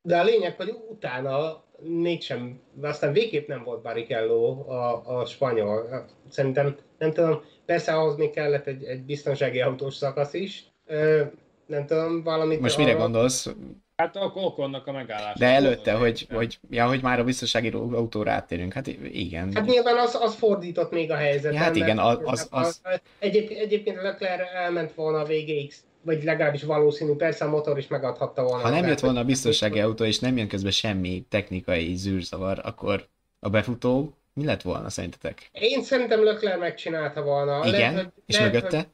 De 0.03 0.19
a 0.19 0.25
lényeg, 0.25 0.57
hogy 0.57 0.79
utána 0.91 1.65
mégsem, 1.83 2.61
aztán 2.83 3.13
végképp 3.13 3.49
nem 3.49 3.63
volt 3.65 3.83
Barrichello 3.83 4.71
a, 4.71 5.03
a 5.19 5.25
spanyol. 5.25 6.07
Szerintem, 6.29 6.77
nem 7.05 7.13
tudom, 7.13 7.41
persze 7.67 7.93
ahhoz 7.93 8.17
még 8.17 8.31
kellett 8.31 8.67
egy, 8.67 8.85
egy 8.85 9.03
biztonsági 9.03 9.61
autós 9.61 9.95
szakasz 9.95 10.35
is. 10.35 10.65
Ö, 10.87 11.23
nem 11.67 11.87
tudom, 11.87 12.23
valamit... 12.23 12.61
Most 12.61 12.77
mire 12.77 12.91
arra... 12.91 13.01
gondolsz? 13.01 13.55
Hát 13.97 14.17
akkor 14.17 14.45
Okonnak 14.45 14.87
a 14.87 14.93
megállás. 14.93 15.39
De 15.39 15.47
előtte, 15.47 15.93
hogy, 15.93 16.27
hogy, 16.33 16.59
ja, 16.71 16.87
hogy 16.87 17.03
már 17.03 17.19
a 17.19 17.25
biztonsági 17.25 17.69
autóra 17.69 18.31
áttérünk, 18.31 18.73
hát 18.73 18.87
igen. 19.13 19.55
Hát 19.55 19.67
nyilván 19.67 19.99
az, 19.99 20.19
az 20.21 20.35
fordított 20.35 20.91
még 20.91 21.11
a 21.11 21.17
helyzetet. 21.17 21.53
Ja, 21.53 21.59
hát 21.59 21.77
igen, 21.77 21.99
az... 21.99 22.19
az, 22.25 22.49
az... 22.51 22.81
Egyéb, 23.19 23.51
egyébként 23.51 24.03
Leclerc 24.03 24.55
elment 24.55 24.95
volna 24.95 25.19
a 25.19 25.25
végéig 25.25 25.73
vagy 26.03 26.25
legalábbis 26.25 26.63
valószínű, 26.63 27.13
persze 27.13 27.45
a 27.45 27.49
motor 27.49 27.79
is 27.79 27.87
megadhatta 27.87 28.43
volna. 28.43 28.63
Ha 28.63 28.71
nem 28.71 28.87
jött 28.87 29.01
volna 29.01 29.21
a 29.21 29.25
biztonsági 29.25 29.81
autó, 29.81 30.05
és 30.05 30.19
nem 30.19 30.37
jön 30.37 30.49
közben 30.49 30.71
semmi 30.71 31.25
technikai 31.29 31.95
zűrzavar, 31.95 32.61
akkor 32.65 33.09
a 33.41 33.49
befutó 33.49 34.15
mi 34.35 34.45
lett 34.45 34.63
volna 34.63 34.89
szerintetek? 34.89 35.51
Én 35.53 35.83
szerintem 35.83 36.25
Leclerc 36.25 36.59
megcsinálta 36.59 37.23
volna. 37.23 37.67
Igen, 37.67 37.81
lehet, 37.81 37.95
hogy, 37.95 38.13
és 38.27 38.37
lehet, 38.37 38.53
mögötte? 38.53 38.77
Hogy, 38.77 38.87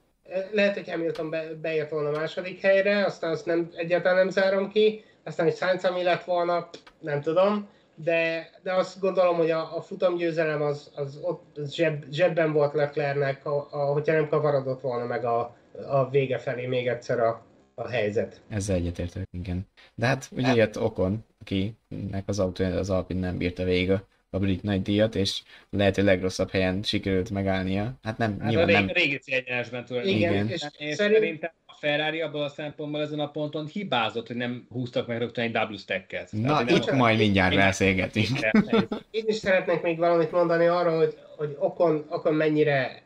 lehet, 0.53 0.75
hogy 0.75 0.91
Hamilton 0.91 1.31
be, 1.31 1.55
beért 1.61 1.91
volna 1.91 2.09
a 2.09 2.19
második 2.19 2.61
helyre, 2.61 3.05
aztán 3.05 3.31
azt 3.31 3.47
nem, 3.47 3.71
egyáltalán 3.77 4.17
nem 4.17 4.31
zárom 4.31 4.71
ki, 4.71 5.05
aztán 5.25 5.47
egy 5.47 5.57
Sainz, 5.57 5.85
ami 5.85 6.03
lett 6.03 6.25
volna, 6.25 6.69
nem 6.99 7.21
tudom, 7.21 7.69
de, 7.95 8.51
de 8.63 8.75
azt 8.75 9.01
gondolom, 9.01 9.37
hogy 9.37 9.51
a, 9.51 9.77
a 9.77 9.81
futamgyőzelem 9.81 10.63
az, 10.63 10.91
az 10.95 11.19
ott 11.23 11.61
zseb, 11.71 12.05
zsebben 12.11 12.53
volt 12.53 12.75
Leclercnek, 12.75 13.47
a, 13.47 13.69
a, 13.71 13.77
hogyha 13.77 14.13
nem 14.13 14.29
kavarodott 14.29 14.81
volna 14.81 15.05
meg 15.05 15.25
a, 15.25 15.57
a 15.87 16.11
vége 16.11 16.39
felé 16.39 16.67
még 16.67 16.89
egyszer 16.89 17.21
a, 17.21 17.45
a 17.75 17.89
helyzet. 17.89 18.41
Ezzel 18.49 18.77
egyetértek, 18.77 19.29
igen. 19.31 19.69
De 19.95 20.07
hát 20.07 20.29
ugye 20.33 20.55
jött 20.55 20.81
Okon, 20.81 21.25
akinek 21.41 22.23
az 22.27 22.39
autó 22.39 22.65
az 22.65 22.91
Alpin 22.91 23.17
nem 23.17 23.37
bírta 23.37 23.65
végig 23.65 23.91
a 23.91 24.07
brit 24.39 24.63
nagy 24.63 24.83
díjat, 24.83 25.15
és 25.15 25.43
lehet, 25.71 25.95
hogy 25.95 26.05
legrosszabb 26.05 26.51
helyen 26.51 26.83
sikerült 26.83 27.31
megállnia. 27.31 27.93
Hát 28.03 28.19
nem, 28.19 28.41
hát 28.41 28.49
nyilván 28.49 28.69
a 28.69 28.73
nem. 28.73 28.89
régi 28.89 29.19
cégyenesben 29.19 29.85
tulajdonképpen. 29.85 30.33
Igen, 30.33 30.49
és, 30.49 30.67
és 30.79 30.95
szerintem 30.95 31.51
a 31.67 31.75
Ferrari 31.81 32.21
abban 32.21 32.43
a 32.43 32.49
szempontból 32.49 33.01
ezen 33.01 33.21
a 33.21 33.31
ponton 33.31 33.67
hibázott, 33.67 34.27
hogy 34.27 34.37
nem 34.37 34.67
húztak 34.71 35.07
meg 35.07 35.19
rögtön 35.19 35.45
egy 35.45 35.53
double 35.53 35.77
stack-et. 35.77 36.33
Na, 36.33 36.63
itt 36.67 36.87
nem... 36.87 36.97
majd 36.97 37.19
mindjárt 37.19 37.55
beszélgetünk. 37.55 38.39
Én 39.11 39.25
is 39.27 39.37
szeretnék 39.37 39.83
még 39.83 39.99
valamit 39.99 40.31
mondani 40.31 40.67
arra, 40.67 40.97
hogy, 40.97 41.17
hogy 41.37 41.57
Okon, 41.59 42.05
Okon 42.09 42.35
mennyire 42.35 43.03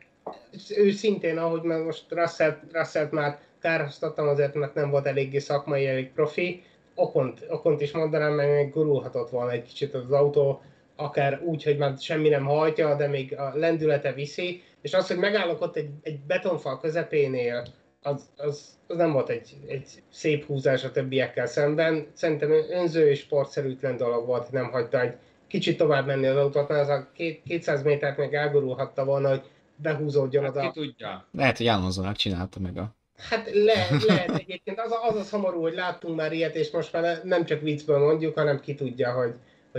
őszintén, 0.75 1.37
ahogy 1.37 1.61
most 1.61 2.05
Russell, 2.09 2.57
Russell 2.71 3.07
már 3.11 3.39
kárhoztattam 3.59 4.27
azért, 4.27 4.53
mert 4.53 4.73
nem 4.73 4.89
volt 4.89 5.05
eléggé 5.05 5.37
szakmai, 5.37 5.87
elég 5.87 6.11
profi, 6.11 6.63
Okont, 6.95 7.45
Okont 7.49 7.81
is 7.81 7.91
mondanám, 7.91 8.33
mert 8.33 8.51
még 8.55 8.71
gurulhatott 8.71 9.29
volna 9.29 9.51
egy 9.51 9.63
kicsit 9.63 9.93
az 9.93 10.11
autó, 10.11 10.61
akár 10.95 11.41
úgy, 11.43 11.63
hogy 11.63 11.77
már 11.77 11.93
semmi 11.99 12.29
nem 12.29 12.45
hajtja, 12.45 12.95
de 12.95 13.07
még 13.07 13.37
a 13.37 13.51
lendülete 13.55 14.13
viszi, 14.13 14.63
és 14.81 14.93
az, 14.93 15.07
hogy 15.07 15.17
megállok 15.17 15.61
ott 15.61 15.75
egy, 15.75 15.89
egy 16.01 16.19
betonfal 16.19 16.79
közepénél, 16.79 17.63
az, 18.01 18.29
az, 18.37 18.77
az 18.87 18.97
nem 18.97 19.11
volt 19.11 19.29
egy, 19.29 19.57
egy 19.67 19.87
szép 20.09 20.45
húzás 20.45 20.83
a 20.83 20.91
többiekkel 20.91 21.45
szemben. 21.45 22.07
Szerintem 22.13 22.51
önző 22.51 23.09
és 23.09 23.19
sportszerűtlen 23.19 23.97
dolog 23.97 24.25
volt, 24.25 24.43
hogy 24.43 24.53
nem 24.53 24.71
hagyta 24.71 25.01
egy 25.01 25.13
kicsit 25.47 25.77
tovább 25.77 26.05
menni 26.05 26.27
az 26.27 26.35
autót, 26.35 26.69
mert 26.69 26.81
az 26.81 26.89
a 26.89 27.07
két, 27.13 27.41
200 27.43 27.83
métert 27.83 28.17
még 28.17 28.33
elgurulhatta 28.33 29.05
volna, 29.05 29.29
hogy 29.29 29.41
behúzódjon 29.75 30.43
hát 30.43 30.55
az 30.55 30.61
ki 30.61 30.67
a... 30.67 30.71
tudja. 30.71 31.27
Lehet, 31.31 31.57
hogy 31.57 31.67
Alonsonak 31.67 32.15
csinálta 32.15 32.59
meg 32.59 32.77
a 32.77 32.95
Hát 33.17 33.49
le, 33.53 33.87
lehet 34.07 34.29
egyébként. 34.29 34.79
Az 34.79 34.91
a, 34.91 35.07
az 35.07 35.15
a 35.15 35.23
szomorú, 35.23 35.61
hogy 35.61 35.73
láttunk 35.73 36.15
már 36.15 36.33
ilyet, 36.33 36.55
és 36.55 36.71
most 36.71 36.93
már 36.93 37.21
nem 37.23 37.45
csak 37.45 37.61
viccből 37.61 37.99
mondjuk, 37.99 38.37
hanem 38.37 38.59
ki 38.59 38.73
tudja, 38.73 39.11
hogy, 39.11 39.33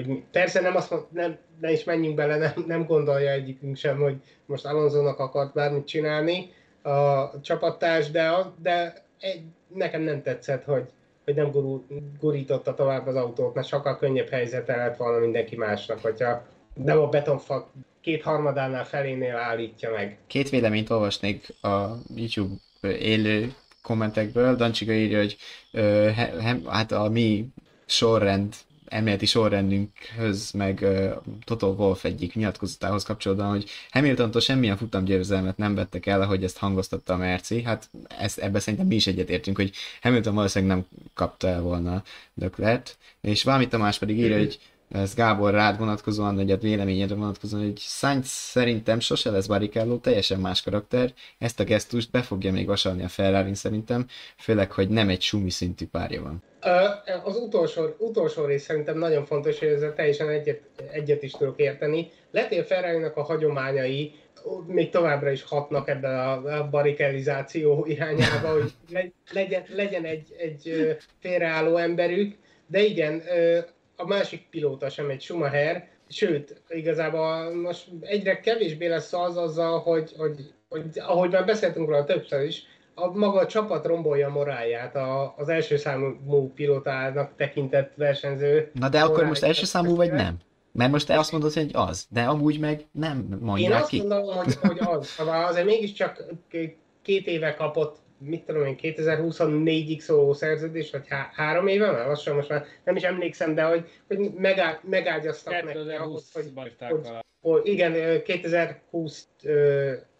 hogy 0.04 0.22
persze 0.32 0.60
nem 0.60 0.76
azt 0.76 0.90
mond, 0.90 1.02
nem, 1.10 1.36
ne 1.60 1.72
is 1.72 1.84
menjünk 1.84 2.14
bele, 2.14 2.36
nem, 2.36 2.64
nem 2.66 2.86
gondolja 2.86 3.30
egyikünk 3.30 3.76
sem, 3.76 3.98
hogy 3.98 4.16
most 4.46 4.66
Alonsonak 4.66 5.18
akart 5.18 5.52
bármit 5.52 5.86
csinálni 5.86 6.50
a 6.82 7.30
csapattárs, 7.40 8.10
de, 8.10 8.52
de 8.62 9.04
egy, 9.20 9.42
nekem 9.74 10.02
nem 10.02 10.22
tetszett, 10.22 10.64
hogy, 10.64 10.84
hogy 11.24 11.34
nem 11.34 11.50
gurul, 11.50 11.86
gurította 12.20 12.74
tovább 12.74 13.06
az 13.06 13.14
autót, 13.14 13.54
mert 13.54 13.66
sokkal 13.66 13.96
könnyebb 13.96 14.28
helyzete 14.28 14.76
lett 14.76 14.96
volna 14.96 15.18
mindenki 15.18 15.56
másnak, 15.56 16.00
hogyha 16.00 16.42
nem 16.74 16.98
a 16.98 17.08
betonfak 17.08 17.68
két 18.00 18.22
harmadánál 18.22 18.84
felénél 18.84 19.36
állítja 19.36 19.90
meg. 19.90 20.18
Két 20.26 20.50
véleményt 20.50 20.90
olvasnék 20.90 21.46
a 21.62 21.86
YouTube 22.14 22.54
élő 22.98 23.52
kommentekből. 23.82 24.56
Dancsiga 24.56 24.92
írja, 24.92 25.18
hogy 25.18 25.36
ö, 25.72 26.10
he, 26.14 26.42
he, 26.42 26.56
hát 26.66 26.92
a 26.92 27.08
mi 27.08 27.48
sorrend 27.86 28.54
elméleti 28.88 29.26
sorrendünkhöz, 29.26 30.50
meg 30.50 30.78
uh, 30.82 31.10
Toto 31.44 31.66
Wolf 31.66 32.04
egyik 32.04 32.34
nyilatkozatához 32.34 33.04
kapcsolódóan, 33.04 33.48
hogy 33.48 33.70
Hamiltontól 33.90 34.40
semmilyen 34.40 34.76
futamgyőzelmet 34.76 35.56
nem 35.56 35.74
vettek 35.74 36.06
el, 36.06 36.22
ahogy 36.22 36.44
ezt 36.44 36.58
hangoztatta 36.58 37.12
a 37.12 37.16
Merci. 37.16 37.62
Hát 37.62 37.90
ezt, 38.18 38.38
ebben 38.38 38.60
szerintem 38.60 38.88
mi 38.88 38.94
is 38.94 39.06
egyetértünk, 39.06 39.56
hogy 39.56 39.72
Hamilton 40.02 40.34
valószínűleg 40.34 40.76
nem 40.76 40.86
kapta 41.14 41.48
el 41.48 41.60
volna 41.60 42.02
Leclerc, 42.34 42.94
és 43.20 43.42
valami 43.42 43.68
Tamás 43.68 43.98
pedig 43.98 44.18
írja, 44.18 44.38
hogy 44.38 44.58
ez 44.90 45.14
Gábor 45.14 45.52
rád 45.52 45.78
vonatkozóan, 45.78 46.34
vagy 46.34 46.50
a 46.50 46.56
véleményedre 46.56 47.14
vonatkozóan, 47.14 47.62
hogy 47.62 47.78
Sainz 47.78 48.26
szerintem 48.26 49.00
sose 49.00 49.30
lesz 49.30 49.46
Barrichello, 49.46 49.96
teljesen 49.96 50.40
más 50.40 50.62
karakter, 50.62 51.12
ezt 51.38 51.60
a 51.60 51.64
gesztust 51.64 52.10
be 52.10 52.22
fogja 52.22 52.52
még 52.52 52.66
vasalni 52.66 53.02
a 53.02 53.08
ferrari 53.08 53.54
szerintem, 53.54 54.06
főleg, 54.38 54.72
hogy 54.72 54.88
nem 54.88 55.08
egy 55.08 55.22
sumi 55.22 55.50
szintű 55.50 55.86
párja 55.86 56.22
van. 56.22 56.42
Az 57.24 57.36
utolsó, 57.36 57.82
utolsó 57.98 58.44
rész 58.44 58.62
szerintem 58.64 58.98
nagyon 58.98 59.24
fontos, 59.24 59.58
hogy 59.58 59.68
ezzel 59.68 59.94
teljesen 59.94 60.28
egyet, 60.28 60.60
egyet 60.90 61.22
is 61.22 61.30
tudok 61.30 61.58
érteni. 61.60 62.10
Letél 62.30 62.64
ferrari 62.64 63.04
a 63.14 63.22
hagyományai 63.22 64.14
még 64.66 64.90
továbbra 64.90 65.30
is 65.30 65.42
hatnak 65.42 65.88
ebben 65.88 66.18
a 66.44 66.68
barikelizáció 66.68 67.84
irányába, 67.88 68.52
hogy 68.52 68.72
legyen, 69.32 69.62
legyen 69.74 70.04
egy, 70.04 70.34
egy 70.38 70.96
félreálló 71.20 71.76
emberük, 71.76 72.36
de 72.66 72.82
igen, 72.82 73.22
a 73.96 74.06
másik 74.06 74.48
pilóta 74.50 74.88
sem 74.88 75.10
egy 75.10 75.22
Schumacher, 75.22 75.88
sőt, 76.08 76.62
igazából 76.68 77.54
most 77.54 77.88
egyre 78.00 78.40
kevésbé 78.40 78.86
lesz 78.86 79.12
az 79.12 79.36
azzal, 79.36 79.78
hogy, 79.78 80.12
hogy, 80.16 80.52
hogy 80.68 80.84
ahogy 80.94 81.30
már 81.30 81.44
beszéltünk 81.44 81.88
róla 81.88 82.04
többször 82.04 82.44
is, 82.44 82.62
a 82.94 83.10
maga 83.18 83.38
a 83.38 83.46
csapat 83.46 83.86
rombolja 83.86 84.28
morálját, 84.28 84.96
a, 84.96 85.34
az 85.36 85.48
első 85.48 85.76
számú 85.76 86.52
pilótának 86.54 87.36
tekintett 87.36 87.92
versenyző. 87.94 88.70
Na 88.72 88.88
de 88.88 89.00
akkor 89.00 89.24
most 89.24 89.42
első 89.42 89.64
számú 89.64 89.96
vagy 89.96 90.12
nem? 90.12 90.36
Mert 90.72 90.90
most 90.90 91.06
te 91.06 91.18
azt 91.18 91.32
mondod, 91.32 91.52
hogy 91.52 91.70
az, 91.72 92.06
de 92.10 92.22
amúgy 92.22 92.60
meg 92.60 92.86
nem 92.92 93.38
mondják 93.40 93.70
Én 93.70 93.76
azt 93.76 93.88
ki. 93.88 93.98
mondom, 93.98 94.36
hogy, 94.36 94.54
hogy 94.54 94.78
az. 94.80 95.06
Szóval 95.06 95.44
azért 95.44 95.66
mégiscsak 95.66 96.24
két 97.02 97.26
éve 97.26 97.54
kapott 97.54 97.96
mit 98.18 98.44
tudom 98.44 98.66
én, 98.66 98.78
2024-ig 98.82 99.98
szóló 99.98 100.32
szerződés, 100.32 100.90
vagy 100.90 101.08
há- 101.08 101.34
három 101.34 101.66
éve 101.66 101.90
már, 101.90 102.06
lassan 102.06 102.34
most 102.34 102.48
már 102.48 102.64
nem 102.84 102.96
is 102.96 103.02
emlékszem, 103.02 103.54
de 103.54 103.62
hogy, 103.62 103.88
hogy 104.06 104.32
megáll, 104.34 104.78
megágyaztak 104.82 105.64
neki 105.64 105.78
ahhoz, 105.78 106.32
hogy, 106.32 106.50
hogy, 106.78 107.08
hogy, 107.40 107.66
igen, 107.66 108.22
2020 108.22 109.28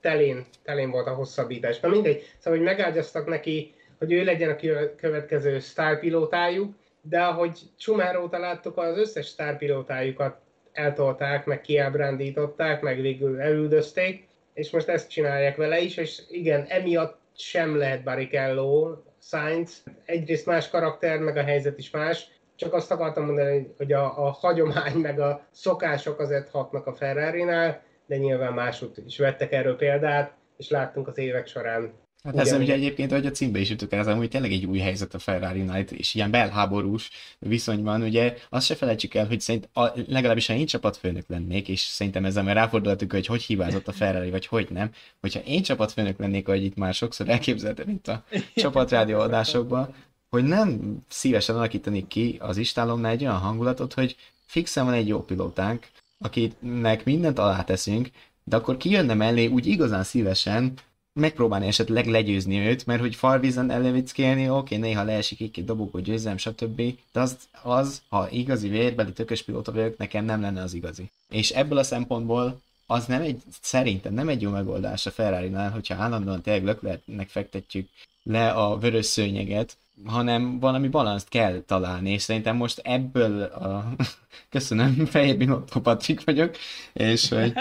telén, 0.00 0.46
telén 0.62 0.90
volt 0.90 1.06
a 1.06 1.14
hosszabbítás. 1.14 1.80
Na 1.80 1.88
mindegy, 1.88 2.22
szóval 2.38 2.58
hogy 2.58 2.68
megágyaztak 2.68 3.26
neki, 3.26 3.74
hogy 3.98 4.12
ő 4.12 4.24
legyen 4.24 4.50
a 4.50 4.94
következő 4.96 5.58
sztárpilótájuk, 5.58 6.74
de 7.00 7.20
ahogy 7.22 7.58
Schumacher 7.76 8.16
óta 8.16 8.38
láttuk, 8.38 8.76
az 8.76 8.98
összes 8.98 9.26
sztárpilótájukat 9.26 10.36
eltolták, 10.72 11.44
meg 11.44 11.60
kiábrándították, 11.60 12.80
meg 12.80 13.00
végül 13.00 13.40
elüldözték, 13.40 14.26
és 14.54 14.70
most 14.70 14.88
ezt 14.88 15.10
csinálják 15.10 15.56
vele 15.56 15.80
is, 15.80 15.96
és 15.96 16.22
igen, 16.28 16.64
emiatt 16.68 17.18
sem 17.36 17.76
lehet 17.76 18.04
Barrichello, 18.04 18.96
Sainz. 19.22 19.82
Egyrészt 20.04 20.46
más 20.46 20.68
karakter, 20.68 21.18
meg 21.18 21.36
a 21.36 21.42
helyzet 21.42 21.78
is 21.78 21.90
más. 21.90 22.28
Csak 22.54 22.72
azt 22.72 22.90
akartam 22.90 23.24
mondani, 23.24 23.74
hogy 23.76 23.92
a, 23.92 24.26
a 24.26 24.30
hagyomány, 24.30 24.96
meg 24.96 25.20
a 25.20 25.46
szokások 25.50 26.18
azért 26.18 26.48
hatnak 26.48 26.86
a 26.86 26.94
Ferrari-nál, 26.94 27.82
de 28.06 28.16
nyilván 28.16 28.52
másút 28.52 28.98
is 29.06 29.18
vettek 29.18 29.52
erről 29.52 29.76
példát, 29.76 30.32
és 30.56 30.70
láttunk 30.70 31.08
az 31.08 31.18
évek 31.18 31.46
során 31.46 31.92
Hát 32.26 32.38
ez 32.38 32.52
ugye 32.52 32.72
egyébként, 32.72 33.12
hogy 33.12 33.26
a 33.26 33.30
címbe 33.30 33.58
is 33.58 33.70
el, 33.70 33.98
ez 33.98 34.06
amúgy 34.06 34.28
tényleg 34.28 34.52
egy 34.52 34.64
új 34.64 34.78
helyzet 34.78 35.14
a 35.14 35.18
ferrari 35.18 35.60
Night, 35.60 35.90
és 35.90 36.14
ilyen 36.14 36.30
belháborús 36.30 37.10
viszonyban, 37.38 38.02
ugye 38.02 38.36
azt 38.48 38.66
se 38.66 38.74
felejtsük 38.74 39.14
el, 39.14 39.26
hogy 39.26 39.40
szerint 39.40 39.68
a, 39.72 39.92
legalábbis 40.06 40.46
ha 40.46 40.54
én 40.54 40.66
csapatfőnök 40.66 41.24
lennék, 41.28 41.68
és 41.68 41.80
szerintem 41.80 42.24
ezzel 42.24 42.42
már 42.42 42.54
ráfordulhatunk, 42.54 43.12
hogy 43.12 43.26
hogy 43.26 43.42
hibázott 43.42 43.88
a 43.88 43.92
Ferrari, 43.92 44.30
vagy 44.30 44.46
hogy 44.46 44.68
nem, 44.70 44.90
hogyha 45.20 45.40
én 45.40 45.62
csapatfőnök 45.62 46.18
lennék, 46.18 46.48
ahogy 46.48 46.64
itt 46.64 46.76
már 46.76 46.94
sokszor 46.94 47.28
elképzeltem 47.28 47.88
itt 47.88 48.08
a 48.08 48.24
csapatrádió 48.54 49.18
adásokban, 49.18 49.94
hogy 50.28 50.44
nem 50.44 50.98
szívesen 51.08 51.56
alakítanék 51.56 52.06
ki 52.06 52.36
az 52.40 52.56
istálomnál 52.56 53.12
egy 53.12 53.22
olyan 53.22 53.38
hangulatot, 53.38 53.94
hogy 53.94 54.16
fixen 54.46 54.84
van 54.84 54.94
egy 54.94 55.08
jó 55.08 55.22
pilótánk, 55.22 55.86
akinek 56.18 57.04
mindent 57.04 57.38
aláteszünk, 57.38 58.10
de 58.44 58.56
akkor 58.56 58.76
kijönne 58.76 59.14
mellé 59.14 59.46
úgy 59.46 59.66
igazán 59.66 60.02
szívesen, 60.02 60.72
megpróbálni 61.16 61.66
esetleg 61.66 62.06
legyőzni 62.06 62.58
őt, 62.58 62.86
mert 62.86 63.00
hogy 63.00 63.14
farvízen 63.14 63.70
elevickélni, 63.70 64.50
oké, 64.50 64.76
néha 64.76 65.02
leesik 65.02 65.40
egy-két 65.40 65.64
dobogó 65.64 65.98
győzem, 65.98 66.36
stb. 66.36 66.82
De 67.12 67.20
az, 67.20 67.36
az, 67.62 68.02
ha 68.08 68.30
igazi 68.30 68.68
vérbeli 68.68 69.12
tökös 69.12 69.42
pilóta 69.42 69.72
vagyok, 69.72 69.96
nekem 69.96 70.24
nem 70.24 70.40
lenne 70.40 70.62
az 70.62 70.74
igazi. 70.74 71.10
És 71.28 71.50
ebből 71.50 71.78
a 71.78 71.82
szempontból 71.82 72.60
az 72.86 73.06
nem 73.06 73.22
egy, 73.22 73.42
szerintem 73.60 74.14
nem 74.14 74.28
egy 74.28 74.42
jó 74.42 74.50
megoldás 74.50 75.06
a 75.06 75.10
Ferrari-nál, 75.10 75.70
hogyha 75.70 76.02
állandóan 76.02 76.42
tényleg 76.42 76.64
Leclercnek 76.64 77.28
fektetjük 77.28 77.88
le 78.22 78.50
a 78.50 78.78
vörös 78.78 79.06
szőnyeget, 79.06 79.76
hanem 80.04 80.58
valami 80.58 80.88
balanszt 80.88 81.28
kell 81.28 81.62
találni, 81.66 82.10
és 82.10 82.22
szerintem 82.22 82.56
most 82.56 82.78
ebből 82.78 83.42
a... 83.42 83.94
Köszönöm, 84.50 85.06
Fehér 85.06 85.36
Binotto 85.36 85.80
Patrik 85.80 86.24
vagyok, 86.24 86.56
és 86.92 87.28
hogy, 87.28 87.52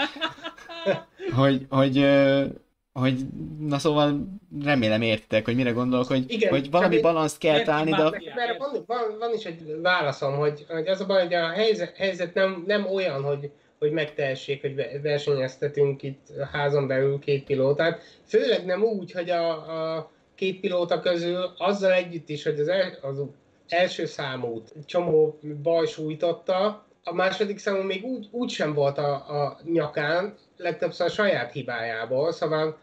hogy, 1.40 1.66
hogy, 1.68 2.06
hogy 3.00 3.20
na 3.58 3.78
szóval 3.78 4.26
remélem 4.64 5.02
értitek, 5.02 5.44
hogy 5.44 5.54
mire 5.54 5.70
gondolok, 5.70 6.06
hogy, 6.06 6.24
Igen, 6.28 6.50
hogy 6.50 6.70
valami 6.70 7.00
balanszt 7.00 7.38
kell 7.38 7.62
találni, 7.62 7.90
de... 7.90 8.02
Mert 8.34 8.58
van, 8.58 8.84
van, 8.86 9.18
van, 9.18 9.34
is 9.34 9.44
egy 9.44 9.80
válaszom, 9.82 10.36
hogy, 10.36 10.66
hogy 10.68 10.88
az 10.88 11.00
a 11.00 11.06
baj, 11.06 11.22
hogy 11.22 11.34
a 11.34 11.48
helyzet, 11.48 11.96
helyzet 11.96 12.34
nem, 12.34 12.64
nem 12.66 12.86
olyan, 12.86 13.22
hogy, 13.22 13.50
hogy 13.78 13.90
megtehessék, 13.90 14.60
hogy 14.60 15.00
versenyeztetünk 15.02 16.02
itt 16.02 16.26
házon 16.52 16.86
belül 16.86 17.18
két 17.18 17.44
pilótát. 17.44 18.02
Főleg 18.26 18.64
nem 18.64 18.82
úgy, 18.82 19.12
hogy 19.12 19.30
a, 19.30 19.50
a 19.96 20.10
két 20.34 20.60
pilóta 20.60 21.00
közül 21.00 21.50
azzal 21.58 21.92
együtt 21.92 22.28
is, 22.28 22.44
hogy 22.44 22.60
az, 22.60 22.68
el, 22.68 22.98
az 23.02 23.22
első 23.68 24.06
számút 24.06 24.72
csomó 24.86 25.38
baj 25.62 25.86
sújtotta, 25.86 26.84
a 27.04 27.14
második 27.14 27.58
számú 27.58 27.82
még 27.82 28.04
úgy, 28.04 28.28
úgy 28.30 28.50
sem 28.50 28.74
volt 28.74 28.98
a, 28.98 29.12
a 29.14 29.58
nyakán, 29.64 30.34
legtöbbször 30.56 31.06
a 31.06 31.10
saját 31.10 31.52
hibájából, 31.52 32.32
szóval 32.32 32.78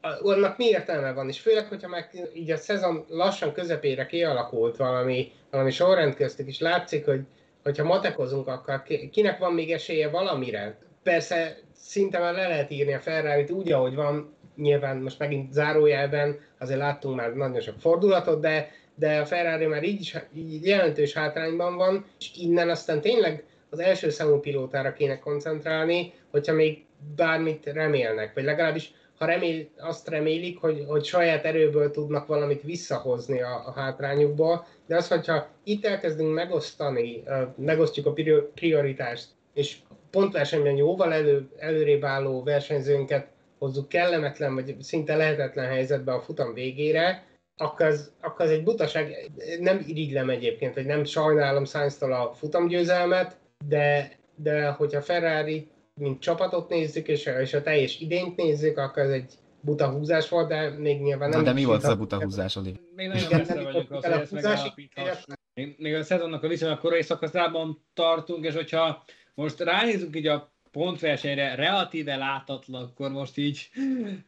annak 0.00 0.56
mi 0.56 0.64
értelme 0.64 1.12
van, 1.12 1.28
és 1.28 1.40
főleg, 1.40 1.66
hogyha 1.66 1.88
meg 1.88 2.30
így 2.34 2.50
a 2.50 2.56
szezon 2.56 3.04
lassan 3.08 3.52
közepére 3.52 4.06
kialakult 4.06 4.76
valami, 4.76 5.32
valami 5.50 5.70
sorrend 5.70 6.14
köztük, 6.14 6.46
és 6.46 6.60
látszik, 6.60 7.04
hogy, 7.04 7.20
hogyha 7.62 7.84
matekozunk, 7.84 8.48
akkor 8.48 8.82
kinek 9.10 9.38
van 9.38 9.52
még 9.52 9.72
esélye 9.72 10.08
valamire? 10.08 10.78
Persze 11.02 11.56
szinte 11.72 12.18
már 12.18 12.34
le 12.34 12.48
lehet 12.48 12.70
írni 12.70 12.92
a 12.92 13.00
ferrari 13.00 13.52
úgy, 13.52 13.72
ahogy 13.72 13.94
van, 13.94 14.36
nyilván 14.56 14.96
most 14.96 15.18
megint 15.18 15.52
zárójelben, 15.52 16.38
azért 16.58 16.78
láttunk 16.78 17.16
már 17.16 17.34
nagyon 17.34 17.60
sok 17.60 17.80
fordulatot, 17.80 18.40
de, 18.40 18.70
de 18.94 19.18
a 19.18 19.26
Ferrari 19.26 19.66
már 19.66 19.82
így, 19.82 20.00
is, 20.00 20.16
így 20.34 20.66
jelentős 20.66 21.12
hátrányban 21.12 21.76
van, 21.76 22.04
és 22.18 22.30
innen 22.36 22.68
aztán 22.68 23.00
tényleg 23.00 23.44
az 23.70 23.78
első 23.78 24.10
számú 24.10 24.40
pilótára 24.40 24.92
kéne 24.92 25.18
koncentrálni, 25.18 26.12
hogyha 26.30 26.52
még 26.52 26.84
bármit 27.16 27.64
remélnek, 27.64 28.34
vagy 28.34 28.44
legalábbis 28.44 28.92
ha 29.18 29.24
remél, 29.24 29.68
azt 29.78 30.08
remélik, 30.08 30.60
hogy, 30.60 30.84
hogy 30.86 31.04
saját 31.04 31.44
erőből 31.44 31.90
tudnak 31.90 32.26
valamit 32.26 32.62
visszahozni 32.62 33.42
a, 33.42 33.62
a 33.66 33.72
hátrányukból, 33.72 34.66
de 34.86 34.96
az, 34.96 35.08
hogyha 35.08 35.46
itt 35.64 35.84
elkezdünk 35.84 36.34
megosztani, 36.34 37.22
megosztjuk 37.56 38.06
a 38.06 38.14
prioritást, 38.54 39.28
és 39.54 39.76
pontversenyben 40.10 40.76
jóval 40.76 41.12
elő, 41.12 41.48
előrébb 41.58 42.04
álló 42.04 42.42
versenyzőnket 42.42 43.28
hozzuk 43.58 43.88
kellemetlen, 43.88 44.54
vagy 44.54 44.76
szinte 44.80 45.16
lehetetlen 45.16 45.66
helyzetbe 45.66 46.12
a 46.12 46.20
futam 46.20 46.54
végére, 46.54 47.26
akkor 47.56 47.86
az, 47.86 48.12
akkor 48.20 48.44
az 48.44 48.50
egy 48.50 48.62
butaság. 48.62 49.30
Nem 49.60 49.84
irigylem 49.86 50.30
egyébként, 50.30 50.74
vagy 50.74 50.86
nem 50.86 51.04
sajnálom 51.04 51.64
sainz 51.64 52.02
a 52.02 52.32
futamgyőzelmet, 52.34 53.36
de, 53.68 54.10
de 54.34 54.68
hogyha 54.68 55.00
Ferrari 55.00 55.68
mint 55.98 56.20
csapatot 56.20 56.68
nézzük, 56.68 57.08
és 57.08 57.26
a, 57.26 57.40
és 57.40 57.54
a 57.54 57.62
teljes 57.62 58.00
idényt 58.00 58.36
nézzük, 58.36 58.78
akkor 58.78 59.02
ez 59.02 59.10
egy 59.10 59.32
buta 59.60 59.90
húzás 59.90 60.28
volt, 60.28 60.48
de 60.48 60.70
még 60.70 61.00
nyilván 61.00 61.28
nem... 61.28 61.38
Na, 61.38 61.44
de 61.44 61.52
mi 61.52 61.64
volt 61.64 61.84
az 61.84 61.90
a 61.90 61.96
buta 61.96 62.22
húzás, 62.22 62.56
Oli? 62.56 62.80
Még 62.94 63.08
nagyon 63.08 63.28
messze 63.30 63.62
vagyunk 63.62 63.90
az, 63.90 64.04
hogy 64.04 64.12
ezt 64.12 64.32
megállapíthassuk. 64.32 65.36
Még 65.76 65.94
a 65.94 66.02
szezonnak 66.02 66.42
a 66.42 66.48
viszonylag 66.48 66.78
korai 66.78 67.02
szakaszában 67.02 67.84
tartunk, 67.94 68.44
és 68.44 68.54
hogyha 68.54 69.04
most 69.34 69.60
ránézünk 69.60 70.16
így 70.16 70.26
a 70.26 70.52
pontversenyre 70.70 71.54
relatíve 71.54 72.16
látatlan, 72.16 72.82
akkor 72.82 73.10
most 73.10 73.36
így 73.36 73.70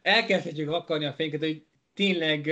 elkezdhetjük 0.01 0.71
akarni 0.71 1.05
a 1.05 1.13
fényket, 1.13 1.39
hogy 1.39 1.65
tényleg 1.93 2.51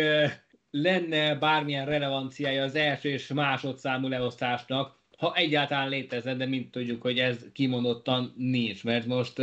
lenne 0.71 1.35
bármilyen 1.35 1.85
relevanciája 1.85 2.63
az 2.63 2.75
első 2.75 3.09
és 3.09 3.27
másodszámú 3.27 4.07
leosztásnak, 4.07 4.98
ha 5.19 5.35
egyáltalán 5.35 5.89
létezne, 5.89 6.35
de 6.35 6.45
mint 6.45 6.71
tudjuk, 6.71 7.01
hogy 7.01 7.19
ez 7.19 7.37
kimondottan 7.53 8.33
nincs, 8.37 8.83
mert 8.83 9.05
most 9.05 9.39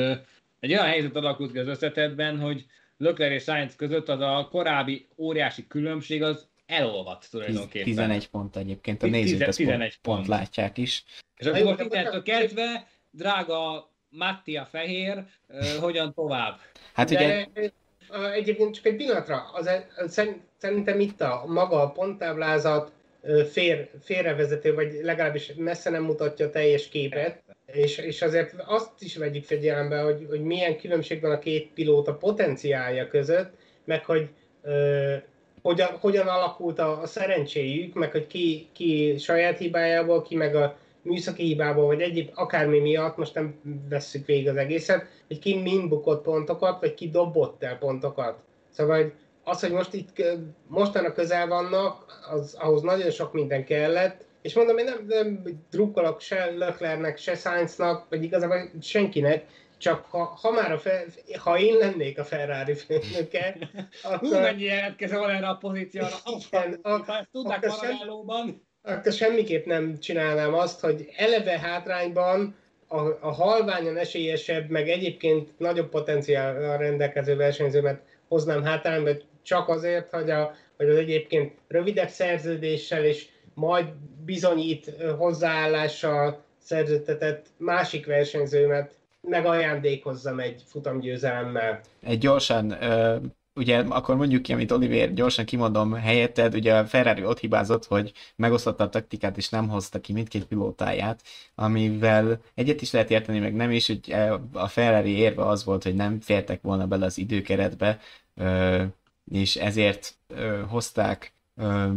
egy 0.61 0.71
olyan 0.71 0.87
helyzet 0.87 1.17
alakult 1.17 1.53
ki 1.53 1.59
az 1.59 1.67
összetetben, 1.67 2.41
hogy 2.41 2.67
Lökler 2.97 3.33
és 3.33 3.43
Sainz 3.43 3.77
között 3.77 4.09
az 4.09 4.21
a 4.21 4.49
korábbi 4.51 5.07
óriási 5.17 5.67
különbség 5.67 6.23
az 6.23 6.47
elolvadt 6.67 7.31
tulajdonképpen. 7.31 7.85
11 7.85 8.29
pont 8.29 8.57
egyébként, 8.57 9.03
a 9.03 9.07
nézők 9.07 9.49
11 9.49 9.79
pont, 9.79 10.17
pont 10.17 10.29
látják 10.29 10.79
is. 10.79 11.05
És 11.37 11.47
akkor 11.47 11.63
most 11.63 11.81
innentől 11.81 12.23
kezdve, 12.23 12.89
drága 13.11 13.91
Mattia 14.09 14.65
Fehér, 14.65 15.25
hogyan 15.81 16.15
tovább? 16.15 16.59
Hát 16.93 17.11
De, 17.11 17.49
ugye... 17.55 17.71
Egyébként 18.33 18.75
csak 18.75 18.85
egy 18.85 18.97
pillanatra, 18.97 19.51
az, 19.53 19.71
az, 19.97 20.23
szerintem 20.59 21.01
itt 21.01 21.21
a 21.21 21.45
maga 21.47 21.83
a 21.83 21.91
ponttáblázat, 21.91 22.93
fér, 23.51 23.89
félrevezető, 24.03 24.75
vagy 24.75 24.99
legalábbis 25.03 25.53
messze 25.57 25.91
nem 25.91 26.03
mutatja 26.03 26.47
a 26.47 26.51
teljes 26.51 26.89
képet, 26.89 27.43
és, 27.73 27.99
és 27.99 28.23
azért 28.23 28.55
azt 28.67 29.03
is 29.03 29.17
vegyük 29.17 29.45
figyelembe, 29.45 30.01
hogy, 30.01 30.27
hogy 30.29 30.41
milyen 30.41 30.79
különbség 30.79 31.21
van 31.21 31.31
a 31.31 31.39
két 31.39 31.71
pilóta 31.75 32.15
potenciálja 32.15 33.09
között, 33.09 33.51
meg 33.85 34.05
hogy 34.05 34.29
ö, 34.63 35.15
hogyan, 35.63 35.89
hogyan 36.01 36.27
alakult 36.27 36.79
a, 36.79 37.01
a 37.01 37.07
szerencséjük, 37.07 37.95
meg 37.95 38.11
hogy 38.11 38.27
ki, 38.27 38.69
ki 38.73 39.17
saját 39.19 39.59
hibájából, 39.59 40.23
ki 40.23 40.37
meg 40.37 40.55
a 40.55 40.79
műszaki 41.03 41.43
hibából, 41.43 41.87
vagy 41.87 42.01
egyéb 42.01 42.31
akármi 42.35 42.79
miatt, 42.79 43.17
most 43.17 43.35
nem 43.35 43.61
vesszük 43.89 44.27
végig 44.27 44.49
az 44.49 44.57
egészet, 44.57 45.07
hogy 45.27 45.39
ki 45.39 45.61
mind 45.61 45.89
bukott 45.89 46.23
pontokat, 46.23 46.81
vagy 46.81 46.95
ki 46.95 47.11
dobott 47.11 47.63
el 47.63 47.79
pontokat. 47.79 48.39
Szóval 48.71 49.03
hogy 49.03 49.13
az, 49.49 49.61
hogy 49.61 49.71
most 49.71 49.93
itt 49.93 50.23
mostanra 50.69 51.13
közel 51.13 51.47
vannak, 51.47 52.05
az, 52.31 52.55
ahhoz 52.59 52.83
nagyon 52.83 53.11
sok 53.11 53.33
minden 53.33 53.65
kellett, 53.65 54.25
és 54.43 54.55
mondom, 54.55 54.79
én 54.79 54.85
nem, 54.85 55.05
nem 55.07 55.43
drukkolok 55.71 56.21
se 56.21 56.51
Löklernek, 56.51 57.19
se 57.19 57.35
Sainznak, 57.35 58.07
vagy 58.09 58.23
igazából 58.23 58.71
senkinek, 58.81 59.45
csak 59.79 60.05
ha, 60.05 60.25
ha 60.25 60.51
már 60.51 60.73
a 60.73 60.79
fel, 60.79 61.05
ha 61.39 61.59
én 61.59 61.77
lennék 61.77 62.19
a 62.19 62.25
Ferrari 62.25 62.75
főnöke, 62.75 63.57
akkor... 64.03 64.19
Hú, 64.19 64.39
mennyi 64.39 64.63
jelentkező 64.63 65.19
van 65.19 65.31
erre 65.31 65.49
a 65.49 65.57
pozícióra? 65.57 66.09
Igen, 66.25 66.79
a, 66.83 66.91
ha 67.07 67.27
tudnák 67.33 67.65
akkor, 67.65 67.89
akkor 68.83 69.13
semmiképp 69.13 69.67
nem 69.67 69.99
csinálnám 69.99 70.55
azt, 70.55 70.81
hogy 70.81 71.09
eleve 71.17 71.59
hátrányban 71.59 72.57
a, 72.87 73.01
a 73.21 73.33
halványan 73.33 73.97
esélyesebb, 73.97 74.69
meg 74.69 74.89
egyébként 74.89 75.59
nagyobb 75.59 75.89
potenciál 75.89 76.79
rendelkező 76.79 77.37
versenyzőmet 77.37 78.01
hoznám 78.29 78.63
hátrányba, 78.63 79.11
csak 79.47 79.69
azért, 79.69 80.11
hogy, 80.11 80.31
a, 80.31 80.55
hogy 80.77 80.89
az 80.89 80.97
egyébként 80.97 81.53
rövidebb 81.69 82.09
szerződéssel 82.09 83.05
és 83.05 83.27
majd 83.55 83.87
bizonyít 84.25 84.93
hozzáállással 85.19 86.45
szerződtetett 86.59 87.47
másik 87.57 88.07
versenyzőmet 88.07 88.95
megajándékozzam 89.21 90.41
egy 90.41 90.63
futamgyőzelemmel. 90.67 91.81
Egy 92.03 92.19
gyorsan, 92.19 92.77
ugye 93.55 93.79
akkor 93.79 94.17
mondjuk 94.17 94.43
ki, 94.43 94.53
amit 94.53 94.71
Oliver 94.71 95.13
gyorsan 95.13 95.45
kimondom 95.45 95.93
helyetted, 95.93 96.55
ugye 96.55 96.75
a 96.75 96.87
Ferrari 96.87 97.25
ott 97.25 97.39
hibázott, 97.39 97.85
hogy 97.85 98.13
megosztotta 98.37 98.85
a 98.85 98.89
taktikát, 98.89 99.37
és 99.37 99.49
nem 99.49 99.69
hozta 99.69 100.01
ki 100.01 100.13
mindkét 100.13 100.45
pilótáját, 100.45 101.23
amivel 101.55 102.41
egyet 102.55 102.83
is 102.83 102.93
lehet 102.93 103.11
érteni, 103.11 103.39
meg 103.39 103.55
nem 103.55 103.71
is, 103.71 103.87
hogy 103.87 104.15
a 104.53 104.69
Ferrari 104.69 105.17
érve 105.17 105.47
az 105.47 105.65
volt, 105.65 105.83
hogy 105.83 105.95
nem 105.95 106.21
fértek 106.21 106.63
volna 106.63 106.87
bele 106.87 107.05
az 107.05 107.19
időkeretbe, 107.19 107.99
és 109.33 109.57
ezért 109.57 110.15
ö, 110.29 110.63
hozták 110.69 111.33
ö, 111.57 111.89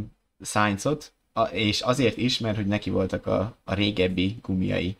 Sainzot, 0.41 1.11
és 1.51 1.81
azért 1.81 2.17
is, 2.17 2.39
mert 2.39 2.55
hogy 2.55 2.67
neki 2.67 2.89
voltak 2.89 3.25
a, 3.25 3.55
a 3.63 3.73
régebbi 3.73 4.37
gumiai. 4.41 4.97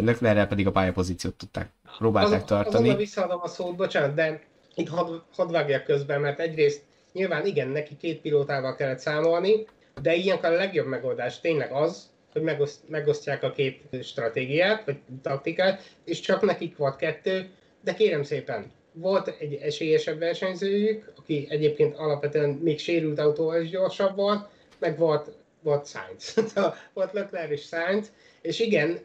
Leclerrel 0.00 0.46
pedig 0.46 0.66
a 0.66 0.70
pályapozíciót 0.70 1.34
tudták, 1.34 1.70
próbálták 1.98 2.40
az, 2.40 2.46
tartani. 2.46 2.76
Azonnal 2.76 2.96
visszaadom 2.96 3.40
a 3.42 3.48
szót, 3.48 3.76
bocsánat, 3.76 4.14
de 4.14 4.42
itt 4.74 4.88
hadd 4.88 5.20
had 5.36 5.50
vágjak 5.50 5.84
közben, 5.84 6.20
mert 6.20 6.40
egyrészt 6.40 6.82
nyilván 7.12 7.46
igen, 7.46 7.68
neki 7.68 7.96
két 7.96 8.20
pilótával 8.20 8.76
kellett 8.76 8.98
számolni, 8.98 9.66
de 10.02 10.14
ilyenkor 10.14 10.50
a 10.50 10.54
legjobb 10.54 10.86
megoldás 10.86 11.40
tényleg 11.40 11.72
az, 11.72 12.10
hogy 12.32 12.42
megoszt, 12.42 12.88
megosztják 12.88 13.42
a 13.42 13.50
két 13.50 13.80
stratégiát, 14.02 14.84
vagy 14.84 14.98
taktikát, 15.22 15.94
és 16.04 16.20
csak 16.20 16.42
nekik 16.42 16.76
volt 16.76 16.96
kettő, 16.96 17.50
de 17.80 17.94
kérem 17.94 18.22
szépen, 18.22 18.70
volt 19.00 19.34
egy 19.38 19.54
esélyesebb 19.54 20.18
versenyzőjük, 20.18 21.12
aki 21.16 21.46
egyébként 21.50 21.96
alapvetően 21.96 22.50
még 22.50 22.78
sérült 22.78 23.18
autóval 23.18 23.60
is 23.60 23.70
gyorsabb 23.70 24.16
volt, 24.16 24.48
meg 24.78 24.98
volt, 24.98 25.30
volt 25.62 25.86
Sainz. 25.86 26.34
volt 26.94 27.12
Leclerc 27.12 27.50
és 27.50 27.62
Sainz, 27.62 28.12
és 28.42 28.60
igen, 28.60 28.98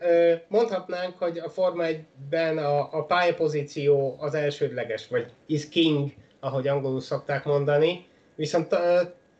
mondhatnánk, 0.47 1.17
hogy 1.17 1.37
a 1.37 1.49
Forma 1.49 1.83
1-ben 1.85 2.57
a, 2.57 2.97
a 2.97 3.05
pályapozíció 3.05 4.15
az 4.19 4.33
elsődleges, 4.33 5.07
vagy 5.07 5.25
is 5.45 5.69
king, 5.69 6.11
ahogy 6.39 6.67
angolul 6.67 7.01
szokták 7.01 7.43
mondani, 7.43 8.05
viszont 8.35 8.75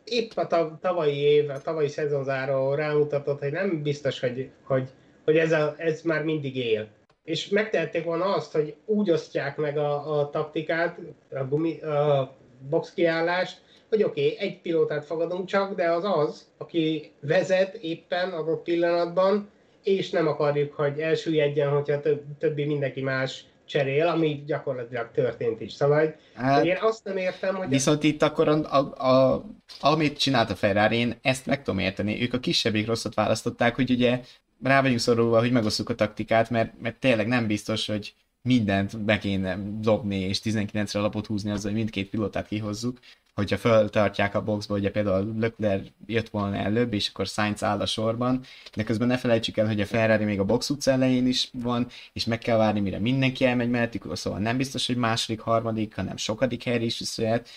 épp 0.04 0.32
a 0.36 0.78
tavalyi 0.82 1.18
év, 1.18 1.50
a 1.50 1.62
tavalyi 1.62 1.88
szezonzáró 1.88 2.74
rámutatott, 2.74 3.40
hogy 3.40 3.52
nem 3.52 3.82
biztos, 3.82 4.20
hogy, 4.20 4.50
hogy, 4.64 4.90
hogy 5.26 5.38
ez, 5.38 5.52
a, 5.52 5.76
ez 5.78 6.02
már 6.02 6.24
mindig 6.24 6.56
él 6.56 6.88
és 7.24 7.50
megtehették 7.50 8.04
volna 8.04 8.36
azt, 8.36 8.52
hogy 8.52 8.76
úgy 8.86 9.12
osztják 9.12 9.58
meg 9.58 9.78
a, 9.78 10.20
a 10.20 10.30
taktikát, 10.30 11.00
a, 11.32 11.44
gumi, 11.44 11.80
a 11.80 12.36
box 12.70 12.94
kiállást, 12.94 13.62
hogy 13.90 14.04
oké, 14.04 14.26
okay, 14.26 14.48
egy 14.48 14.62
pilótát 14.62 15.06
fogadunk 15.06 15.46
csak, 15.46 15.76
de 15.76 15.92
az 15.92 16.04
az, 16.04 16.48
aki 16.58 17.12
vezet 17.20 17.76
éppen 17.76 18.32
adott 18.32 18.64
pillanatban, 18.64 19.50
és 19.84 20.10
nem 20.10 20.28
akarjuk, 20.28 20.74
hogy 20.74 21.00
elsüllyedjen, 21.00 21.70
hogyha 21.70 22.00
több, 22.00 22.22
többi 22.40 22.66
mindenki 22.66 23.02
más 23.02 23.46
cserél, 23.66 24.08
ami 24.08 24.44
gyakorlatilag 24.46 25.12
történt 25.14 25.62
is. 25.62 25.74
Szóval 25.74 26.16
hát, 26.34 26.66
én 26.66 26.78
azt 26.82 27.04
nem 27.04 27.18
értem, 27.18 27.56
hogy... 27.56 27.70
Viszont 27.70 27.98
ez... 27.98 28.04
itt 28.04 28.22
akkor 28.22 28.48
a, 28.48 28.78
a, 28.78 29.08
a, 29.08 29.44
amit 29.82 30.18
csinált 30.18 30.50
a 30.50 30.56
Ferrari, 30.56 30.98
én 30.98 31.18
ezt 31.22 31.46
meg 31.46 31.64
tudom 31.64 31.80
érteni. 31.80 32.22
Ők 32.22 32.34
a 32.34 32.40
kisebbik 32.40 32.88
rosszat 32.88 33.14
választották, 33.14 33.76
hogy 33.76 33.92
ugye 33.92 34.20
rá 34.64 34.82
vagyunk 34.82 35.00
szorulva, 35.00 35.40
hogy 35.40 35.52
megosztjuk 35.52 35.90
a 35.90 35.96
taktikát, 35.96 36.50
mert, 36.50 36.82
mert 36.82 37.00
tényleg 37.00 37.28
nem 37.28 37.48
biztos, 37.48 37.86
hogy 37.86 38.14
mindent 38.42 39.04
be 39.04 39.18
kéne 39.18 39.58
dobni, 39.80 40.20
és 40.20 40.40
19-re 40.44 41.00
lapot 41.00 41.26
húzni 41.26 41.52
azzal, 41.52 41.72
hogy 41.72 41.80
mindkét 41.80 42.10
pilotát 42.10 42.48
kihozzuk, 42.48 43.00
hogyha 43.34 43.58
föltartják 43.58 44.36
a 44.36 44.44
boxba, 44.44 44.76
ugye 44.76 44.92
például 44.92 45.36
Leclerc 45.40 45.88
jött 46.06 46.30
volna 46.30 46.56
előbb, 46.56 46.94
és 46.94 47.10
akkor 47.10 47.28
Sainz 47.28 47.64
áll 47.64 47.80
a 47.80 47.86
sorban, 47.86 48.42
de 48.76 48.84
közben 48.84 49.08
ne 49.08 49.18
felejtsük 49.18 49.58
el, 49.58 49.68
hogy 49.68 49.82
a 49.82 49.86
Ferrari 49.86 50.24
még 50.24 50.40
a 50.40 50.44
box 50.44 50.70
utca 50.70 50.92
elején 50.92 51.28
is 51.28 51.50
van, 51.54 51.88
és 52.14 52.26
meg 52.26 52.40
kell 52.40 52.58
várni, 52.58 52.80
mire 52.80 53.00
mindenki 53.00 53.46
elmegy 53.46 53.70
mellettük, 53.70 54.16
szóval 54.16 54.40
nem 54.40 54.58
biztos, 54.58 54.88
hogy 54.88 54.96
második, 54.96 55.40
harmadik, 55.40 55.96
hanem 55.96 56.18
sokadik 56.18 56.64
helyre 56.64 56.84
is 56.84 57.00
visszajöhet, 57.00 57.50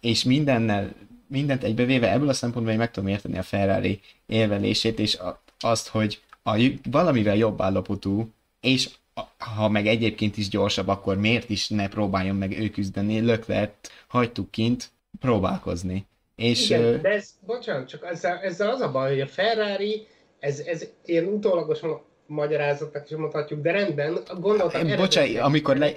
és 0.00 0.24
mindennel, 0.24 0.92
mindent 1.26 1.62
egybevéve 1.62 2.12
ebből 2.12 2.28
a 2.28 2.32
szempontból 2.32 2.72
én 2.72 2.78
meg 2.78 2.90
tudom 2.90 3.08
érteni 3.08 3.38
a 3.38 3.42
Ferrari 3.42 4.00
érvelését, 4.26 4.98
és 4.98 5.18
azt, 5.58 5.88
hogy 5.88 6.20
a, 6.42 6.70
valamivel 6.90 7.36
jobb 7.36 7.60
állapotú, 7.60 8.30
és 8.60 8.88
ha 9.56 9.68
meg 9.68 9.86
egyébként 9.86 10.36
is 10.36 10.48
gyorsabb, 10.48 10.88
akkor 10.88 11.16
miért 11.16 11.50
is 11.50 11.68
ne 11.68 11.88
próbáljon 11.88 12.36
meg 12.36 12.58
ő 12.58 12.68
küzdeni? 12.68 13.20
Löklert 13.20 13.90
hagytuk 14.08 14.50
kint 14.50 14.90
próbálkozni. 15.20 16.06
És, 16.36 16.70
Igen, 16.70 17.02
de 17.02 17.08
ez, 17.08 17.30
bocsánat, 17.46 17.88
csak 17.88 18.06
ezzel, 18.06 18.38
ezzel 18.38 18.70
az 18.70 18.80
a 18.80 18.90
baj, 18.90 19.10
hogy 19.10 19.20
a 19.20 19.26
Ferrari, 19.26 20.06
ez, 20.38 20.58
ez 20.58 20.86
ilyen 21.04 21.24
utólagos 21.24 21.80
magyarázatnak 22.26 23.10
is 23.10 23.16
mondhatjuk, 23.16 23.60
de 23.60 23.70
rendben, 23.70 24.18
gondoltam... 24.40 24.96
Bocsánat, 24.96 25.36
amikor 25.36 25.76
le, 25.76 25.92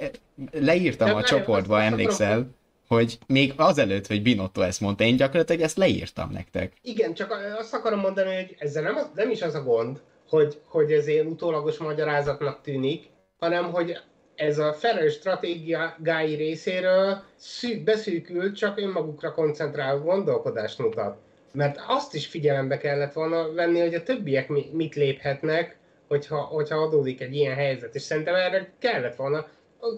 leírtam 0.51 1.07
de 1.07 1.13
a 1.13 1.23
csoportba, 1.23 1.81
emlékszel, 1.81 2.47
hogy 2.87 3.17
még 3.27 3.53
azelőtt, 3.55 4.07
hogy 4.07 4.21
Binotto 4.21 4.61
ezt 4.61 4.81
mondta, 4.81 5.03
én 5.03 5.15
gyakorlatilag 5.15 5.61
ezt 5.61 5.77
leírtam 5.77 6.31
nektek. 6.31 6.73
Igen, 6.81 7.13
csak 7.13 7.35
azt 7.57 7.73
akarom 7.73 7.99
mondani, 7.99 8.35
hogy 8.35 8.55
ezzel 8.59 8.83
nem, 8.83 8.97
nem 9.15 9.29
is 9.29 9.41
az 9.41 9.55
a 9.55 9.63
gond, 9.63 10.01
hogy, 10.33 10.61
hogy 10.67 10.91
ez 10.91 11.07
ilyen 11.07 11.25
utólagos 11.25 11.77
magyarázatnak 11.77 12.61
tűnik, 12.61 13.05
hanem 13.39 13.71
hogy 13.71 13.97
ez 14.35 14.57
a 14.57 14.73
Ferrari 14.73 15.09
stratégiái 15.09 16.35
részéről 16.35 17.23
szűk, 17.35 17.83
beszűkült, 17.83 18.55
csak 18.55 18.79
önmagukra 18.79 19.33
koncentráló 19.33 19.99
gondolkodást 19.99 20.79
mutat. 20.79 21.17
Mert 21.51 21.79
azt 21.87 22.13
is 22.13 22.27
figyelembe 22.27 22.77
kellett 22.77 23.13
volna 23.13 23.51
venni, 23.51 23.79
hogy 23.79 23.93
a 23.93 24.03
többiek 24.03 24.47
mit 24.71 24.95
léphetnek, 24.95 25.77
hogyha, 26.07 26.37
hogyha 26.37 26.75
adódik 26.75 27.21
egy 27.21 27.35
ilyen 27.35 27.55
helyzet. 27.55 27.95
És 27.95 28.01
szerintem 28.01 28.35
erre 28.35 28.73
kellett 28.79 29.15
volna 29.15 29.47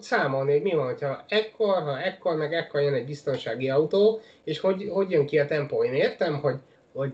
számolni, 0.00 0.52
hogy 0.52 0.62
mi 0.62 0.74
van, 0.74 0.86
hogyha 0.86 1.24
ekkor, 1.28 1.82
ha 1.82 2.00
ekkor, 2.00 2.36
meg 2.36 2.54
ekkor 2.54 2.80
jön 2.80 2.94
egy 2.94 3.06
biztonsági 3.06 3.70
autó, 3.70 4.20
és 4.44 4.60
hogy, 4.60 4.88
hogy 4.90 5.10
jön 5.10 5.26
ki 5.26 5.38
a 5.38 5.46
tempó. 5.46 5.84
Én 5.84 5.94
értem, 5.94 6.40
hogy, 6.40 6.56
hogy 6.92 7.12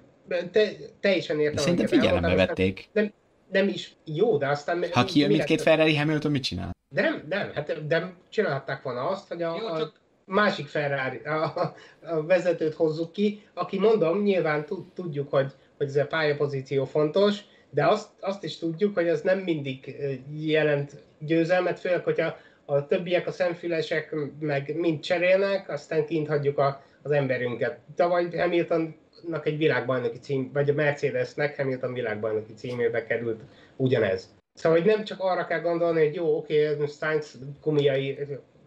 te, 0.50 0.68
teljesen 1.00 1.40
értem. 1.40 1.56
Szerintem 1.56 1.86
figyelembe 1.86 2.34
vették. 2.34 2.88
Nem, 2.92 3.12
nem 3.50 3.68
is 3.68 3.96
jó, 4.04 4.36
de 4.36 4.48
aztán... 4.48 4.84
Ha 4.92 5.04
kijön 5.04 5.28
mindkét 5.28 5.62
Ferrari 5.62 5.96
Hamilton, 5.96 6.30
mit 6.30 6.42
csinál? 6.42 6.70
De 6.88 7.02
nem, 7.02 7.22
nem, 7.28 7.50
hát 7.54 7.86
de 7.86 8.12
csinálhatták 8.28 8.82
volna 8.82 9.08
azt, 9.08 9.28
hogy 9.28 9.42
a, 9.42 9.56
jó, 9.60 9.76
csak... 9.76 9.92
a 10.26 10.32
másik 10.32 10.66
Ferrari, 10.66 11.18
a, 11.18 11.74
a 12.02 12.22
vezetőt 12.26 12.74
hozzuk 12.74 13.12
ki, 13.12 13.42
aki 13.54 13.78
mondom, 13.78 14.22
nyilván 14.22 14.66
tudjuk, 14.94 15.30
hogy, 15.30 15.52
hogy 15.76 15.86
ez 15.86 15.96
a 15.96 16.06
pályapozíció 16.06 16.84
fontos, 16.84 17.40
de 17.70 17.86
azt, 17.86 18.08
azt 18.20 18.44
is 18.44 18.58
tudjuk, 18.58 18.94
hogy 18.94 19.06
ez 19.06 19.20
nem 19.20 19.38
mindig 19.38 19.96
jelent 20.34 21.02
győzelmet, 21.18 21.80
főleg, 21.80 22.04
hogyha 22.04 22.36
a 22.64 22.86
többiek, 22.86 23.26
a 23.26 23.32
szemfülesek 23.32 24.14
meg 24.38 24.76
mind 24.76 25.00
cserélnek, 25.00 25.68
aztán 25.68 26.06
kint 26.06 26.28
hagyjuk 26.28 26.58
a, 26.58 26.82
az 27.02 27.10
emberünket. 27.10 27.78
Tavaly 27.96 28.28
Hamiltonnak 29.22 29.46
egy 29.46 29.58
világbajnoki 29.58 30.18
cím, 30.18 30.50
vagy 30.52 30.70
a 30.70 30.74
Mercedesnek 30.74 31.56
Hamilton 31.56 31.92
világbajnoki 31.92 32.52
címébe 32.54 33.04
került 33.04 33.40
ugyanez. 33.76 34.34
Szóval, 34.54 34.78
hogy 34.78 34.86
nem 34.86 35.04
csak 35.04 35.20
arra 35.20 35.46
kell 35.46 35.60
gondolni, 35.60 36.04
hogy 36.04 36.14
jó, 36.14 36.36
oké, 36.36 36.72
okay, 36.72 36.86
Sainz 36.86 37.38
gumiai 37.62 38.18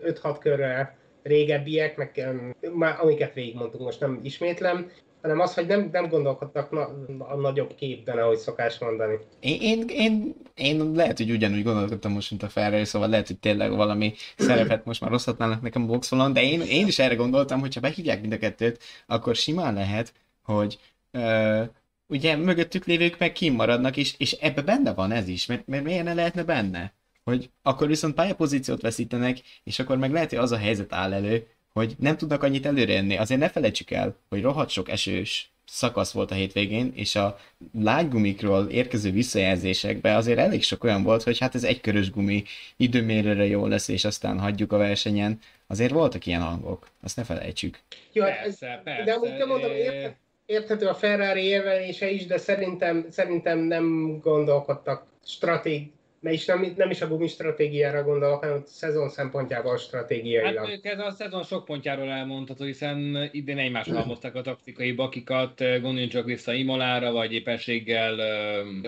5-6 0.03 0.35
körre 0.39 0.97
régebbiek, 1.23 1.97
meg 1.97 2.97
amiket 3.01 3.33
végigmondtunk, 3.33 3.83
most 3.83 3.99
nem 3.99 4.19
ismétlem, 4.23 4.91
hanem 5.21 5.39
az, 5.39 5.53
hogy 5.53 5.67
nem, 5.67 5.89
nem 5.91 6.09
gondolkodtak 6.09 6.71
na, 6.71 6.89
a 7.17 7.35
nagyobb 7.35 7.75
képben, 7.75 8.17
ahogy 8.17 8.37
szokás 8.37 8.79
mondani. 8.79 9.17
Én, 9.39 9.61
én, 9.61 9.87
én, 9.87 10.35
én 10.55 10.91
lehet, 10.91 11.17
hogy 11.17 11.31
ugyanúgy 11.31 11.63
gondolkodtam 11.63 12.11
most, 12.11 12.29
mint 12.29 12.43
a 12.43 12.49
Ferrari, 12.49 12.85
szóval 12.85 13.09
lehet, 13.09 13.27
hogy 13.27 13.39
tényleg 13.39 13.75
valami 13.75 14.13
szerepet 14.37 14.85
most 14.85 15.01
már 15.01 15.11
rosszatnának 15.11 15.61
nekem 15.61 15.87
boxolon, 15.87 16.33
de 16.33 16.41
én, 16.41 16.61
én 16.61 16.87
is 16.87 16.99
erre 16.99 17.15
gondoltam, 17.15 17.59
hogy 17.59 17.73
ha 17.73 17.79
behívják 17.79 18.21
mind 18.21 18.33
a 18.33 18.37
kettőt, 18.37 18.79
akkor 19.07 19.35
simán 19.35 19.73
lehet, 19.73 20.13
hogy 20.45 20.79
uh, 21.11 21.67
ugye 22.07 22.35
mögöttük 22.35 22.85
lévők 22.85 23.17
meg 23.17 23.31
kimaradnak, 23.31 23.97
és, 23.97 24.13
és 24.17 24.31
ebbe 24.31 24.61
benne 24.61 24.93
van 24.93 25.11
ez 25.11 25.27
is, 25.27 25.45
mert, 25.45 25.67
mert 25.67 25.83
miért 25.83 26.03
ne 26.03 26.13
lehetne 26.13 26.43
benne? 26.43 26.93
Hogy 27.23 27.49
akkor 27.61 27.87
viszont 27.87 28.13
pályapozíciót 28.13 28.81
veszítenek, 28.81 29.41
és 29.63 29.79
akkor 29.79 29.97
meg 29.97 30.11
lehet, 30.11 30.29
hogy 30.29 30.39
az 30.39 30.51
a 30.51 30.57
helyzet 30.57 30.93
áll 30.93 31.13
elő, 31.13 31.47
hogy 31.73 31.95
nem 31.99 32.17
tudnak 32.17 32.43
annyit 32.43 32.65
előrejönni. 32.65 33.17
Azért 33.17 33.39
ne 33.39 33.49
felejtsük 33.49 33.91
el, 33.91 34.15
hogy 34.29 34.41
rohadt 34.41 34.69
sok 34.69 34.89
esős 34.89 35.49
szakasz 35.65 36.11
volt 36.11 36.31
a 36.31 36.35
hétvégén, 36.35 36.91
és 36.95 37.15
a 37.15 37.39
lágygumikról 37.73 38.65
érkező 38.65 39.11
visszajelzésekben 39.11 40.15
azért 40.15 40.37
elég 40.39 40.63
sok 40.63 40.83
olyan 40.83 41.03
volt, 41.03 41.23
hogy 41.23 41.39
hát 41.39 41.55
ez 41.55 41.63
egy 41.63 41.81
körös 41.81 42.11
gumi, 42.11 42.43
időmérőre 42.77 43.45
jó 43.45 43.67
lesz, 43.67 43.87
és 43.87 44.05
aztán 44.05 44.39
hagyjuk 44.39 44.71
a 44.71 44.77
versenyen. 44.77 45.39
Azért 45.67 45.91
voltak 45.91 46.25
ilyen 46.25 46.41
hangok, 46.41 46.89
azt 47.01 47.15
ne 47.15 47.23
felejtsük. 47.23 47.79
Jó, 48.11 48.23
hát 48.23 48.41
persze, 48.41 48.67
ez, 48.67 48.83
persze. 48.83 49.03
de 49.03 49.11
amúgy 49.11 49.47
mondom, 49.47 49.71
érted, 49.71 50.15
érthető 50.45 50.87
a 50.87 50.93
Ferrari 50.93 51.43
érvelése 51.43 52.09
is, 52.09 52.25
de 52.25 52.37
szerintem, 52.37 53.05
szerintem 53.09 53.59
nem 53.59 54.17
gondolkodtak 54.21 55.05
stratég, 55.25 55.91
is 56.21 56.45
nem, 56.45 56.73
nem 56.77 56.89
is 56.89 57.01
a 57.01 57.07
gumi 57.07 57.27
stratégiára 57.27 58.03
gondolok, 58.03 58.39
hanem 58.39 58.55
a 58.55 58.67
szezon 58.67 59.09
szempontjából 59.09 59.77
stratégiailag. 59.77 60.69
Hát 60.69 60.85
ez 60.85 60.99
a 60.99 61.11
szezon 61.11 61.43
sok 61.43 61.65
pontjáról 61.65 62.09
elmondható, 62.09 62.65
hiszen 62.65 63.29
idén 63.31 63.57
egymásra 63.57 63.95
halmozták 63.95 64.35
a 64.35 64.41
taktikai 64.41 64.91
bakikat, 64.91 65.57
gondoljunk 65.57 66.11
csak 66.11 66.25
vissza 66.25 66.53
Imolára, 66.53 67.11
vagy 67.11 67.33
éppenséggel 67.33 68.19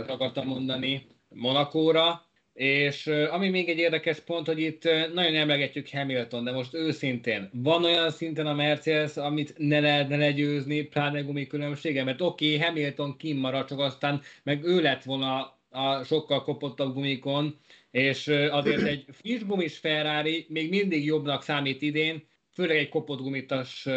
akartam 0.07 0.47
mondani, 0.47 1.07
Monakóra, 1.29 2.26
és 2.57 3.07
ami 3.07 3.49
még 3.49 3.69
egy 3.69 3.77
érdekes 3.77 4.19
pont, 4.19 4.47
hogy 4.47 4.59
itt 4.59 4.83
nagyon 5.13 5.35
emlegetjük 5.35 5.89
Hamilton, 5.89 6.43
de 6.43 6.51
most 6.51 6.73
őszintén, 6.73 7.49
van 7.53 7.83
olyan 7.83 8.11
szinten 8.11 8.47
a 8.47 8.53
Mercedes, 8.53 9.17
amit 9.17 9.53
ne 9.57 9.79
lehetne 9.79 10.17
legyőzni, 10.17 10.81
pláne 10.81 11.21
gumi 11.21 11.47
különbsége, 11.47 12.03
mert 12.03 12.21
oké, 12.21 12.55
okay, 12.55 12.67
Hamilton 12.67 13.17
kimarad, 13.17 13.67
csak 13.67 13.79
aztán 13.79 14.21
meg 14.43 14.63
ő 14.63 14.81
lett 14.81 15.03
volna 15.03 15.57
a 15.69 16.03
sokkal 16.03 16.43
kopottabb 16.43 16.93
gumikon, 16.93 17.59
és 17.91 18.27
azért 18.51 18.81
egy 18.81 19.05
friss 19.11 19.41
gumis 19.45 19.77
Ferrari 19.77 20.45
még 20.49 20.69
mindig 20.69 21.05
jobbnak 21.05 21.43
számít 21.43 21.81
idén, 21.81 22.27
főleg 22.53 22.77
egy 22.77 22.89
kopott 22.89 23.19
gumitas, 23.19 23.87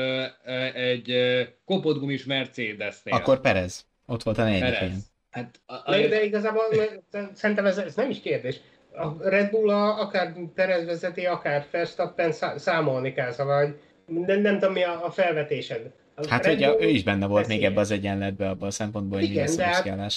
egy 0.74 1.12
kopott 1.64 1.98
gumis 1.98 2.24
Mercedesnél. 2.24 3.14
Akkor 3.14 3.40
Perez. 3.40 3.86
Ott 4.06 4.22
volt 4.22 4.38
a 4.38 4.44
negyedik 4.44 4.96
Hát, 5.30 5.60
a, 5.66 5.74
a... 5.74 5.90
De 5.90 6.24
igazából 6.24 6.64
szerintem 7.32 7.66
ez, 7.66 7.78
ez 7.78 7.94
nem 7.94 8.10
is 8.10 8.20
kérdés. 8.20 8.60
A 8.92 9.28
Red 9.28 9.50
Bull 9.50 9.70
a, 9.70 10.00
akár 10.00 10.32
Perez 10.54 10.84
vezeti, 10.84 11.26
akár 11.26 11.66
Verstappen 11.70 12.32
számolni 12.56 13.12
kell, 13.12 13.32
szóval 13.32 13.78
nem, 14.06 14.40
nem 14.40 14.58
tudom 14.58 14.72
mi 14.72 14.82
a, 14.82 15.04
a 15.04 15.10
felvetésed. 15.10 15.90
Hát, 16.28 16.46
hogy 16.46 16.76
ő 16.80 16.88
is 16.88 17.02
benne 17.02 17.26
volt 17.26 17.46
még 17.46 17.64
ebbe 17.64 17.80
az 17.80 17.90
egyenletbe, 17.90 18.48
abban 18.48 18.68
a 18.68 18.70
szempontból, 18.70 19.18
hogy 19.18 19.30
Igen, 19.30 19.50
mi 19.50 19.56
lesz 19.56 19.58
a 19.58 19.62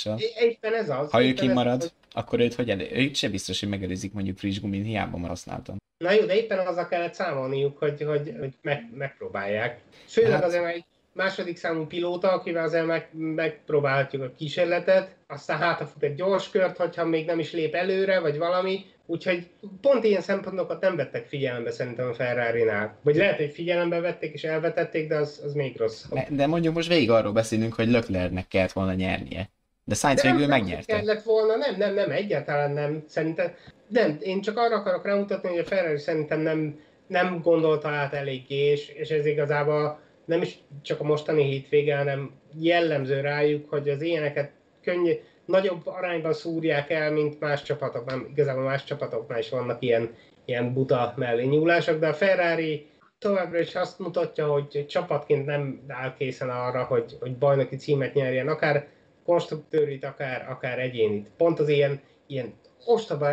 hát 0.10 0.20
éppen 0.40 0.74
ez 0.74 0.90
az. 0.90 1.12
Ha 1.12 1.24
ő 1.24 1.34
kimarad, 1.34 1.82
hogy... 1.82 1.92
akkor 2.12 2.40
őt 2.40 2.54
hogy 2.54 2.70
elő, 2.70 2.88
őt 2.94 3.16
se 3.16 3.30
biztos, 3.30 3.60
hogy 3.60 3.70
megelőzik 3.70 4.14
mondjuk 4.14 4.38
friss 4.38 4.60
gumin, 4.60 4.84
hiába 4.84 5.18
már 5.18 5.30
használtam. 5.30 5.78
Na 5.98 6.12
jó, 6.12 6.26
de 6.26 6.36
éppen 6.36 6.68
azzal 6.68 6.88
kellett 6.88 7.14
számolniuk, 7.14 7.78
hogy, 7.78 8.04
hogy, 8.04 8.36
hogy 8.40 8.54
meg, 8.62 8.90
megpróbálják. 8.94 9.80
Főleg 10.06 10.32
hát... 10.32 10.44
azért, 10.44 10.64
mert 10.64 10.76
egy 10.76 10.86
második 11.14 11.58
számú 11.58 11.86
pilóta, 11.86 12.32
akivel 12.32 12.64
azért 12.64 12.86
meg, 12.86 13.10
megpróbálhatjuk 13.12 14.22
a 14.22 14.32
kísérletet, 14.38 15.16
aztán 15.28 15.58
hátafut 15.58 16.04
egy 16.04 16.16
gyors 16.16 16.50
kört, 16.50 16.78
hogyha 16.78 17.06
még 17.06 17.26
nem 17.26 17.40
is 17.40 17.52
lép 17.52 17.74
előre, 17.74 18.20
vagy 18.20 18.38
valami, 18.38 18.86
Úgyhogy 19.06 19.50
pont 19.82 20.04
ilyen 20.04 20.22
szempontokat 20.22 20.82
nem 20.82 20.96
vettek 20.96 21.26
figyelembe 21.26 21.72
szerintem 21.72 22.08
a 22.08 22.14
Ferrari-nál. 22.14 22.98
Vagy 23.02 23.16
lehet, 23.16 23.38
hogy 23.38 23.52
figyelembe 23.52 24.00
vették 24.00 24.34
és 24.34 24.44
elvetették, 24.44 25.08
de 25.08 25.16
az, 25.16 25.42
az 25.46 25.54
még 25.54 25.78
rossz. 25.78 26.06
De, 26.10 26.28
de 26.30 26.48
mondjuk 26.48 26.74
most 26.74 26.88
végig 26.88 27.10
arról 27.10 27.32
beszélünk, 27.32 27.74
hogy 27.74 27.88
Leclercnek 27.88 28.48
kellett 28.48 28.72
volna 28.72 28.94
nyernie. 28.94 29.50
De 29.84 29.96
Sainz 29.96 30.22
de 30.22 30.32
végül 30.32 30.48
megnyerte. 30.48 30.96
kellett 30.96 31.24
volna, 31.24 31.56
nem, 31.56 31.76
nem, 31.78 31.94
nem, 31.94 32.12
egyáltalán 32.12 32.72
nem. 32.72 33.04
Szerintem, 33.08 33.54
nem, 33.88 34.18
én 34.22 34.42
csak 34.42 34.58
arra 34.58 34.76
akarok 34.76 35.06
rámutatni, 35.06 35.50
hogy 35.50 35.58
a 35.58 35.66
Ferrari 35.66 35.98
szerintem 35.98 36.40
nem, 36.40 36.80
nem 37.08 37.42
gondolta 37.42 37.90
át 37.90 38.14
eléggé, 38.14 38.56
és, 38.56 38.88
és 38.88 39.10
ez 39.10 39.26
igazából 39.26 40.00
nem 40.26 40.42
is 40.42 40.58
csak 40.82 41.00
a 41.00 41.04
mostani 41.04 41.44
hétvége, 41.44 41.98
hanem 41.98 42.32
jellemző 42.60 43.20
rájuk, 43.20 43.70
hogy 43.70 43.90
az 43.90 44.02
ilyeneket 44.02 44.52
könnyű, 44.82 45.14
nagyobb 45.46 45.88
arányban 45.88 46.34
szúrják 46.34 46.90
el, 46.90 47.12
mint 47.12 47.40
más 47.40 47.64
csapatokban. 47.64 48.28
Igazából 48.32 48.64
más 48.64 48.84
csapatoknál 48.84 49.40
is 49.40 49.50
vannak 49.50 49.82
ilyen, 49.82 50.16
ilyen 50.46 50.74
buta 50.74 51.14
mellé 51.16 51.46
nyúlások, 51.46 52.00
de 52.00 52.08
a 52.08 52.14
Ferrari 52.14 52.88
továbbra 53.20 53.60
is 53.60 53.76
azt 53.76 54.00
mutatja, 54.00 54.48
hogy 54.48 54.86
csapatként 54.88 55.46
nem 55.46 55.82
áll 55.88 56.14
készen 56.18 56.50
arra, 56.50 56.84
hogy, 56.84 57.18
hogy 57.20 57.38
bajnoki 57.38 57.76
címet 57.76 58.14
nyerjen, 58.14 58.48
akár 58.48 58.88
konstruktőrit, 59.26 60.06
akár, 60.06 60.46
akár 60.50 60.80
egyénit. 60.80 61.32
Pont 61.38 61.60
az 61.60 61.70
ilyen, 61.70 62.02
ilyen 62.28 62.54
ostoba 62.86 63.30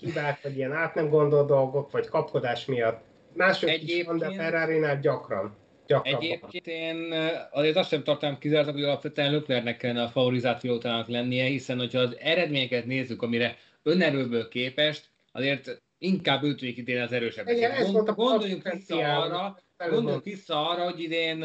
hibák, 0.00 0.42
vagy 0.42 0.56
ilyen 0.56 0.72
át 0.72 0.94
nem 0.94 1.08
gondolt 1.08 1.46
dolgok, 1.46 1.90
vagy 1.90 2.08
kapkodás 2.08 2.64
miatt. 2.64 3.00
Mások 3.32 3.82
is 3.82 4.04
van, 4.04 4.18
de 4.18 4.26
a 4.26 4.32
Ferrari-nál 4.32 5.00
gyakran. 5.00 5.56
Egyébként 6.02 6.66
én 6.66 7.14
azért 7.50 7.76
azt 7.76 7.88
sem 7.88 8.02
tartom 8.02 8.38
kizártak, 8.38 8.74
hogy 8.74 8.84
alapvetően 8.84 9.30
Löklernek 9.30 9.76
kellene 9.76 10.02
a 10.02 10.08
favorizációtának 10.08 11.08
lennie, 11.08 11.44
hiszen 11.44 11.78
hogyha 11.78 11.98
az 11.98 12.16
eredményeket 12.20 12.86
nézzük, 12.86 13.22
amire 13.22 13.56
önerőből 13.82 14.48
képest, 14.48 15.10
azért 15.32 15.82
inkább 15.98 16.42
ő 16.42 16.54
tűnik 16.54 16.76
idén 16.76 17.00
az 17.00 17.12
erősebb. 17.12 17.48
Igen, 17.48 17.70
ez 17.70 17.92
Gond, 17.92 18.08
gondoljunk 18.08 18.72
vissza 18.72 19.20
arra, 19.20 19.58
gondoljunk 19.90 20.24
vissza 20.24 20.68
arra, 20.68 20.84
hogy 20.84 21.00
idén 21.00 21.44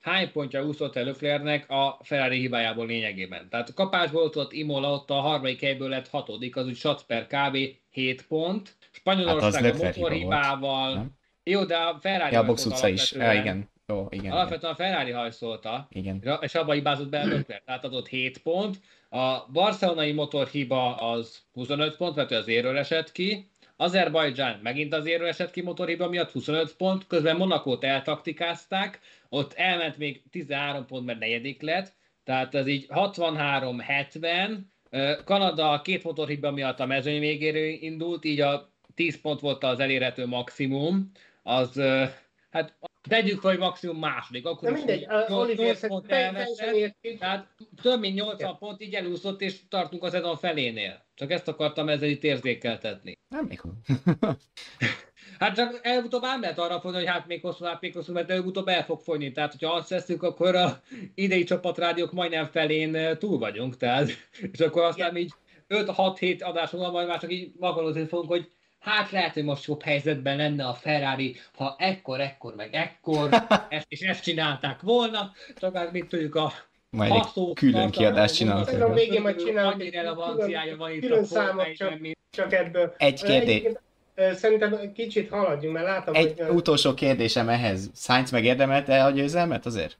hány 0.00 0.32
pontja 0.32 0.64
úszott 0.64 0.96
el 0.96 1.04
Leclercnek 1.04 1.70
a 1.70 1.98
Ferrari 2.02 2.38
hibájából 2.38 2.86
lényegében. 2.86 3.48
Tehát 3.48 3.68
a 3.68 3.74
kapásból 3.74 4.30
ott 4.34 4.52
Imola, 4.52 4.92
ott 4.92 5.10
a 5.10 5.14
harmadik 5.14 5.60
helyből 5.60 5.88
lett 5.88 6.08
hatodik, 6.08 6.56
az 6.56 6.66
úgy 6.66 6.76
satsz 6.76 7.02
per 7.02 7.26
kb. 7.26 7.56
7 7.90 8.26
pont. 8.26 8.76
Spanyolország 8.90 9.64
hát 9.64 9.80
a 9.80 9.84
motorhibával. 9.84 11.18
Jó, 11.50 11.64
de 11.64 11.76
a 11.76 11.98
Ferrari 12.00 12.34
Ja, 12.34 12.40
a 12.40 12.44
box 12.44 12.64
utca 12.64 12.88
is. 12.88 13.12
Ja, 13.12 13.32
igen. 13.32 13.68
Jó, 13.86 14.06
igen. 14.10 14.32
Alapvetően 14.32 14.72
a 14.72 14.76
Ferrari 14.76 15.10
hajszolta, 15.10 15.88
igen. 15.90 16.38
és 16.40 16.54
abba 16.54 16.72
hibázott 16.72 17.08
be 17.08 17.24
Leclerc, 17.24 17.64
tehát 17.64 17.84
adott 17.84 18.08
7 18.08 18.38
pont. 18.38 18.80
A 19.08 19.46
barcelonai 19.52 20.12
motorhiba 20.12 20.94
az 20.94 21.42
25 21.52 21.96
pont, 21.96 22.14
mert 22.16 22.30
az 22.30 22.48
éről 22.48 22.78
esett 22.78 23.12
ki, 23.12 23.50
Azerbajdzsán 23.76 24.60
megint 24.62 24.94
az 24.94 25.06
érő 25.06 25.26
esett 25.26 25.50
ki 25.50 25.62
motorhiba 25.62 26.08
miatt 26.08 26.30
25 26.30 26.76
pont, 26.76 27.06
közben 27.06 27.36
Monakót 27.36 27.84
eltaktikázták, 27.84 29.00
ott 29.28 29.52
elment 29.52 29.98
még 29.98 30.22
13 30.30 30.86
pont, 30.86 31.04
mert 31.04 31.18
negyedik 31.18 31.62
lett, 31.62 31.92
tehát 32.24 32.54
ez 32.54 32.66
így 32.66 32.86
63-70, 32.88 34.58
Kanada 35.24 35.80
két 35.84 36.04
motorhiba 36.04 36.50
miatt 36.50 36.80
a 36.80 36.86
mezőny 36.86 37.20
végéről 37.20 37.68
indult, 37.68 38.24
így 38.24 38.40
a 38.40 38.72
10 38.94 39.20
pont 39.20 39.40
volt 39.40 39.64
az 39.64 39.80
elérhető 39.80 40.26
maximum, 40.26 41.10
az 41.42 41.80
hát 42.50 42.78
Tegyük 43.08 43.40
hogy 43.40 43.58
maximum 43.58 43.98
második, 43.98 44.46
akkor 44.46 44.70
De 44.70 44.76
mindegy, 44.76 45.04
a 45.04 45.26
Olivier 45.28 45.86
pont 45.86 46.10
elveszett, 46.10 46.96
tehát 47.18 47.46
több 47.82 48.00
mint 48.00 48.14
80 48.14 48.58
pont 48.58 48.82
így 48.82 48.94
elúszott, 48.94 49.40
és 49.40 49.68
tartunk 49.68 50.02
az 50.02 50.10
szezon 50.12 50.36
felénél. 50.36 51.04
Csak 51.14 51.30
ezt 51.30 51.48
akartam 51.48 51.88
ezzel 51.88 52.08
itt 52.08 52.22
érzékeltetni. 52.22 53.18
Nem 53.28 53.44
még 53.44 53.60
Hát 55.38 55.54
csak 55.54 55.80
előbb-utóbb 55.82 56.24
ám 56.24 56.40
lehet 56.40 56.58
arra 56.58 56.80
fogni, 56.80 56.96
hogy 56.96 57.06
hát 57.06 57.26
még 57.26 57.40
hosszú, 57.42 57.64
hát 57.64 57.80
még 57.80 57.94
hosszú, 57.94 58.12
mert 58.12 58.30
előbb-utóbb 58.30 58.68
el 58.68 58.84
fog 58.84 59.00
folyni. 59.00 59.32
Tehát, 59.32 59.50
hogyha 59.50 59.74
azt 59.74 59.88
veszük, 59.88 60.22
akkor 60.22 60.54
a 60.54 60.80
idei 61.14 61.44
csapatrádiók 61.44 62.12
majdnem 62.12 62.46
felén 62.46 63.18
túl 63.18 63.38
vagyunk. 63.38 63.76
Tehát, 63.76 64.08
és 64.52 64.60
akkor 64.60 64.82
aztán 64.82 65.16
így 65.16 65.32
5-6-7 65.68 66.42
adáson 66.42 66.90
majd 66.90 67.06
már 67.06 67.20
csak 67.20 67.32
így 67.32 67.52
magalozni 67.58 68.06
fogunk, 68.06 68.28
hogy 68.28 68.50
hát 68.80 69.10
lehet, 69.10 69.32
hogy 69.34 69.44
most 69.44 69.66
jobb 69.66 69.82
helyzetben 69.82 70.36
lenne 70.36 70.66
a 70.66 70.74
Ferrari, 70.74 71.36
ha 71.56 71.76
ekkor, 71.78 72.20
ekkor, 72.20 72.54
meg 72.54 72.74
ekkor, 72.74 73.28
ezt, 73.68 73.86
és 73.88 74.00
ezt 74.00 74.22
csinálták 74.22 74.80
volna, 74.80 75.32
csak 75.56 75.92
mit 75.92 76.08
tudjuk 76.08 76.34
a 76.34 76.52
majd 76.90 77.12
egy 77.12 77.52
külön 77.54 77.90
kiadást 77.90 78.34
csinálunk. 78.34 78.68
A 78.68 78.92
végén 78.92 79.20
majd 79.20 79.36
csinálunk 79.36 79.74
Annyi 79.74 79.90
relevanciája 79.90 80.76
van 80.76 80.90
itt 80.92 81.00
külön 81.00 81.24
számot 81.24 81.72
csak, 81.76 81.98
csak 82.30 82.52
ebből. 82.52 82.94
Egy 82.96 83.22
kérdés. 83.22 83.62
Szerintem 84.32 84.92
kicsit 84.92 85.30
haladjunk, 85.30 85.74
mert 85.74 85.86
látom, 85.86 86.14
Egy 86.14 86.34
hogy... 86.36 86.48
utolsó 86.48 86.94
kérdésem 86.94 87.48
ehhez. 87.48 87.90
Sainz 87.94 88.30
megérdemelte 88.30 89.04
a 89.04 89.10
győzelmet 89.10 89.66
azért? 89.66 89.98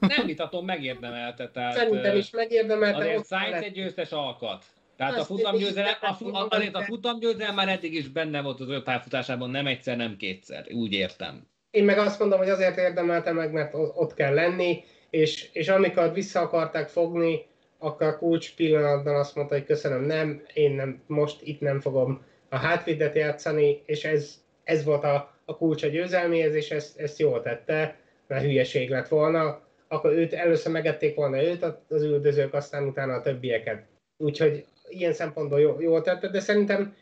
Nem 0.00 0.26
vitatom, 0.26 0.64
megérdemelte. 0.64 1.50
Tehát, 1.50 1.74
Szerintem 1.74 2.16
is 2.16 2.30
megérdemelte. 2.30 2.98
Azért 2.98 3.26
Sainz 3.26 3.62
egy 3.62 3.72
győztes 3.72 4.10
alkat. 4.10 4.64
Tehát 4.98 5.18
a 5.18 5.24
futamgyőzelem, 5.24 5.94
a, 6.00 6.46
azért 6.48 6.74
a 6.74 6.82
futamgyőzelem 6.82 7.54
már 7.54 7.68
eddig 7.68 7.94
is 7.94 8.08
benne 8.08 8.42
volt 8.42 8.60
az 8.60 8.68
ő 8.68 8.82
pályafutásában, 8.82 9.50
nem 9.50 9.66
egyszer, 9.66 9.96
nem 9.96 10.16
kétszer, 10.16 10.66
úgy 10.70 10.92
értem. 10.92 11.46
Én 11.70 11.84
meg 11.84 11.98
azt 11.98 12.18
mondom, 12.18 12.38
hogy 12.38 12.48
azért 12.48 12.78
érdemelte 12.78 13.32
meg, 13.32 13.52
mert 13.52 13.74
ott 13.74 14.14
kell 14.14 14.34
lenni, 14.34 14.84
és, 15.10 15.48
és 15.52 15.68
amikor 15.68 16.12
vissza 16.12 16.40
akarták 16.40 16.88
fogni, 16.88 17.46
akkor 17.78 18.06
a 18.06 18.18
kulcs 18.18 18.54
pillanatban 18.54 19.14
azt 19.14 19.34
mondta, 19.34 19.54
hogy 19.54 19.64
köszönöm, 19.64 20.02
nem, 20.02 20.42
én 20.54 20.70
nem, 20.70 21.02
most 21.06 21.42
itt 21.42 21.60
nem 21.60 21.80
fogom 21.80 22.24
a 22.48 22.56
hátvédet 22.56 23.14
játszani, 23.14 23.82
és 23.86 24.04
ez, 24.04 24.42
ez 24.64 24.84
volt 24.84 25.04
a, 25.04 25.34
a 25.44 25.56
kulcs 25.56 25.82
a 25.82 25.88
győzelméhez, 25.88 26.54
és 26.54 26.70
ezt, 26.70 26.98
ezt 26.98 27.18
jól 27.18 27.42
tette, 27.42 27.96
mert 28.26 28.44
hülyeség 28.44 28.90
lett 28.90 29.08
volna. 29.08 29.60
Akkor 29.88 30.12
őt 30.12 30.32
először 30.32 30.72
megették 30.72 31.14
volna 31.14 31.42
őt, 31.42 31.66
az 31.88 32.02
üldözők, 32.02 32.54
aztán 32.54 32.86
utána 32.86 33.14
a 33.14 33.20
többieket. 33.20 33.86
Úgyhogy 34.16 34.64
ilyen 34.88 35.12
szempontból 35.12 35.60
jól, 35.60 35.82
jól 35.82 36.02
tette, 36.02 36.28
de 36.28 36.40
szerintem 36.40 36.94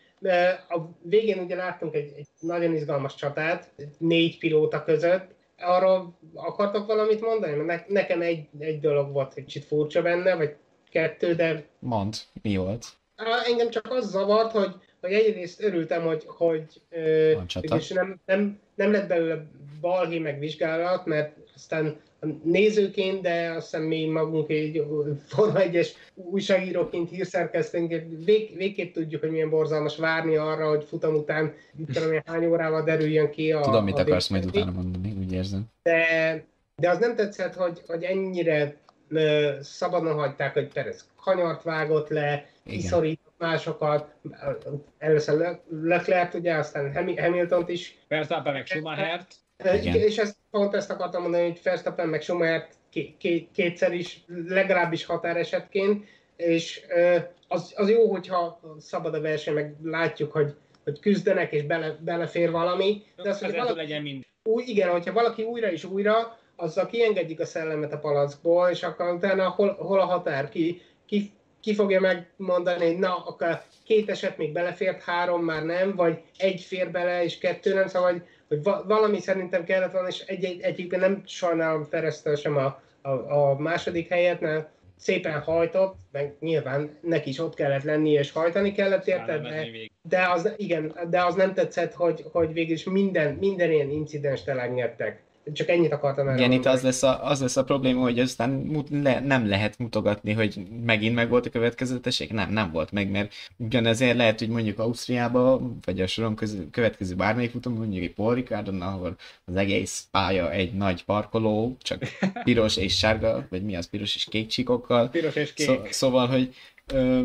a 0.68 0.78
végén 1.02 1.38
ugye 1.38 1.54
láttunk 1.54 1.94
egy, 1.94 2.12
egy 2.16 2.26
nagyon 2.40 2.74
izgalmas 2.74 3.14
csatát, 3.14 3.70
négy 3.98 4.38
pilóta 4.38 4.84
között, 4.84 5.34
arról 5.58 6.18
akartok 6.34 6.86
valamit 6.86 7.20
mondani? 7.20 7.54
Mert 7.54 7.88
nekem 7.88 8.20
egy, 8.20 8.48
egy 8.58 8.80
dolog 8.80 9.12
volt 9.12 9.32
egy 9.34 9.44
kicsit 9.44 9.64
furcsa 9.64 10.02
benne, 10.02 10.34
vagy 10.34 10.56
kettő, 10.90 11.34
de... 11.34 11.64
Mond, 11.78 12.16
mi 12.42 12.56
volt? 12.56 12.86
Engem 13.46 13.70
csak 13.70 13.90
az 13.90 14.10
zavart, 14.10 14.52
hogy, 14.52 14.74
hogy 15.00 15.12
egyrészt 15.12 15.62
örültem, 15.62 16.02
hogy, 16.02 16.24
hogy 16.26 16.82
és 17.60 17.88
nem, 17.88 18.20
nem, 18.26 18.60
nem 18.74 18.92
lett 18.92 19.08
belőle 19.08 19.46
balhé 19.80 20.18
meg 20.18 20.38
vizsgálat, 20.38 21.06
mert 21.06 21.36
aztán 21.56 21.96
nézőként, 22.42 23.22
de 23.22 23.52
azt 23.56 23.70
hiszem 23.70 23.82
mi 23.86 24.06
magunk 24.06 24.50
egy 24.50 24.84
Forma 25.26 25.58
1-es 25.58 25.88
újságíróként, 26.14 27.10
hírszerkesztőnk, 27.10 27.94
vég, 28.24 28.56
végképp 28.56 28.94
tudjuk, 28.94 29.20
hogy 29.20 29.30
milyen 29.30 29.50
borzalmas 29.50 29.96
várni 29.96 30.36
arra, 30.36 30.68
hogy 30.68 30.84
futam 30.84 31.14
után 31.14 31.54
tudom 31.92 32.12
én 32.12 32.22
hány 32.26 32.46
órával 32.46 32.82
derüljön 32.82 33.30
ki 33.30 33.52
a 33.52 33.60
Tudom, 33.60 33.84
mit 33.84 33.98
a 33.98 34.00
akarsz 34.00 34.28
majd 34.28 34.44
utána 34.44 34.70
mondani, 34.70 35.14
úgy 35.18 35.32
érzem. 35.32 35.64
De, 35.82 36.44
de 36.76 36.90
az 36.90 36.98
nem 36.98 37.16
tetszett, 37.16 37.54
hogy, 37.54 37.82
hogy 37.86 38.02
ennyire 38.02 38.76
szabadon 39.60 40.14
hagyták, 40.14 40.52
hogy 40.52 40.72
Perez 40.72 41.06
kanyart 41.20 41.62
vágott 41.62 42.08
le, 42.08 42.46
kiszorított 42.64 43.34
másokat, 43.38 44.14
először 44.98 45.58
Leclerc, 45.82 46.34
ugye, 46.34 46.54
aztán 46.54 47.16
Hamilton-t 47.16 47.68
is. 47.68 47.98
Persze, 48.08 48.40
meg 48.44 48.66
Schumachert. 48.66 49.34
Igen. 49.64 49.94
És 49.94 50.18
ezt, 50.18 50.36
pont 50.50 50.74
ezt 50.74 50.90
akartam 50.90 51.22
mondani, 51.22 51.42
hogy 51.42 51.60
Verstappen 51.62 52.08
meg 52.08 52.22
Schumacher 52.22 52.68
kétszer 53.52 53.92
is, 53.92 54.24
legalábbis 54.48 55.04
határesetként, 55.04 56.04
és 56.36 56.82
az, 57.48 57.72
az 57.76 57.90
jó, 57.90 58.10
hogyha 58.10 58.60
szabad 58.78 59.14
a 59.14 59.20
verseny, 59.20 59.54
meg 59.54 59.74
látjuk, 59.82 60.32
hogy, 60.32 60.54
hogy 60.84 61.00
küzdenek, 61.00 61.52
és 61.52 61.62
bele, 61.62 61.98
belefér 62.00 62.50
valami. 62.50 63.02
De 63.16 63.28
az, 63.28 63.40
hogy 63.40 63.54
valaki, 63.54 63.76
legyen 63.76 64.02
mind. 64.02 64.24
Új, 64.42 64.64
igen, 64.66 64.90
hogyha 64.90 65.12
valaki 65.12 65.42
újra 65.42 65.70
és 65.70 65.84
újra, 65.84 66.38
azzal 66.56 66.86
kiengedjük 66.86 67.40
a 67.40 67.44
szellemet 67.44 67.92
a 67.92 67.98
palackból, 67.98 68.68
és 68.68 68.82
akkor 68.82 69.14
utána 69.14 69.48
hol, 69.48 69.74
hol 69.74 70.00
a 70.00 70.04
határ, 70.04 70.48
ki, 70.48 70.82
ki, 71.06 71.32
ki 71.60 71.74
fogja 71.74 72.00
megmondani, 72.00 72.86
hogy 72.86 72.98
na, 72.98 73.16
akkor 73.16 73.62
két 73.84 74.10
eset 74.10 74.36
még 74.36 74.52
belefért, 74.52 75.02
három 75.02 75.44
már 75.44 75.64
nem, 75.64 75.94
vagy 75.94 76.22
egy 76.36 76.60
fér 76.60 76.90
bele, 76.90 77.24
és 77.24 77.38
kettő 77.38 77.74
nem, 77.74 77.86
szóval 77.86 78.12
hogy 78.12 78.22
hogy 78.48 78.62
va- 78.62 78.84
valami 78.84 79.20
szerintem 79.20 79.64
kellett 79.64 79.92
volna, 79.92 80.08
és 80.08 80.20
egy, 80.20 80.44
egy, 80.44 80.60
egyébként 80.60 81.02
nem 81.02 81.22
sajnálom 81.26 81.84
Feresztel 81.84 82.34
sem 82.34 82.56
a, 82.56 82.82
a, 83.02 83.10
a 83.10 83.58
második 83.58 84.08
helyet, 84.08 84.40
mert 84.40 84.68
szépen 84.96 85.40
hajtott, 85.40 85.96
meg 86.12 86.34
nyilván 86.40 86.98
neki 87.00 87.28
is 87.28 87.38
ott 87.38 87.54
kellett 87.54 87.82
lenni, 87.82 88.10
és 88.10 88.32
hajtani 88.32 88.72
kellett 88.72 89.06
érte, 89.06 89.38
de, 89.38 89.66
de, 90.02 90.28
az, 90.30 90.52
igen, 90.56 90.98
de 91.10 91.24
az 91.24 91.34
nem 91.34 91.54
tetszett, 91.54 91.92
hogy, 91.92 92.24
hogy 92.32 92.52
végül 92.52 92.74
is 92.74 92.84
minden, 92.84 93.34
minden 93.34 93.70
ilyen 93.70 93.90
incidens 93.90 94.46
elengedtek. 94.46 95.22
Csak 95.52 95.68
ennyit 95.68 95.92
akartam 95.92 96.28
el. 96.28 96.36
Igen, 96.36 96.52
itt 96.52 96.64
az 96.66 96.82
lesz, 96.82 97.02
a, 97.02 97.26
az 97.26 97.40
lesz 97.40 97.56
a 97.56 97.64
probléma, 97.64 98.00
hogy 98.00 98.18
aztán 98.18 98.50
mut, 98.50 98.88
le, 98.90 99.20
nem 99.20 99.48
lehet 99.48 99.78
mutogatni, 99.78 100.32
hogy 100.32 100.66
megint 100.84 101.14
meg 101.14 101.28
volt 101.28 101.46
a 101.46 101.50
következetesség. 101.50 102.30
Nem, 102.30 102.52
nem 102.52 102.70
volt 102.72 102.92
meg, 102.92 103.10
mert 103.10 103.34
ugyanezért 103.56 104.16
lehet, 104.16 104.38
hogy 104.38 104.48
mondjuk 104.48 104.78
Ausztriába, 104.78 105.60
vagy 105.84 106.00
a 106.00 106.06
soron 106.06 106.34
közül, 106.34 106.70
következő 106.70 107.14
bármelyik 107.14 107.50
futam, 107.50 107.72
mondjuk 107.72 108.04
egy 108.04 108.14
Paul 108.14 108.34
Ricardon, 108.34 108.82
ahol 108.82 109.16
az 109.44 109.56
egész 109.56 110.06
pálya 110.10 110.52
egy 110.52 110.72
nagy 110.72 111.04
parkoló, 111.04 111.76
csak 111.82 112.02
piros 112.44 112.76
és 112.76 112.98
sárga, 112.98 113.46
vagy 113.50 113.62
mi 113.62 113.76
az, 113.76 113.88
piros 113.88 114.14
és 114.14 114.24
kék 114.24 114.46
csíkokkal. 114.46 115.08
Piros 115.08 115.34
és 115.34 115.52
kék. 115.52 115.66
Szó, 115.66 115.74
szóval, 115.90 116.26
hogy 116.26 116.54
ö, 116.92 117.20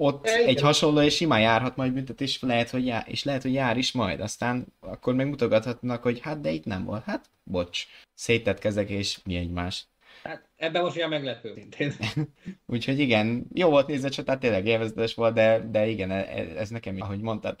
ott 0.00 0.26
ja, 0.26 0.32
egy 0.32 0.60
hasonló 0.60 1.00
és 1.00 1.14
simán 1.14 1.40
járhat 1.40 1.76
majd 1.76 1.92
büntetés, 1.92 2.42
lehet, 2.42 2.70
hogy 2.70 2.86
jár, 2.86 3.04
és 3.06 3.24
lehet, 3.24 3.42
hogy 3.42 3.52
jár 3.52 3.76
is 3.76 3.92
majd. 3.92 4.20
Aztán 4.20 4.66
akkor 4.80 5.14
megmutogathatnak, 5.14 6.02
hogy 6.02 6.20
hát 6.20 6.40
de 6.40 6.50
itt 6.50 6.64
nem 6.64 6.84
volt. 6.84 7.04
Hát 7.04 7.30
bocs, 7.44 7.86
szétett 8.14 8.58
kezek 8.58 8.90
és 8.90 9.18
mi 9.24 9.36
egymás. 9.36 9.86
Hát 10.22 10.48
ebben 10.56 10.82
most 10.82 10.96
olyan 10.96 11.08
meglepő 11.08 11.52
szintén. 11.54 11.92
Úgyhogy 12.66 12.98
igen, 12.98 13.46
jó 13.54 13.70
volt 13.70 13.86
nézni 13.86 14.06
a 14.06 14.10
csatát, 14.10 14.40
tényleg 14.40 14.66
élvezetes 14.66 15.14
volt, 15.14 15.34
de, 15.34 15.68
de 15.70 15.86
igen, 15.86 16.10
ez, 16.10 16.48
ez 16.56 16.68
nekem, 16.68 16.96
ahogy 17.00 17.20
mondtad, 17.20 17.56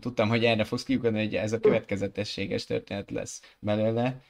tudtam, 0.00 0.28
hogy 0.28 0.44
erre 0.44 0.64
fogsz 0.64 0.82
kiugodni, 0.82 1.18
hogy 1.18 1.34
ez 1.34 1.52
a 1.52 1.60
következetességes 1.60 2.64
történet 2.64 3.10
lesz 3.10 3.56
belőle. 3.58 4.20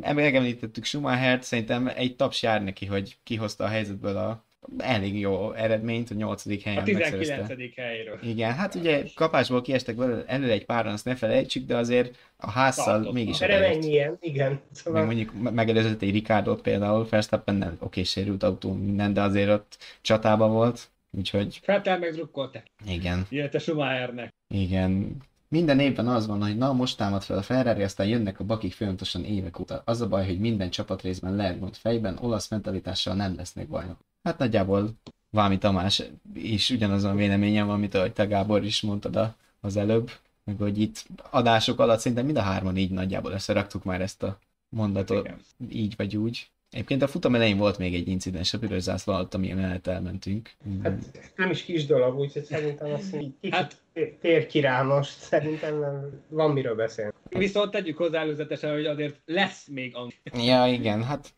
Megemlítettük 0.00 0.84
Schumachert, 0.84 1.42
szerintem 1.42 1.88
egy 1.88 2.16
taps 2.16 2.42
jár 2.42 2.62
neki, 2.62 2.86
hogy 2.86 3.18
kihozta 3.22 3.64
a 3.64 3.68
helyzetből 3.68 4.16
a, 4.16 4.44
elég 4.78 5.18
jó 5.18 5.52
eredményt, 5.52 6.10
a 6.10 6.14
nyolcadik 6.14 6.62
helyen 6.62 6.80
A 6.80 6.84
19. 6.84 7.48
helyről. 7.76 8.18
Igen, 8.22 8.54
hát 8.54 8.74
ugye 8.74 9.04
kapásból 9.14 9.62
kiestek 9.62 9.96
belőle 9.96 10.24
előre 10.26 10.52
egy 10.52 10.64
páran, 10.64 10.92
azt 10.92 11.04
ne 11.04 11.14
felejtsük, 11.14 11.66
de 11.66 11.76
azért 11.76 12.16
a 12.36 12.50
házszal 12.50 12.94
Tartott 12.94 13.12
mégis 13.12 13.40
ilyen, 13.40 14.16
igen. 14.20 14.60
Szóval... 14.72 15.04
Meg 15.04 15.14
mondjuk 15.14 15.50
megelőzött 15.52 16.02
egy 16.02 16.10
Ricardo 16.10 16.56
például, 16.56 17.06
Verstappen 17.10 17.54
nem, 17.54 17.76
oké, 17.80 18.02
sérült 18.02 18.42
autó, 18.42 18.72
minden, 18.72 19.12
de 19.12 19.22
azért 19.22 19.50
ott 19.50 19.78
csatában 20.00 20.52
volt, 20.52 20.90
úgyhogy... 21.10 21.60
Feltel 21.62 21.98
meg 21.98 22.12
drukkoltak. 22.12 22.62
Igen. 22.86 23.26
Illetve 23.28 23.58
Schumachernek. 23.58 24.34
Igen. 24.48 25.16
minden 25.48 25.80
évben 25.80 26.08
az 26.08 26.26
van, 26.26 26.42
hogy 26.42 26.56
na 26.56 26.72
most 26.72 26.96
támad 26.96 27.22
fel 27.22 27.38
a 27.38 27.42
Ferrari, 27.42 27.82
aztán 27.82 28.06
jönnek 28.06 28.40
a 28.40 28.44
bakik 28.44 28.72
folyamatosan 28.72 29.24
évek 29.24 29.58
óta. 29.58 29.82
Az 29.84 30.00
a 30.00 30.08
baj, 30.08 30.26
hogy 30.26 30.38
minden 30.40 30.70
csapatrészben 30.70 31.36
lehet 31.36 31.60
mond 31.60 31.76
fejben, 31.76 32.18
olasz 32.20 32.48
mentalitással 32.48 33.14
nem 33.14 33.34
lesznek 33.36 33.68
bajnok. 33.68 33.98
Hát 34.22 34.38
nagyjából 34.38 34.90
Vámi 35.30 35.58
Tamás 35.58 36.02
is 36.34 36.70
ugyanazon 36.70 37.16
véleményem 37.16 37.66
van, 37.66 37.74
amit 37.74 37.94
ahogy 37.94 38.12
te 38.12 38.24
Gábor 38.24 38.64
is 38.64 38.80
mondtad 38.80 39.34
az 39.60 39.76
előbb, 39.76 40.10
meg 40.44 40.56
hogy 40.58 40.80
itt 40.80 41.04
adások 41.30 41.80
alatt 41.80 42.00
szinte 42.00 42.22
mind 42.22 42.36
a 42.36 42.40
hárman 42.40 42.76
így 42.76 42.90
nagyjából 42.90 43.32
összeraktuk 43.32 43.84
már 43.84 44.00
ezt 44.00 44.22
a 44.22 44.38
mondatot, 44.68 45.26
hát 45.26 45.40
így 45.70 45.96
vagy 45.96 46.16
úgy. 46.16 46.50
Egyébként 46.70 47.02
a 47.02 47.08
futam 47.08 47.34
elején 47.34 47.56
volt 47.56 47.78
még 47.78 47.94
egy 47.94 48.08
incidens 48.08 48.54
a 48.54 48.58
piros 48.58 48.82
zászló 48.82 49.12
alatt, 49.12 49.34
ami 49.34 49.52
mellett 49.52 49.86
elmentünk. 49.86 50.50
Hát 50.82 51.04
nem 51.36 51.50
is 51.50 51.62
kis 51.62 51.86
dolog, 51.86 52.18
úgyhogy 52.18 52.44
szerintem 52.44 52.92
azt 52.92 53.16
így 53.16 53.34
hát, 53.50 53.76
tér 54.20 54.46
ki 54.46 54.60
rá 54.60 54.82
most, 54.82 55.18
szerintem 55.18 55.78
nem, 55.78 56.22
van 56.28 56.50
miről 56.50 56.74
beszélni. 56.74 57.12
Viszont 57.28 57.70
tegyük 57.70 57.96
hozzá 57.96 58.20
előzetesen, 58.20 58.72
hogy 58.72 58.86
azért 58.86 59.20
lesz 59.24 59.66
még 59.68 59.96
ang. 59.96 60.12
Ja, 60.44 60.66
igen, 60.66 61.04
hát 61.04 61.34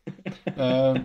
ö, 0.57 0.99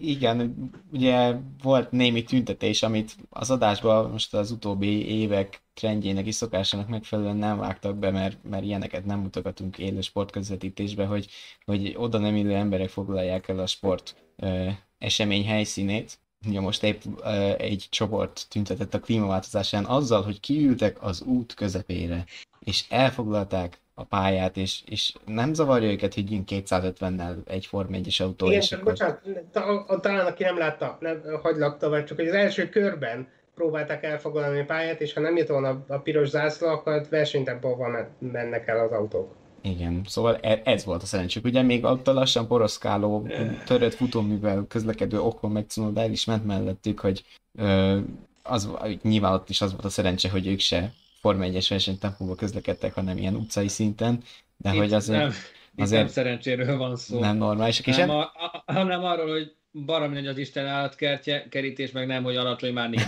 igen, 0.00 0.70
ugye 0.92 1.34
volt 1.62 1.90
némi 1.90 2.22
tüntetés, 2.22 2.82
amit 2.82 3.16
az 3.30 3.50
adásban 3.50 4.10
most 4.10 4.34
az 4.34 4.50
utóbbi 4.50 5.08
évek 5.20 5.62
trendjének 5.74 6.26
is 6.26 6.34
szokásának 6.34 6.88
megfelelően 6.88 7.36
nem 7.36 7.58
vágtak 7.58 7.96
be, 7.96 8.10
mert, 8.10 8.38
mert 8.42 8.64
ilyeneket 8.64 9.04
nem 9.04 9.18
mutogatunk 9.18 9.78
élő 9.78 10.00
sportközvetítésbe, 10.00 11.04
hogy, 11.04 11.28
hogy 11.64 11.94
oda 11.96 12.18
nem 12.18 12.36
illő 12.36 12.54
emberek 12.54 12.88
foglalják 12.88 13.48
el 13.48 13.58
a 13.58 13.66
sport 13.66 14.16
ö, 14.36 14.68
esemény 14.98 15.46
helyszínét. 15.46 16.18
Ugye 16.48 16.60
most 16.60 16.82
épp 16.82 17.00
ö, 17.24 17.52
egy 17.58 17.86
csoport 17.90 18.46
tüntetett 18.48 18.94
a 18.94 19.00
klímaváltozásán 19.00 19.84
azzal, 19.84 20.22
hogy 20.22 20.40
kiültek 20.40 21.02
az 21.02 21.22
út 21.22 21.54
közepére, 21.54 22.24
és 22.58 22.84
elfoglalták 22.88 23.80
a 23.94 24.04
pályát, 24.04 24.56
és, 24.56 24.82
és 24.86 25.14
nem 25.26 25.54
zavarja 25.54 25.90
őket, 25.90 26.14
hogy 26.14 26.30
jön 26.30 26.44
250-nel 26.46 27.34
egy 27.44 27.66
Form 27.66 27.92
1 27.92 28.16
autó. 28.18 28.46
Igen, 28.46 28.60
csak 28.60 28.80
akkor... 28.80 28.92
bocsánat, 28.92 30.00
talán 30.00 30.26
aki 30.26 30.42
nem 30.42 30.58
látta, 30.58 30.96
nem, 31.00 31.22
hagylak 31.42 31.78
tovább, 31.78 32.04
csak 32.04 32.16
hogy 32.16 32.28
az 32.28 32.34
első 32.34 32.68
körben 32.68 33.28
próbálták 33.54 34.02
elfoglalni 34.02 34.60
a 34.60 34.64
pályát, 34.64 35.00
és 35.00 35.12
ha 35.12 35.20
nem 35.20 35.36
jött 35.36 35.48
volna 35.48 35.84
a 35.88 35.98
piros 35.98 36.28
zászló, 36.28 36.68
akkor 36.68 37.06
versenytempóval 37.10 38.08
mennek 38.18 38.68
el 38.68 38.78
az 38.78 38.92
autók. 38.92 39.41
Igen, 39.62 40.00
szóval 40.06 40.36
e- 40.36 40.62
ez 40.64 40.84
volt 40.84 41.02
a 41.02 41.06
szerencsék. 41.06 41.44
Ugye 41.44 41.62
még 41.62 41.84
ott 41.84 42.08
a 42.08 42.12
lassan 42.12 42.46
poroszkáló, 42.46 43.28
törött 43.64 43.94
futóművel 43.94 44.64
közlekedő 44.68 45.20
okon 45.20 45.50
meg 45.50 45.64
Cunoda 45.68 46.00
el 46.00 46.10
is 46.10 46.24
ment 46.24 46.46
mellettük, 46.46 47.00
hogy 47.00 47.24
ö, 47.58 47.98
az, 48.42 48.70
nyilván 49.02 49.32
ott 49.32 49.48
is 49.48 49.60
az 49.60 49.70
volt 49.70 49.84
a 49.84 49.88
szerencse, 49.88 50.30
hogy 50.30 50.46
ők 50.46 50.60
se 50.60 50.92
Forma 51.20 51.44
1-es 51.44 51.66
versenytempóval 51.68 52.34
közlekedtek, 52.34 52.94
hanem 52.94 53.16
ilyen 53.16 53.34
utcai 53.34 53.68
szinten, 53.68 54.22
de 54.56 54.72
Itt 54.72 54.78
hogy 54.78 54.92
azért... 54.92 55.20
Nem, 55.20 55.32
azért 55.76 56.02
nem 56.02 56.10
szerencséről 56.10 56.76
van 56.76 56.96
szó. 56.96 57.18
Nem 57.18 57.36
normális. 57.36 57.80
Nem, 57.80 58.10
a, 58.10 58.20
a, 58.20 58.62
hanem 58.66 59.04
arról, 59.04 59.30
hogy 59.30 59.54
baromi 59.72 60.14
nagy 60.14 60.26
az 60.26 60.38
Isten 60.38 60.66
állatkertje, 60.66 61.48
kerítés 61.48 61.90
meg 61.90 62.06
nem, 62.06 62.22
hogy 62.22 62.36
alacsony 62.36 62.72
már 62.72 62.90
nincs. 62.90 63.02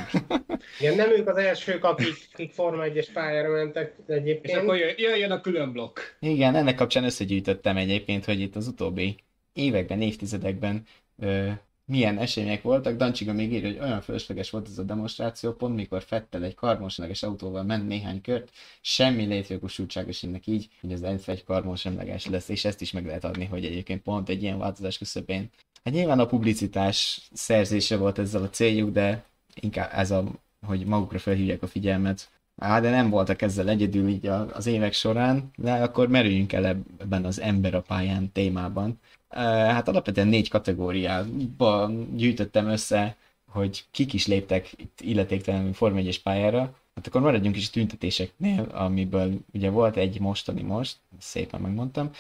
Igen, 0.81 0.97
nem 0.97 1.11
ők 1.11 1.29
az 1.29 1.37
elsők, 1.37 1.85
akik, 1.85 2.29
akik 2.33 2.53
Forma 2.53 2.83
1-es 2.87 3.09
pályára 3.12 3.49
mentek 3.49 3.95
egyébként. 4.07 4.57
És 4.57 4.62
akkor 4.62 4.77
jöjjön 4.77 5.31
a 5.31 5.41
külön 5.41 5.73
blokk. 5.73 5.99
Igen, 6.21 6.55
ennek 6.55 6.75
kapcsán 6.75 7.05
összegyűjtöttem 7.05 7.77
egyébként, 7.77 8.25
hogy 8.25 8.41
itt 8.41 8.57
az 8.57 8.67
utóbbi 8.67 9.17
években, 9.53 10.01
évtizedekben 10.01 10.83
ö, 11.19 11.51
milyen 11.87 12.19
események 12.19 12.62
voltak. 12.62 12.97
Dancsiga 12.97 13.33
még 13.33 13.53
írja, 13.53 13.69
hogy 13.69 13.79
olyan 13.79 14.01
fölösleges 14.01 14.51
volt 14.51 14.69
ez 14.69 14.79
a 14.79 14.83
demonstráció, 14.83 15.53
pont 15.53 15.75
mikor 15.75 16.03
Fettel 16.03 16.45
egy 16.45 16.55
karbonsemleges 16.55 17.23
autóval 17.23 17.62
ment 17.62 17.89
néhány 17.89 18.21
kört, 18.21 18.51
semmi 18.81 19.25
létjogosultságos 19.25 20.23
ennek 20.23 20.47
így, 20.47 20.69
hogy 20.81 20.93
az 20.93 21.07
F 21.23 21.29
egy 21.29 21.45
karbonsemleges 21.45 22.27
lesz, 22.27 22.49
és 22.49 22.65
ezt 22.65 22.81
is 22.81 22.93
meg 22.93 23.07
lehet 23.07 23.25
adni, 23.25 23.45
hogy 23.45 23.65
egyébként 23.65 24.03
pont 24.03 24.29
egy 24.29 24.43
ilyen 24.43 24.59
változás 24.59 24.99
közepén 24.99 25.51
Hát 25.85 25.95
nyilván 25.95 26.18
a 26.18 26.26
publicitás 26.26 27.28
szerzése 27.32 27.97
volt 27.97 28.18
ezzel 28.18 28.43
a 28.43 28.51
céljuk, 28.51 28.91
de 28.91 29.24
inkább 29.55 29.91
ez 29.93 30.11
a, 30.11 30.24
hogy 30.66 30.87
magukra 30.87 31.18
felhívják 31.18 31.62
a 31.62 31.66
figyelmet. 31.66 32.30
Á, 32.57 32.80
de 32.80 32.91
nem 32.91 33.11
voltak 33.11 33.43
ezzel 33.43 33.68
egyedül 33.68 34.09
így 34.09 34.26
az 34.26 34.66
évek 34.66 34.93
során, 34.93 35.51
de 35.57 35.72
akkor 35.72 36.09
merüljünk 36.09 36.53
el 36.53 36.64
ebben 36.64 37.24
az 37.24 37.41
ember 37.41 37.74
a 37.74 37.80
pályán 37.80 38.32
témában. 38.32 39.01
Hát 39.28 39.89
alapvetően 39.89 40.28
négy 40.28 40.49
kategóriában 40.49 42.16
gyűjtöttem 42.16 42.66
össze, 42.66 43.16
hogy 43.51 43.85
kik 43.91 44.12
is 44.12 44.26
léptek 44.26 44.72
itt 44.76 45.01
illetéktelenül 45.01 45.72
Form 45.72 45.97
1 45.97 46.22
pályára. 46.22 46.76
Hát 46.95 47.07
akkor 47.07 47.20
maradjunk 47.20 47.57
is 47.57 47.70
tüntetéseknél, 47.70 48.62
amiből 48.72 49.32
ugye 49.53 49.70
volt 49.70 49.97
egy 49.97 50.20
mostani 50.20 50.62
most, 50.62 50.97
szépen 51.18 51.61
megmondtam 51.61 52.11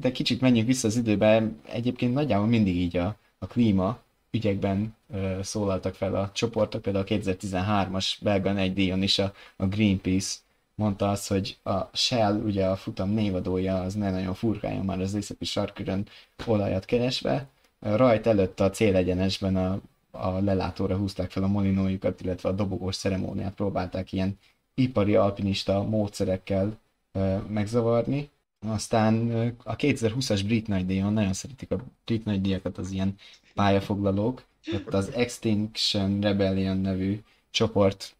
de 0.00 0.12
kicsit 0.12 0.40
menjünk 0.40 0.66
vissza 0.66 0.88
az 0.88 0.96
időbe, 0.96 1.50
egyébként 1.68 2.14
nagyjából 2.14 2.46
mindig 2.46 2.76
így 2.76 2.96
a, 2.96 3.16
a 3.38 3.46
klíma 3.46 3.98
ügyekben 4.30 4.94
ö, 5.12 5.38
szólaltak 5.42 5.94
fel 5.94 6.14
a 6.14 6.30
csoportok, 6.32 6.82
például 6.82 7.04
a 7.08 7.14
2013-as 7.14 8.14
belga 8.20 8.56
egy 8.56 8.72
díjon 8.72 9.02
is 9.02 9.18
a, 9.18 9.34
a 9.56 9.66
Greenpeace 9.66 10.36
mondta 10.74 11.10
azt, 11.10 11.28
hogy 11.28 11.58
a 11.62 11.80
Shell, 11.92 12.34
ugye 12.34 12.66
a 12.66 12.76
futam 12.76 13.10
névadója, 13.10 13.80
az 13.80 13.94
ne 13.94 14.10
nagyon 14.10 14.34
furkáljon 14.34 14.84
már 14.84 15.00
az 15.00 15.14
északi 15.14 15.44
sarkörön 15.44 16.06
olajat 16.46 16.84
keresve. 16.84 17.46
Rajt 17.80 18.26
előtt 18.26 18.60
a 18.60 18.70
célegyenesben 18.70 19.56
a, 19.56 19.80
a 20.10 20.28
lelátóra 20.28 20.96
húzták 20.96 21.30
fel 21.30 21.42
a 21.42 21.46
molinójukat, 21.46 22.20
illetve 22.20 22.48
a 22.48 22.52
dobogós 22.52 22.96
ceremóniát 22.96 23.54
próbálták 23.54 24.12
ilyen 24.12 24.38
ipari 24.74 25.14
alpinista 25.14 25.82
módszerekkel 25.82 26.78
ö, 27.12 27.36
megzavarni. 27.48 28.30
Aztán 28.66 29.30
a 29.64 29.76
2020-as 29.76 30.42
Brit 30.44 30.86
Díjon, 30.86 31.12
nagyon 31.12 31.32
szeretik 31.32 31.70
a 31.70 31.84
Brit 32.04 32.40
díjakat 32.40 32.78
az 32.78 32.90
ilyen 32.90 33.14
pályafoglalók. 33.54 34.44
Ott 34.72 34.94
az 34.94 35.12
Extinction 35.12 36.20
Rebellion 36.20 36.76
nevű 36.76 37.20
csoport 37.50 38.16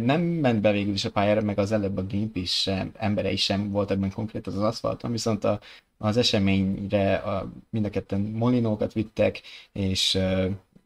nem 0.00 0.20
ment 0.20 0.60
be 0.60 0.72
végül 0.72 0.92
is 0.92 1.04
a 1.04 1.10
pályára, 1.10 1.40
meg 1.40 1.58
az 1.58 1.72
előbb 1.72 1.96
a 1.96 2.02
Greenpeace 2.02 2.52
sem, 2.52 2.92
emberei 2.96 3.36
sem 3.36 3.70
volt 3.70 3.90
ebben 3.90 4.12
konkrét 4.12 4.46
az 4.46 4.56
aszfalton, 4.56 5.10
viszont 5.10 5.44
a, 5.44 5.60
az 5.98 6.16
eseményre 6.16 7.14
a, 7.14 7.52
mind 7.70 7.84
a 7.84 7.90
ketten 7.90 8.20
molinókat 8.20 8.92
vittek, 8.92 9.40
és 9.72 10.18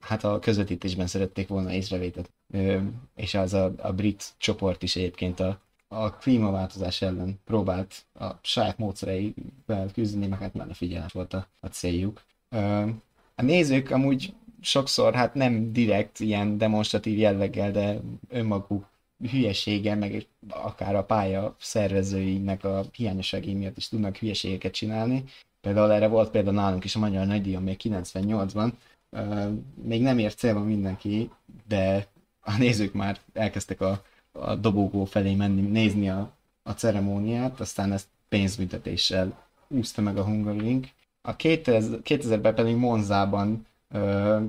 hát 0.00 0.24
a 0.24 0.38
közvetítésben 0.38 1.06
szerették 1.06 1.48
volna 1.48 1.72
észrevételt. 1.72 2.30
És 3.16 3.34
az 3.34 3.54
a, 3.54 3.72
a 3.76 3.92
brit 3.92 4.34
csoport 4.38 4.82
is 4.82 4.96
egyébként 4.96 5.40
a 5.40 5.60
a 5.88 6.10
klímaváltozás 6.10 7.02
ellen 7.02 7.40
próbált 7.44 8.04
a 8.14 8.26
saját 8.42 8.78
módszereivel 8.78 9.90
küzdeni, 9.92 10.26
meg 10.26 10.38
hát 10.38 10.54
a 10.54 10.74
figyelés 10.74 11.12
volt 11.12 11.34
a, 11.34 11.46
a 11.60 11.66
céljuk. 11.66 12.22
A 13.34 13.42
nézők 13.42 13.90
amúgy 13.90 14.34
sokszor, 14.60 15.14
hát 15.14 15.34
nem 15.34 15.72
direkt 15.72 16.20
ilyen 16.20 16.58
demonstratív 16.58 17.18
jelleggel, 17.18 17.70
de 17.70 18.00
önmaguk 18.28 18.88
hülyesége, 19.30 19.94
meg 19.94 20.26
akár 20.48 20.94
a 20.94 21.04
pálya 21.04 21.56
szervezőinek 21.58 22.64
a 22.64 22.84
hiányossági 22.92 23.54
miatt 23.54 23.76
is 23.76 23.88
tudnak 23.88 24.16
hülyeségeket 24.16 24.72
csinálni. 24.72 25.24
Például 25.60 25.92
erre 25.92 26.06
volt 26.06 26.30
például 26.30 26.54
nálunk 26.54 26.84
is 26.84 26.96
a 26.96 26.98
Magyar 26.98 27.26
Nagydíjon 27.26 27.62
még 27.62 27.80
98-ban. 27.82 28.72
Még 29.82 30.02
nem 30.02 30.18
ért 30.18 30.38
célba 30.38 30.60
mindenki, 30.60 31.30
de 31.68 32.06
a 32.40 32.58
nézők 32.58 32.92
már 32.92 33.18
elkezdtek 33.32 33.80
a 33.80 34.02
a 34.40 34.54
dobogó 34.54 35.04
felé 35.04 35.34
menni, 35.34 35.60
nézni 35.60 36.10
a, 36.10 36.32
a 36.62 36.72
ceremóniát, 36.72 37.60
aztán 37.60 37.92
ezt 37.92 38.06
pénzbüntetéssel 38.28 39.46
úszta 39.68 40.02
meg 40.02 40.18
a 40.18 40.24
Hungaroring. 40.24 40.84
A 41.22 41.36
2000, 41.36 42.00
2000-ben 42.04 42.54
pedig 42.54 42.76
Monzában 42.76 43.66
ö, 43.90 44.40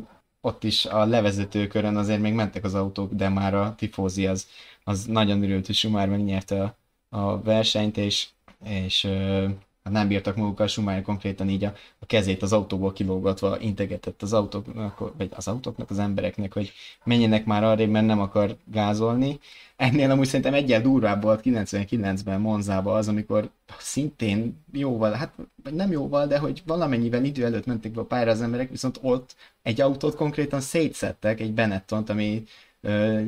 ott 0.42 0.64
is 0.64 0.86
a 0.86 1.06
levezetőkörön 1.06 1.96
azért 1.96 2.22
még 2.22 2.34
mentek 2.34 2.64
az 2.64 2.74
autók, 2.74 3.14
de 3.14 3.30
már 3.30 3.54
a 3.54 3.76
tifózi 3.76 4.28
az, 4.28 4.48
az 4.84 5.06
nagyon 5.06 5.44
örült, 5.44 5.66
hogy 5.66 5.76
Schumacher 5.76 6.10
megnyerte 6.10 6.62
a, 6.64 6.76
a 7.18 7.42
versenyt, 7.42 7.98
és, 7.98 8.28
és 8.66 9.04
ö, 9.04 9.48
nem 9.90 10.08
bírtak 10.08 10.36
magukkal, 10.36 10.68
Schumacher 10.68 11.02
konkrétan 11.02 11.50
így 11.50 11.64
a, 11.64 11.74
a 12.00 12.06
kezét 12.06 12.42
az 12.42 12.54
autóból 12.54 12.94
kilógatva 12.94 13.60
integetett 13.60 14.22
az 14.22 14.34
autóknak, 14.34 15.14
vagy 15.18 15.30
az 15.36 15.48
autóknak, 15.48 15.90
az 15.90 16.00
embereknek, 16.00 16.54
hogy 16.54 16.72
menjenek 17.04 17.46
már 17.46 17.64
arra, 17.64 17.88
mert 17.88 18.06
nem 18.06 18.20
akar 18.20 18.56
gázolni. 18.66 19.40
Ennél 19.76 20.12
amúgy 20.12 20.26
szerintem 20.26 20.54
egyel 20.54 20.82
durvább 20.82 21.22
volt 21.22 21.42
99-ben 21.44 22.42
Monzában 22.42 22.96
az, 22.96 23.08
amikor 23.08 23.50
szintén 23.78 24.64
jóval, 24.72 25.12
hát 25.12 25.34
nem 25.72 25.92
jóval, 25.92 26.28
de 26.28 26.38
hogy 26.38 26.62
valamennyivel 26.66 27.24
idő 27.24 27.46
előtt 27.46 27.66
mentek 27.66 27.92
be 27.92 28.02
a 28.02 28.06
pályára 28.06 28.32
az 28.32 28.42
emberek, 28.42 28.70
viszont 28.70 29.00
ott 29.02 29.36
egy 29.62 29.82
autót 29.82 30.16
konkrétan 30.16 30.62
szétszettek, 30.62 31.40
egy 31.40 31.54
Benettont, 31.54 32.10
ami 32.10 32.44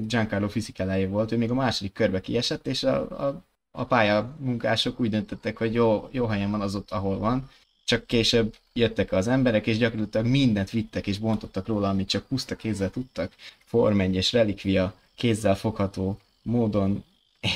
Giancarlo 0.08 0.48
Fisichella 0.48 1.08
volt, 1.08 1.32
ő 1.32 1.38
még 1.38 1.52
a 1.52 1.54
második 1.54 1.94
körbe 1.94 2.22
kiesett, 2.22 2.68
és 2.68 2.84
a, 2.84 3.28
a 3.28 3.44
a 3.72 3.84
pálya 3.86 4.36
munkások 4.40 5.00
úgy 5.00 5.10
döntöttek, 5.10 5.58
hogy 5.58 5.74
jó, 5.74 6.08
jó 6.12 6.26
helyen 6.26 6.52
van 6.52 6.62
az 6.62 6.76
ott, 6.76 6.92
ahol 6.92 7.18
van, 7.18 7.50
csak 7.86 8.06
később 8.06 8.56
jöttek 8.74 9.12
az 9.12 9.28
emberek, 9.28 9.68
és 9.68 9.78
gyakorlatilag 9.78 10.26
mindent 10.26 10.70
vittek 10.70 11.08
és 11.08 11.18
bontottak 11.18 11.68
róla, 11.68 11.90
amit 11.90 12.10
csak 12.10 12.28
puszta 12.28 12.56
kézzel 12.56 12.90
tudtak. 12.90 13.32
Form 13.66 14.00
1 14.00 14.30
relikvia, 14.32 14.94
kézzel 15.16 15.56
fogható 15.56 16.20
módon 16.42 17.04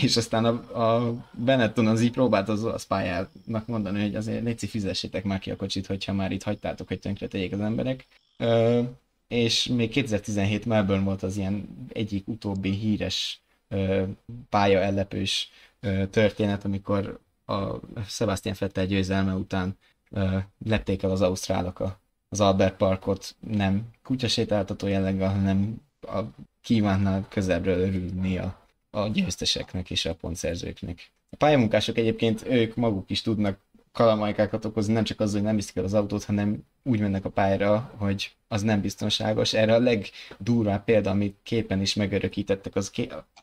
és 0.01 0.18
aztán 0.18 0.45
a, 0.45 0.82
a 0.82 1.16
Benetton 1.32 1.88
az 1.88 2.01
így 2.01 2.11
próbált 2.11 2.49
az 2.49 2.64
olasz 2.64 2.86
pályának 2.86 3.66
mondani, 3.66 4.01
hogy 4.01 4.16
azért 4.16 4.43
légy 4.43 4.66
fizessétek 4.70 5.24
már 5.24 5.39
ki 5.39 5.51
a 5.51 5.55
kocsit, 5.55 5.86
hogyha 5.86 6.14
már 6.14 6.32
itt 6.32 6.43
hagytátok, 6.43 6.88
hogy 6.88 6.99
tönkre 6.99 7.28
tegyék 7.28 7.53
az 7.53 7.59
emberek. 7.59 8.05
Ö, 8.38 8.82
és 9.28 9.68
még 9.68 9.89
2017 9.89 10.66
Melbourne 10.66 11.03
volt 11.03 11.24
az 11.24 11.38
ilyen 11.38 11.68
egyik 11.93 12.28
utóbbi 12.28 12.70
híres 12.70 13.41
pálya 14.49 14.80
ellepős 14.80 15.51
történet, 16.09 16.65
amikor 16.65 17.19
a 17.45 17.76
Sebastian 18.07 18.55
Vettel 18.59 18.86
győzelme 18.86 19.34
után 19.34 19.78
lepték 20.65 21.03
el 21.03 21.11
az 21.11 21.21
ausztrálok 21.21 21.80
a, 21.80 21.99
az 22.30 22.39
Albert 22.39 22.78
Parkot 22.78 23.36
nem 23.39 23.89
kutyasétáltató 24.03 24.88
jelleggel, 24.88 25.30
hanem 25.30 25.82
a 26.01 26.21
kívánnál 26.61 27.26
közelről 27.30 27.80
örülni 27.80 28.38
a 28.38 28.61
a 28.95 29.07
győzteseknek 29.07 29.89
és 29.91 30.05
a 30.05 30.15
pontszerzőknek. 30.15 31.11
A 31.30 31.36
pályamunkások 31.36 31.97
egyébként 31.97 32.45
ők 32.47 32.76
maguk 32.76 33.09
is 33.09 33.21
tudnak 33.21 33.59
kalamajkákat 33.93 34.65
okozni, 34.65 34.93
nem 34.93 35.03
csak 35.03 35.19
az, 35.19 35.31
hogy 35.31 35.41
nem 35.41 35.55
viszik 35.55 35.75
el 35.75 35.83
az 35.83 35.93
autót, 35.93 36.23
hanem 36.23 36.65
úgy 36.83 36.99
mennek 36.99 37.25
a 37.25 37.29
pályára, 37.29 37.93
hogy 37.97 38.31
az 38.47 38.61
nem 38.61 38.81
biztonságos. 38.81 39.53
Erre 39.53 39.73
a 39.73 39.79
legdurvább 39.79 40.83
példa, 40.83 41.09
amit 41.09 41.37
képen 41.43 41.81
is 41.81 41.93
megörökítettek, 41.93 42.75
az 42.75 42.91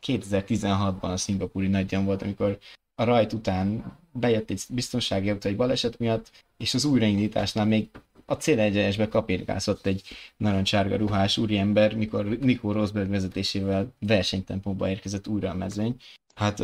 2016-ban 0.06 1.12
a 1.12 1.16
szingapúri 1.16 1.66
nagyjan 1.66 2.04
volt, 2.04 2.22
amikor 2.22 2.58
a 2.94 3.04
rajt 3.04 3.32
után 3.32 3.96
bejött 4.12 4.50
egy 4.50 4.62
biztonsági 4.68 5.30
autó 5.30 5.48
egy 5.48 5.56
baleset 5.56 5.98
miatt, 5.98 6.30
és 6.56 6.74
az 6.74 6.84
újraindításnál 6.84 7.66
még 7.66 7.88
a 8.26 8.34
célegyenesbe 8.34 9.08
kapirkászott 9.08 9.86
egy 9.86 10.02
narancsárga 10.36 10.96
ruhás 10.96 11.38
úriember, 11.38 11.96
mikor 11.96 12.24
Nico 12.24 12.72
Rosberg 12.72 13.10
vezetésével 13.10 13.92
versenytempóba 13.98 14.88
érkezett 14.88 15.26
újra 15.26 15.50
a 15.50 15.54
mezőny. 15.54 15.96
Hát 16.40 16.60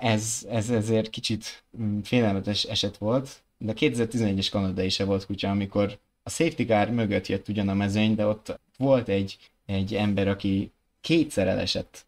ez, 0.00 0.46
ez 0.50 0.70
ezért 0.70 1.10
kicsit 1.10 1.64
mm, 1.80 2.00
félelmetes 2.00 2.64
eset 2.64 2.96
volt, 2.96 3.42
de 3.58 3.72
2011-es 3.76 4.48
Kanada 4.50 4.82
is 4.82 4.98
volt 4.98 5.26
kutya, 5.26 5.50
amikor 5.50 5.98
a 6.22 6.30
safety 6.30 6.62
car 6.62 6.90
mögött 6.90 7.26
jött 7.26 7.48
ugyan 7.48 7.68
a 7.68 7.74
mezőny, 7.74 8.14
de 8.14 8.26
ott 8.26 8.60
volt 8.76 9.08
egy, 9.08 9.38
egy 9.66 9.94
ember, 9.94 10.28
aki 10.28 10.72
kétszer 11.00 11.46
elesett 11.46 12.06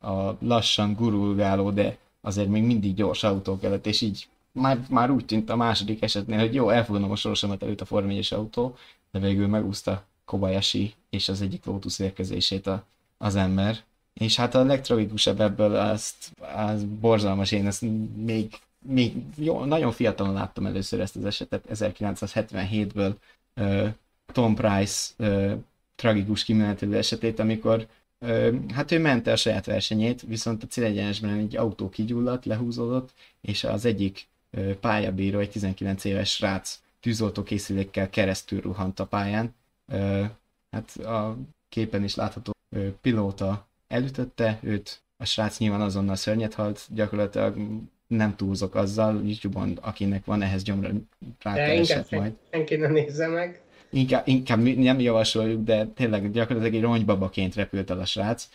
a 0.00 0.36
lassan 0.40 0.94
gurulgáló, 0.94 1.70
de 1.70 1.98
azért 2.20 2.48
még 2.48 2.62
mindig 2.62 2.94
gyors 2.94 3.22
autók 3.22 3.64
előtt, 3.64 3.86
és 3.86 4.00
így 4.00 4.28
már, 4.52 4.78
már 4.90 5.10
úgy 5.10 5.24
tűnt 5.24 5.50
a 5.50 5.56
második 5.56 6.02
esetnél, 6.02 6.38
hogy 6.38 6.54
jó, 6.54 6.68
elfogadom 6.68 7.10
a 7.10 7.16
sorosomat 7.16 7.62
előtt 7.62 7.80
a 7.80 7.84
Form 7.84 8.10
autó, 8.30 8.76
de 9.10 9.18
végül 9.18 9.46
megúszta 9.46 10.04
Kobayashi 10.24 10.94
és 11.10 11.28
az 11.28 11.42
egyik 11.42 11.64
Lotus 11.64 11.98
érkezését 11.98 12.66
a, 12.66 12.84
az 13.18 13.36
ember. 13.36 13.82
És 14.14 14.36
hát 14.36 14.54
a 14.54 14.64
legtragikusabb 14.64 15.40
ebből 15.40 15.76
azt, 15.76 16.32
az 16.56 16.84
borzalmas, 16.84 17.52
én 17.52 17.66
ezt 17.66 17.84
még, 18.16 18.58
még 18.86 19.14
jó, 19.36 19.64
nagyon 19.64 19.92
fiatalon 19.92 20.32
láttam 20.32 20.66
először 20.66 21.00
ezt 21.00 21.16
az 21.16 21.24
esetet, 21.24 21.64
1977-ből 21.74 23.12
uh, 23.56 23.88
Tom 24.32 24.54
Price 24.54 25.12
uh, 25.18 25.52
tragikus 25.94 26.44
kimenetelő 26.44 26.96
esetét, 26.96 27.38
amikor 27.38 27.86
uh, 28.20 28.54
hát 28.74 28.90
ő 28.90 28.98
mente 28.98 29.32
a 29.32 29.36
saját 29.36 29.66
versenyét, 29.66 30.22
viszont 30.22 30.62
a 30.62 30.66
célegyenesben 30.66 31.38
egy 31.38 31.56
autó 31.56 31.88
kigyulladt, 31.88 32.44
lehúzódott, 32.44 33.12
és 33.40 33.64
az 33.64 33.84
egyik 33.84 34.26
pályabíró, 34.80 35.38
egy 35.38 35.50
19 35.50 36.04
éves 36.04 36.30
srác 36.30 36.80
tűzoltókészülékkel 37.00 38.10
keresztül 38.10 38.60
ruhant 38.60 39.00
a 39.00 39.06
pályán. 39.06 39.54
Hát 40.70 40.96
a 40.96 41.36
képen 41.68 42.04
is 42.04 42.14
látható 42.14 42.52
pilóta 43.00 43.66
elütötte 43.92 44.58
őt, 44.62 45.00
a 45.16 45.24
srác 45.24 45.58
nyilván 45.58 45.80
azonnal 45.80 46.16
szörnyet 46.16 46.54
halt, 46.54 46.86
gyakorlatilag 46.88 47.56
nem 48.06 48.36
túlzok 48.36 48.74
azzal, 48.74 49.22
YouTube-on, 49.24 49.78
akinek 49.80 50.24
van 50.24 50.42
ehhez 50.42 50.62
gyomra 50.62 50.90
rákeresett 51.42 52.10
majd. 52.10 52.32
Senki 52.50 52.76
nem 52.76 52.92
nézze 52.92 53.26
meg. 53.26 53.60
Inkább, 53.90 54.28
inkább 54.28 54.62
nem 54.62 55.00
javasoljuk, 55.00 55.64
de 55.64 55.86
tényleg 55.86 56.30
gyakorlatilag 56.30 56.74
egy 56.74 56.82
rongybabaként 56.82 57.54
repült 57.54 57.90
el 57.90 58.00
a 58.00 58.04
srác. 58.04 58.48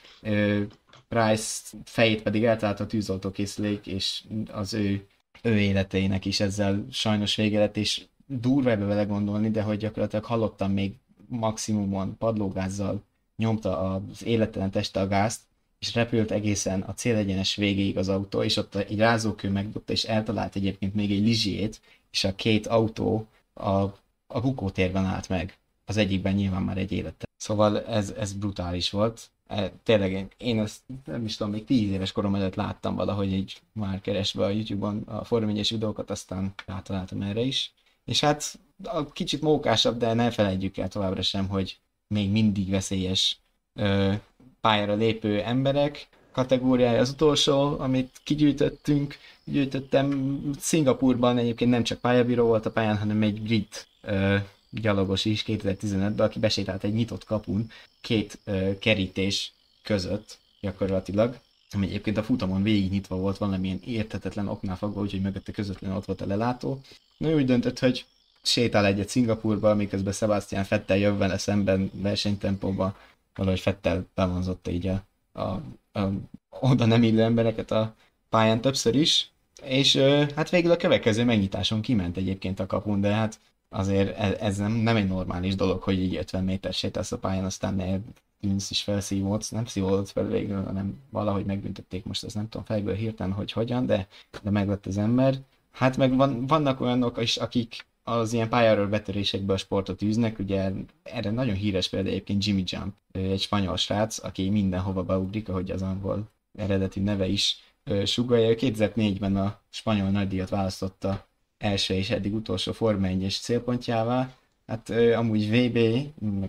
Price 1.08 1.62
fejét 1.84 2.22
pedig 2.22 2.44
eltalált 2.44 2.80
a 2.80 2.86
tűzoltókészülék, 2.86 3.88
és 3.88 4.24
az 4.52 4.74
ő 4.74 5.08
ő 5.42 5.60
életeinek 5.60 6.26
is 6.26 6.40
ezzel 6.40 6.86
sajnos 6.92 7.36
vége 7.36 7.60
lett, 7.60 7.78
és 7.78 8.06
durva 8.26 8.70
ebbe 8.70 8.86
vele 8.86 9.04
gondolni, 9.04 9.52
de 9.52 9.62
hogy 9.62 9.78
gyakorlatilag 9.78 10.26
hallottam 10.26 10.72
még 10.72 10.94
maximumon 11.28 12.18
padlógázzal 12.18 13.04
nyomta 13.38 13.94
az 13.94 14.26
életlen 14.26 14.72
teste 14.72 15.00
a 15.00 15.08
gázt, 15.08 15.42
és 15.80 15.94
repült 15.94 16.32
egészen 16.32 16.82
a 16.82 16.94
célegyenes 16.94 17.56
végéig 17.56 17.98
az 17.98 18.10
autó, 18.10 18.44
és 18.44 18.58
ott 18.58 18.76
egy 18.76 18.98
rázókő 18.98 19.50
megdobta, 19.50 19.94
és 19.94 20.04
eltalált 20.04 20.56
egyébként 20.56 20.94
még 20.94 21.12
egy 21.12 21.24
lizsiét, 21.24 21.82
és 22.12 22.24
a 22.24 22.36
két 22.36 22.68
autó 22.68 23.28
a, 23.54 23.82
a 24.28 24.42
bukótérben 24.42 25.06
állt 25.06 25.30
meg. 25.30 25.58
Az 25.86 25.98
egyikben 25.98 26.34
nyilván 26.34 26.62
már 26.62 26.78
egy 26.78 26.92
élete. 26.92 27.26
Szóval 27.38 27.84
ez, 27.86 28.10
ez 28.10 28.34
brutális 28.34 28.90
volt. 28.90 29.30
E, 29.48 29.72
tényleg 29.84 30.36
én 30.38 30.60
ezt 30.60 30.82
nem 31.06 31.26
is 31.26 31.36
tudom, 31.36 31.52
még 31.52 31.66
tíz 31.66 31.92
éves 31.92 32.12
korom 32.12 32.36
előtt 32.36 32.56
láttam 32.56 32.96
valahogy 32.96 33.34
így 33.34 33.62
már 33.74 34.02
keresve 34.02 34.46
a 34.46 34.50
YouTube-on 34.50 35.02
a 35.06 35.24
forményes 35.24 35.70
videókat, 35.70 36.10
aztán 36.10 36.54
rátaláltam 36.66 37.22
erre 37.22 37.42
is. 37.42 37.74
És 38.06 38.20
hát 38.20 38.60
a 38.84 39.12
kicsit 39.12 39.42
mókásabb, 39.42 39.98
de 39.98 40.14
ne 40.14 40.32
felejtjük 40.32 40.78
el 40.78 40.88
továbbra 40.88 41.22
sem, 41.22 41.48
hogy 41.48 41.80
még 42.08 42.30
mindig 42.30 42.70
veszélyes 42.70 43.38
ö, 43.74 44.14
pályára 44.62 44.96
lépő 44.96 45.42
emberek 45.42 46.08
kategóriája 46.32 47.00
az 47.00 47.10
utolsó, 47.10 47.80
amit 47.80 48.22
kigyűjtöttünk, 48.24 49.18
gyűjtöttem 49.44 50.40
Szingapurban 50.60 51.38
egyébként 51.38 51.72
nem 51.72 51.84
csak 51.84 52.00
pályabíró 52.00 52.46
volt 52.46 52.66
a 52.66 52.72
pályán, 52.72 52.98
hanem 52.98 53.22
egy 53.22 53.42
brit 53.42 53.88
ö, 54.02 54.36
gyalogos 54.70 55.26
is 55.26 55.44
2015-ben, 55.48 56.28
aki 56.28 56.40
besétált 56.40 56.84
egy 56.84 56.94
nyitott 56.94 57.24
kapun 57.24 57.72
két 58.02 58.40
uh, 58.46 58.78
kerítés 58.80 59.52
között 59.84 60.38
gyakorlatilag, 60.62 61.40
ami 61.72 61.88
egyébként 61.88 62.18
a 62.18 62.24
futamon 62.24 62.64
végig 62.64 62.92
nyitva 62.92 63.16
volt 63.16 63.38
valamilyen 63.38 63.80
értetetlen 63.86 64.48
oknál 64.48 64.78
fogva, 64.78 65.02
úgyhogy 65.02 65.22
mögötte 65.22 65.52
közvetlenül 65.52 65.98
ott 65.98 66.06
volt 66.06 66.22
a 66.22 66.26
lelátó. 66.26 66.82
Na 67.18 67.34
úgy 67.34 67.46
döntött, 67.46 67.80
hogy 67.80 68.06
sétál 68.48 68.86
egyet 68.86 69.10
Szingapurba, 69.10 69.76
miközben 69.76 70.14
Sebastian 70.14 70.64
Fettel 70.64 70.98
jön 70.98 71.18
vele 71.18 71.38
szemben 71.38 71.92
versenytempóba, 71.94 72.96
valahogy 73.36 73.60
Fettel 73.60 74.06
bevonzotta 74.16 74.72
így 74.72 74.88
a, 74.88 75.04
a, 75.32 75.62
a, 76.00 76.12
oda 76.60 76.86
nem 76.86 77.04
illő 77.04 77.22
embereket 77.22 77.72
a 77.72 77.96
pályán 78.30 78.62
többször 78.62 78.96
is, 78.96 79.32
és 79.64 79.96
hát 80.36 80.50
végül 80.50 80.72
a 80.72 80.78
következő 80.78 81.24
megnyitáson 81.24 81.82
kiment 81.82 82.18
egyébként 82.18 82.60
a 82.60 82.66
kapun, 82.66 83.02
de 83.02 83.14
hát 83.14 83.40
azért 83.70 84.18
ez, 84.18 84.34
ez 84.40 84.58
nem, 84.58 84.72
nem 84.72 84.96
egy 84.96 85.08
normális 85.08 85.56
dolog, 85.56 85.82
hogy 85.82 86.00
így 86.00 86.16
50 86.16 86.44
méter 86.44 86.74
sétálsz 86.74 87.12
a 87.12 87.18
pályán, 87.18 87.46
aztán 87.46 87.76
ne 87.76 87.98
tűnsz 88.42 88.72
is 88.72 88.82
felszívódsz, 88.82 89.50
nem 89.50 89.66
szívódott 89.66 90.10
fel 90.10 90.28
végül, 90.28 90.64
hanem 90.64 91.02
valahogy 91.10 91.46
megbüntették 91.46 92.06
most, 92.06 92.24
ez 92.24 92.34
nem 92.34 92.50
tudom 92.50 92.66
fejből 92.66 92.96
hirtelen, 92.96 93.34
hogy 93.34 93.52
hogyan, 93.52 93.86
de, 93.86 94.08
de 94.42 94.50
meglett 94.50 94.86
az 94.86 94.98
ember. 94.98 95.38
Hát 95.72 95.98
meg 95.98 96.16
van, 96.16 96.48
vannak 96.48 96.82
olyanok 96.82 97.22
is, 97.22 97.38
akik 97.38 97.86
az 98.08 98.34
ilyen 98.34 98.50
pályáról 98.50 98.88
betörésekből 98.88 99.56
a 99.56 99.60
sportot 99.60 100.02
űznek, 100.02 100.40
ugye 100.40 100.72
erre 101.04 101.32
nagyon 101.32 101.56
híres 101.56 101.90
példa 101.90 102.10
egyébként 102.10 102.46
Jimmy 102.46 102.64
Jump, 102.66 102.96
egy 103.12 103.42
spanyol 103.42 103.78
srác, 103.78 104.24
aki 104.24 104.50
mindenhova 104.50 105.04
beugrik, 105.04 105.50
ahogy 105.50 105.72
az 105.72 105.82
angol 105.82 106.30
eredeti 106.58 107.00
neve 107.00 107.28
is 107.28 107.58
sugalja. 108.06 108.56
2004-ben 108.60 109.36
a 109.36 109.60
spanyol 109.70 110.10
nagydíjat 110.10 110.50
választotta 110.50 111.28
első 111.58 111.94
és 111.94 112.10
eddig 112.10 112.36
utolsó 112.36 112.72
Forma 112.72 113.08
1-es 113.08 113.42
célpontjává. 113.42 114.36
Hát 114.68 114.90
amúgy 115.16 115.50
VB, 115.50 115.80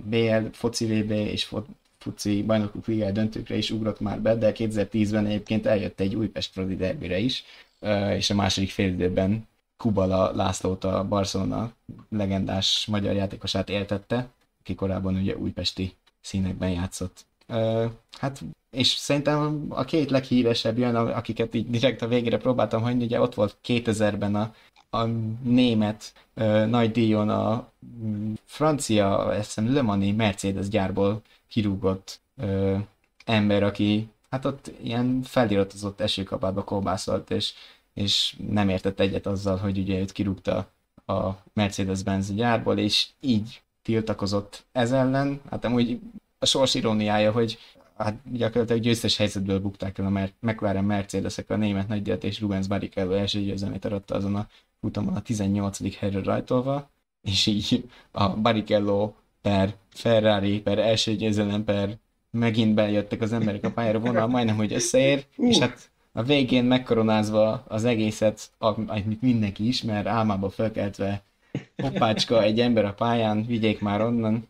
BL, 0.05 0.47
foci 0.53 0.87
VB 0.87 1.11
és 1.11 1.45
fo- 1.45 1.69
foci 1.99 2.43
bajnokok 2.43 2.87
ligája 2.87 3.13
döntőkre 3.13 3.57
is 3.57 3.71
ugrott 3.71 4.01
már 4.01 4.21
be, 4.21 4.37
de 4.37 4.53
2010-ben 4.57 5.27
egyébként 5.27 5.67
eljött 5.67 6.01
egy 6.01 6.15
Újpest 6.15 6.53
Fradi 6.53 6.77
derbire 6.77 7.19
is, 7.19 7.45
és 8.17 8.31
a 8.31 8.35
második 8.35 8.71
félidőben 8.71 9.47
Kubala 9.79 10.33
Lászlót 10.35 10.85
a 10.85 11.05
Barcelona 11.05 11.73
legendás 12.09 12.87
magyar 12.91 13.15
játékosát 13.15 13.69
éltette, 13.69 14.29
aki 14.61 14.75
korábban 14.75 15.15
ugye 15.15 15.37
újpesti 15.37 15.95
színekben 16.21 16.71
játszott. 16.71 17.25
Hát, 18.19 18.41
és 18.71 18.89
szerintem 18.89 19.67
a 19.69 19.85
két 19.85 20.11
leghíresebb 20.11 20.79
jön, 20.79 20.95
akiket 20.95 21.55
így 21.55 21.71
direkt 21.71 22.03
a 22.03 22.09
végére 22.09 22.39
próbáltam 22.39 22.83
hagyni, 22.83 23.05
ugye 23.05 23.21
ott 23.21 23.35
volt 23.35 23.57
2000-ben 23.65 24.35
a 24.35 24.55
a 24.91 25.05
német 25.43 26.13
ö, 26.35 26.67
nagy 26.67 26.91
díjon 26.91 27.29
a 27.29 27.71
mm, 28.03 28.33
francia, 28.45 29.19
azt 29.19 29.45
hiszem 29.45 29.73
Le 29.73 29.83
Mani 29.83 30.13
Mercedes 30.13 30.69
gyárból 30.69 31.23
kirúgott 31.49 32.21
ö, 32.37 32.77
ember, 33.25 33.63
aki 33.63 34.09
hát 34.31 34.45
ott 34.45 34.71
ilyen 34.83 35.23
feliratozott 35.23 36.01
esőkapába 36.01 36.65
kolbászolt, 36.65 37.31
és, 37.31 37.53
és 37.99 38.37
nem 38.49 38.69
értett 38.69 39.01
egyet 39.01 39.27
azzal, 39.27 39.57
hogy 39.57 39.79
ugye 39.79 39.99
őt 39.99 40.13
kirúgta 40.13 40.71
a 41.07 41.29
Mercedes-Benz 41.53 42.35
gyárból, 42.35 42.79
és 42.79 43.07
így 43.21 43.63
tiltakozott 43.83 44.65
ez 44.73 44.93
ellen. 44.93 45.41
Hát 45.51 45.65
amúgy 45.65 46.01
a 46.39 46.47
sors 46.47 46.75
iróniája, 46.75 47.33
hogy 47.33 47.59
hát 47.97 48.17
gyakorlatilag 48.33 48.83
győztes 48.83 49.17
helyzetből 49.17 49.61
bukták 49.61 49.99
el 49.99 50.07
a 50.07 50.09
Mer- 50.09 50.35
McLaren 50.41 50.85
Mercedesek 50.85 51.51
a 51.51 51.57
német 51.57 51.89
nagydíjat, 51.89 52.25
és 52.25 52.41
Rubens 52.41 52.67
Barrichello 52.67 53.13
első 53.13 53.41
győzelmét 53.41 53.85
aratta 53.85 54.15
azon 54.15 54.35
a 54.35 54.49
futamon 54.81 55.15
a 55.15 55.23
18. 55.23 55.99
helyre 55.99 56.23
rajtolva, 56.23 56.91
és 57.23 57.47
így 57.47 57.89
a 58.11 58.29
Barrichello 58.29 59.13
per 59.43 59.75
Ferrari 59.89 60.61
per 60.61 60.79
első 60.79 61.15
győzelem 61.15 61.65
per 61.65 61.99
megint 62.31 62.75
bejöttek 62.75 63.21
az 63.21 63.33
emberek 63.33 63.65
a 63.65 63.71
pályára 63.71 63.99
vonal, 63.99 64.27
majdnem, 64.27 64.57
hogy 64.57 64.73
összeér, 64.73 65.27
uh. 65.37 65.49
és 65.49 65.59
hát 65.59 65.91
a 66.13 66.23
végén 66.23 66.65
megkoronázva 66.65 67.65
az 67.69 67.85
egészet, 67.85 68.51
amit 68.87 69.23
mindenki 69.23 69.67
ismer, 69.67 70.07
álmába 70.07 70.51
felkeltve, 70.51 71.23
hoppácska, 71.77 72.43
egy 72.43 72.61
ember 72.61 72.85
a 72.85 72.95
pályán, 72.95 73.47
vigyék 73.47 73.81
már 73.81 74.01
onnan. 74.01 74.49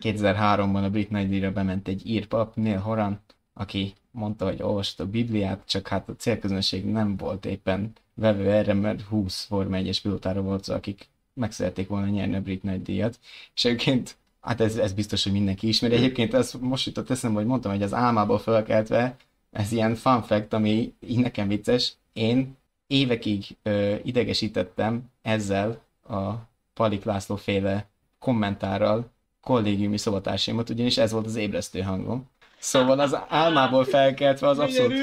2003-ban 0.00 0.84
a 0.84 0.90
brit 0.90 1.10
nagydíjra 1.10 1.52
bement 1.52 1.88
egy 1.88 2.06
írpap, 2.06 2.56
Neil 2.56 2.78
Horan, 2.78 3.20
aki 3.54 3.92
mondta, 4.10 4.44
hogy 4.44 4.62
olvasta 4.62 5.04
a 5.04 5.06
Bibliát, 5.06 5.62
csak 5.66 5.88
hát 5.88 6.08
a 6.08 6.16
célközönség 6.16 6.84
nem 6.84 7.16
volt 7.16 7.46
éppen 7.46 7.92
vevő 8.14 8.50
erre, 8.50 8.74
mert 8.74 9.00
20 9.00 9.44
Forma 9.44 9.76
1-es 9.78 9.98
pilótára 10.02 10.42
volt 10.42 10.64
szó, 10.64 10.74
akik 10.74 11.08
meg 11.34 11.52
szerették 11.52 11.88
volna 11.88 12.06
nyerni 12.06 12.34
a 12.34 12.40
brit 12.40 12.62
nagydíjat. 12.62 13.18
És 13.54 13.64
egyébként, 13.64 14.16
hát 14.40 14.60
ez, 14.60 14.76
ez 14.76 14.92
biztos, 14.92 15.22
hogy 15.22 15.32
mindenki 15.32 15.68
ismeri. 15.68 15.94
Egyébként 15.94 16.34
ez 16.34 16.54
most 16.60 16.86
jutott 16.86 17.10
eszembe, 17.10 17.38
hogy 17.38 17.46
mondtam, 17.46 17.72
hogy 17.72 17.82
az 17.82 17.94
álmából 17.94 18.38
felkeltve, 18.38 19.16
ez 19.52 19.72
ilyen 19.72 19.94
fun 19.94 20.22
fact, 20.22 20.52
ami 20.52 20.94
így 21.00 21.18
nekem 21.18 21.48
vicces. 21.48 21.92
Én 22.12 22.56
évekig 22.86 23.44
ö, 23.62 23.94
idegesítettem 24.02 25.10
ezzel 25.22 25.82
a 26.08 26.30
Palik 26.74 27.04
László 27.04 27.36
féle 27.36 27.86
kommentárral 28.18 29.10
kollégiumi 29.40 29.98
szobatársaimat, 29.98 30.70
ugyanis 30.70 30.98
ez 30.98 31.12
volt 31.12 31.26
az 31.26 31.36
ébresztő 31.36 31.80
hangom. 31.80 32.30
Szóval 32.58 33.00
az 33.00 33.16
álmából 33.28 33.84
felkeltve 33.84 34.48
az 34.48 34.58
abszolút, 34.58 34.94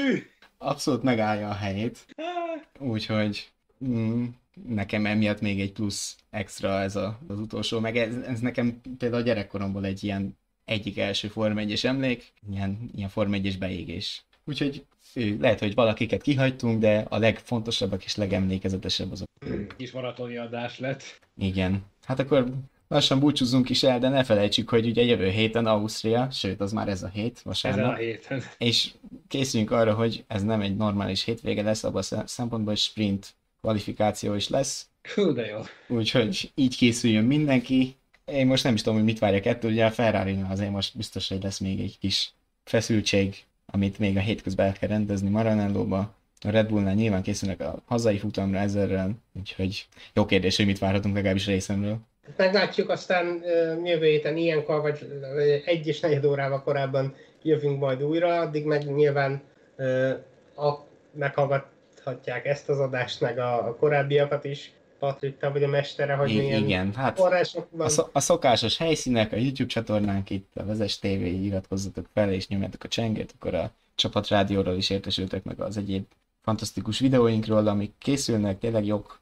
abszolút 0.58 1.02
megállja 1.02 1.48
a 1.48 1.54
helyét. 1.54 2.06
Úgyhogy 2.78 3.50
mm, 3.84 4.24
nekem 4.68 5.06
emiatt 5.06 5.40
még 5.40 5.60
egy 5.60 5.72
plusz 5.72 6.16
extra 6.30 6.80
ez 6.80 6.96
a, 6.96 7.18
az 7.28 7.38
utolsó, 7.38 7.80
meg 7.80 7.96
ez, 7.96 8.14
ez 8.16 8.40
nekem 8.40 8.80
például 8.98 9.22
a 9.22 9.24
gyerekkoromból 9.24 9.84
egy 9.84 10.04
ilyen 10.04 10.38
egyik 10.64 10.98
első 10.98 11.28
Form 11.28 11.58
1 11.58 11.80
emlék, 11.82 12.32
ilyen, 12.50 12.90
ilyen 12.94 13.08
Form 13.08 13.32
1 13.32 13.58
beégés. 13.58 14.24
Úgyhogy 14.50 14.84
lehet, 15.40 15.58
hogy 15.58 15.74
valakiket 15.74 16.22
kihagytunk, 16.22 16.80
de 16.80 17.06
a 17.08 17.18
legfontosabbak 17.18 18.04
és 18.04 18.16
legemlékezetesebb 18.16 19.12
azok. 19.12 19.28
Kis 19.76 19.90
maratoni 19.90 20.36
adás 20.36 20.78
lett. 20.78 21.20
Igen. 21.38 21.84
Hát 22.04 22.18
akkor 22.18 22.46
lassan 22.88 23.20
búcsúzzunk 23.20 23.70
is 23.70 23.82
el, 23.82 23.98
de 23.98 24.08
ne 24.08 24.24
felejtsük, 24.24 24.68
hogy 24.68 24.86
ugye 24.86 25.02
jövő 25.02 25.28
héten 25.28 25.66
Ausztria, 25.66 26.28
sőt, 26.30 26.60
az 26.60 26.72
már 26.72 26.88
ez 26.88 27.02
a 27.02 27.08
hét, 27.08 27.40
vasárnap. 27.40 27.80
Ezen 27.80 27.94
a 27.94 27.96
héten. 27.96 28.42
És 28.58 28.90
készüljünk 29.28 29.70
arra, 29.70 29.94
hogy 29.94 30.24
ez 30.26 30.42
nem 30.42 30.60
egy 30.60 30.76
normális 30.76 31.24
hétvége 31.24 31.62
lesz, 31.62 31.84
abban 31.84 32.02
a 32.10 32.26
szempontból, 32.26 32.72
hogy 32.72 32.82
sprint 32.82 33.34
kvalifikáció 33.60 34.34
is 34.34 34.48
lesz. 34.48 34.88
Hú, 35.14 35.32
de 35.32 35.46
jó. 35.46 35.60
Úgyhogy 35.96 36.52
így 36.54 36.76
készüljön 36.76 37.24
mindenki. 37.24 37.96
Én 38.24 38.46
most 38.46 38.64
nem 38.64 38.74
is 38.74 38.82
tudom, 38.82 38.96
hogy 38.96 39.06
mit 39.06 39.18
várjak 39.18 39.46
ettől, 39.46 39.70
ugye 39.70 39.84
a 39.84 39.90
ferrari 39.90 40.38
azért 40.48 40.70
most 40.70 40.96
biztos, 40.96 41.28
hogy 41.28 41.42
lesz 41.42 41.58
még 41.58 41.80
egy 41.80 41.98
kis 41.98 42.32
feszültség, 42.64 43.44
amit 43.70 43.98
még 43.98 44.16
a 44.16 44.20
hétközben 44.20 44.66
el 44.66 44.72
kell 44.72 44.88
rendezni 44.88 45.30
Maranellóba. 45.30 46.14
A 46.44 46.50
Red 46.50 46.68
Bullnál 46.68 46.94
nyilván 46.94 47.22
készülnek 47.22 47.60
a 47.60 47.82
hazai 47.86 48.18
futamra 48.18 48.58
ezerrel, 48.58 49.10
úgyhogy 49.38 49.86
jó 50.14 50.24
kérdés, 50.24 50.56
hogy 50.56 50.66
mit 50.66 50.78
várhatunk 50.78 51.14
legalábbis 51.14 51.46
részemről. 51.46 51.98
Meglátjuk, 52.36 52.88
aztán 52.88 53.42
jövő 53.84 54.06
héten 54.06 54.36
ilyenkor, 54.36 54.80
vagy 54.80 55.22
egy 55.64 55.86
és 55.86 56.00
negyed 56.00 56.24
órával 56.24 56.62
korábban 56.62 57.14
jövünk 57.42 57.78
majd 57.78 58.02
újra, 58.02 58.40
addig 58.40 58.64
meg 58.64 58.94
nyilván 58.94 59.42
a, 60.56 60.72
meghallgathatják 61.12 62.46
ezt 62.46 62.68
az 62.68 62.78
adást, 62.78 63.20
meg 63.20 63.38
a, 63.38 63.76
korábbiakat 63.78 64.44
is. 64.44 64.72
Patrik, 65.00 65.38
te 65.38 65.48
vagy 65.48 65.62
a 65.62 65.68
mestere, 65.68 66.14
hogy 66.14 66.30
I- 66.30 66.38
milyen 66.38 66.62
igen, 66.62 66.94
hát 66.94 67.18
forrásokban... 67.18 67.90
A, 67.96 68.08
a 68.12 68.20
szokásos 68.20 68.76
helyszínek, 68.76 69.32
a 69.32 69.36
YouTube 69.36 69.68
csatornánk 69.68 70.30
itt, 70.30 70.50
a 70.54 70.64
Vezes 70.64 70.98
TV, 70.98 71.24
iratkozzatok 71.24 72.06
fel 72.14 72.32
és 72.32 72.48
nyomjátok 72.48 72.84
a 72.84 72.88
csengét, 72.88 73.34
akkor 73.38 73.54
a 73.54 73.70
csapatrádióról 73.94 74.76
is 74.76 74.90
értesültek 74.90 75.44
meg 75.44 75.60
az 75.60 75.76
egyéb 75.76 76.04
fantasztikus 76.42 76.98
videóinkról, 76.98 77.66
amik 77.66 77.92
készülnek, 77.98 78.58
tényleg 78.58 78.86
jók. 78.86 79.20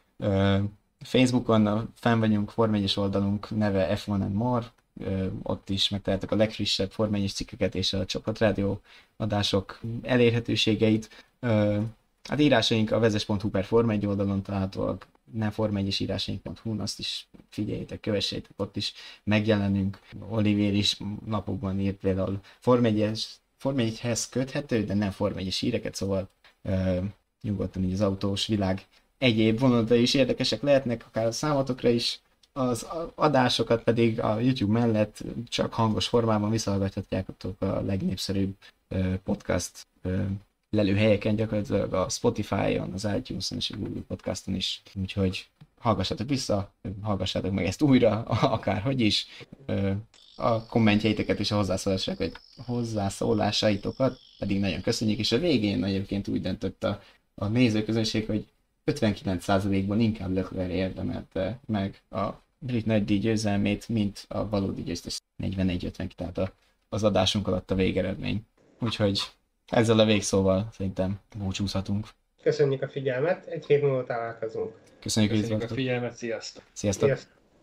Facebookon 1.00 1.92
fenn 1.94 2.18
vagyunk, 2.18 2.50
Form 2.50 2.74
1 2.74 2.92
oldalunk 2.96 3.50
neve 3.50 3.92
F1 3.94 4.08
and 4.08 4.32
More, 4.32 4.66
ott 5.42 5.68
is 5.68 5.88
megtaláltak 5.88 6.30
a 6.30 6.36
legfrissebb 6.36 6.90
Form 6.90 7.14
1 7.14 7.30
cikkeket 7.34 7.74
és 7.74 7.92
a 7.92 8.06
csapatrádió 8.06 8.80
adások 9.16 9.80
elérhetőségeit. 10.02 11.26
Hát 12.28 12.40
írásaink 12.40 12.90
a 12.90 12.98
vezes.hu 12.98 13.50
per 13.50 13.64
Form 13.64 13.90
1 13.90 14.06
oldalon 14.06 14.42
találhatóak, 14.42 15.06
nem 15.32 15.50
Form 15.50 15.76
1 15.76 16.00
írásaink.hu, 16.00 16.80
azt 16.80 16.98
is 16.98 17.28
figyeljétek, 17.48 18.00
kövessétek, 18.00 18.50
ott 18.56 18.76
is 18.76 18.92
megjelenünk. 19.24 20.00
Olivier 20.28 20.74
is 20.74 20.98
napokban 21.26 21.80
írt 21.80 21.96
például 21.96 22.40
Form 22.58 22.84
1 22.84 23.18
Form 23.56 23.76
1-hez 23.78 24.24
köthető, 24.30 24.84
de 24.84 24.94
nem 24.94 25.10
Form 25.10 25.36
1 25.36 25.54
híreket, 25.54 25.94
szóval 25.94 26.28
uh, 26.62 27.04
nyugodtan 27.42 27.84
így 27.84 27.92
az 27.92 28.00
autós 28.00 28.46
világ 28.46 28.86
egyéb 29.18 29.58
vonatai 29.58 30.02
is 30.02 30.14
érdekesek 30.14 30.62
lehetnek, 30.62 31.06
akár 31.06 31.26
a 31.26 31.32
számotokra 31.32 31.88
is, 31.88 32.20
az 32.52 32.86
adásokat 33.14 33.82
pedig 33.82 34.20
a 34.20 34.40
YouTube 34.40 34.72
mellett 34.72 35.24
csak 35.48 35.72
hangos 35.72 36.08
formában 36.08 36.50
visszahallgathatjátok 36.50 37.60
a 37.60 37.80
legnépszerűbb 37.80 38.54
podcast 39.24 39.86
lelőhelyeken, 40.70 41.36
gyakorlatilag 41.36 41.92
a 41.92 42.08
Spotify-on, 42.08 42.92
az 42.92 43.08
iTunes-on 43.16 43.58
és 43.58 43.70
a 43.70 43.76
Google 43.76 44.02
Podcaston 44.08 44.54
is. 44.54 44.82
Úgyhogy 44.94 45.48
hallgassatok 45.78 46.28
vissza, 46.28 46.72
hallgassátok 47.02 47.52
meg 47.52 47.64
ezt 47.64 47.82
újra, 47.82 48.22
akárhogy 48.56 49.00
is. 49.00 49.26
A 50.36 50.66
kommentjeiteket 50.66 51.38
és 51.38 51.50
a 51.50 51.56
hozzászólásaitokat, 51.56 52.40
hozzászólásaitokat 52.66 54.18
pedig 54.38 54.60
nagyon 54.60 54.80
köszönjük, 54.80 55.18
és 55.18 55.32
a 55.32 55.38
végén 55.38 55.84
egyébként 55.84 56.28
úgy 56.28 56.40
döntött 56.40 56.84
a, 56.84 57.02
a 57.34 57.46
nézőközönség, 57.46 58.26
hogy 58.26 58.46
59%-ban 58.86 60.00
inkább 60.00 60.32
Leclerc 60.32 60.72
érdemelte 60.72 61.60
meg 61.66 62.02
a 62.10 62.28
brit 62.58 62.86
nagydíj 62.86 63.18
győzelmét, 63.18 63.88
mint 63.88 64.24
a 64.28 64.48
valódi 64.48 64.82
győztes 64.82 65.18
41-50, 65.42 66.08
tehát 66.16 66.52
az 66.88 67.04
adásunk 67.04 67.48
alatt 67.48 67.70
a 67.70 67.74
végeredmény. 67.74 68.42
Úgyhogy 68.78 69.20
ezzel 69.68 69.98
a 69.98 70.04
végszóval 70.04 70.68
szerintem 70.72 71.20
búcsúzhatunk. 71.36 72.06
Köszönjük 72.42 72.82
a 72.82 72.88
figyelmet, 72.88 73.46
egy 73.46 73.66
hét 73.66 73.82
múlva 73.82 74.04
találkozunk. 74.04 74.72
Köszönjük, 75.00 75.32
Köszönjük 75.32 75.70
a 75.70 75.74
figyelmet, 75.74 76.16
sziasztok! 76.16 76.62
Sziasztok! 76.72 77.08
sziasztok. 77.08 77.37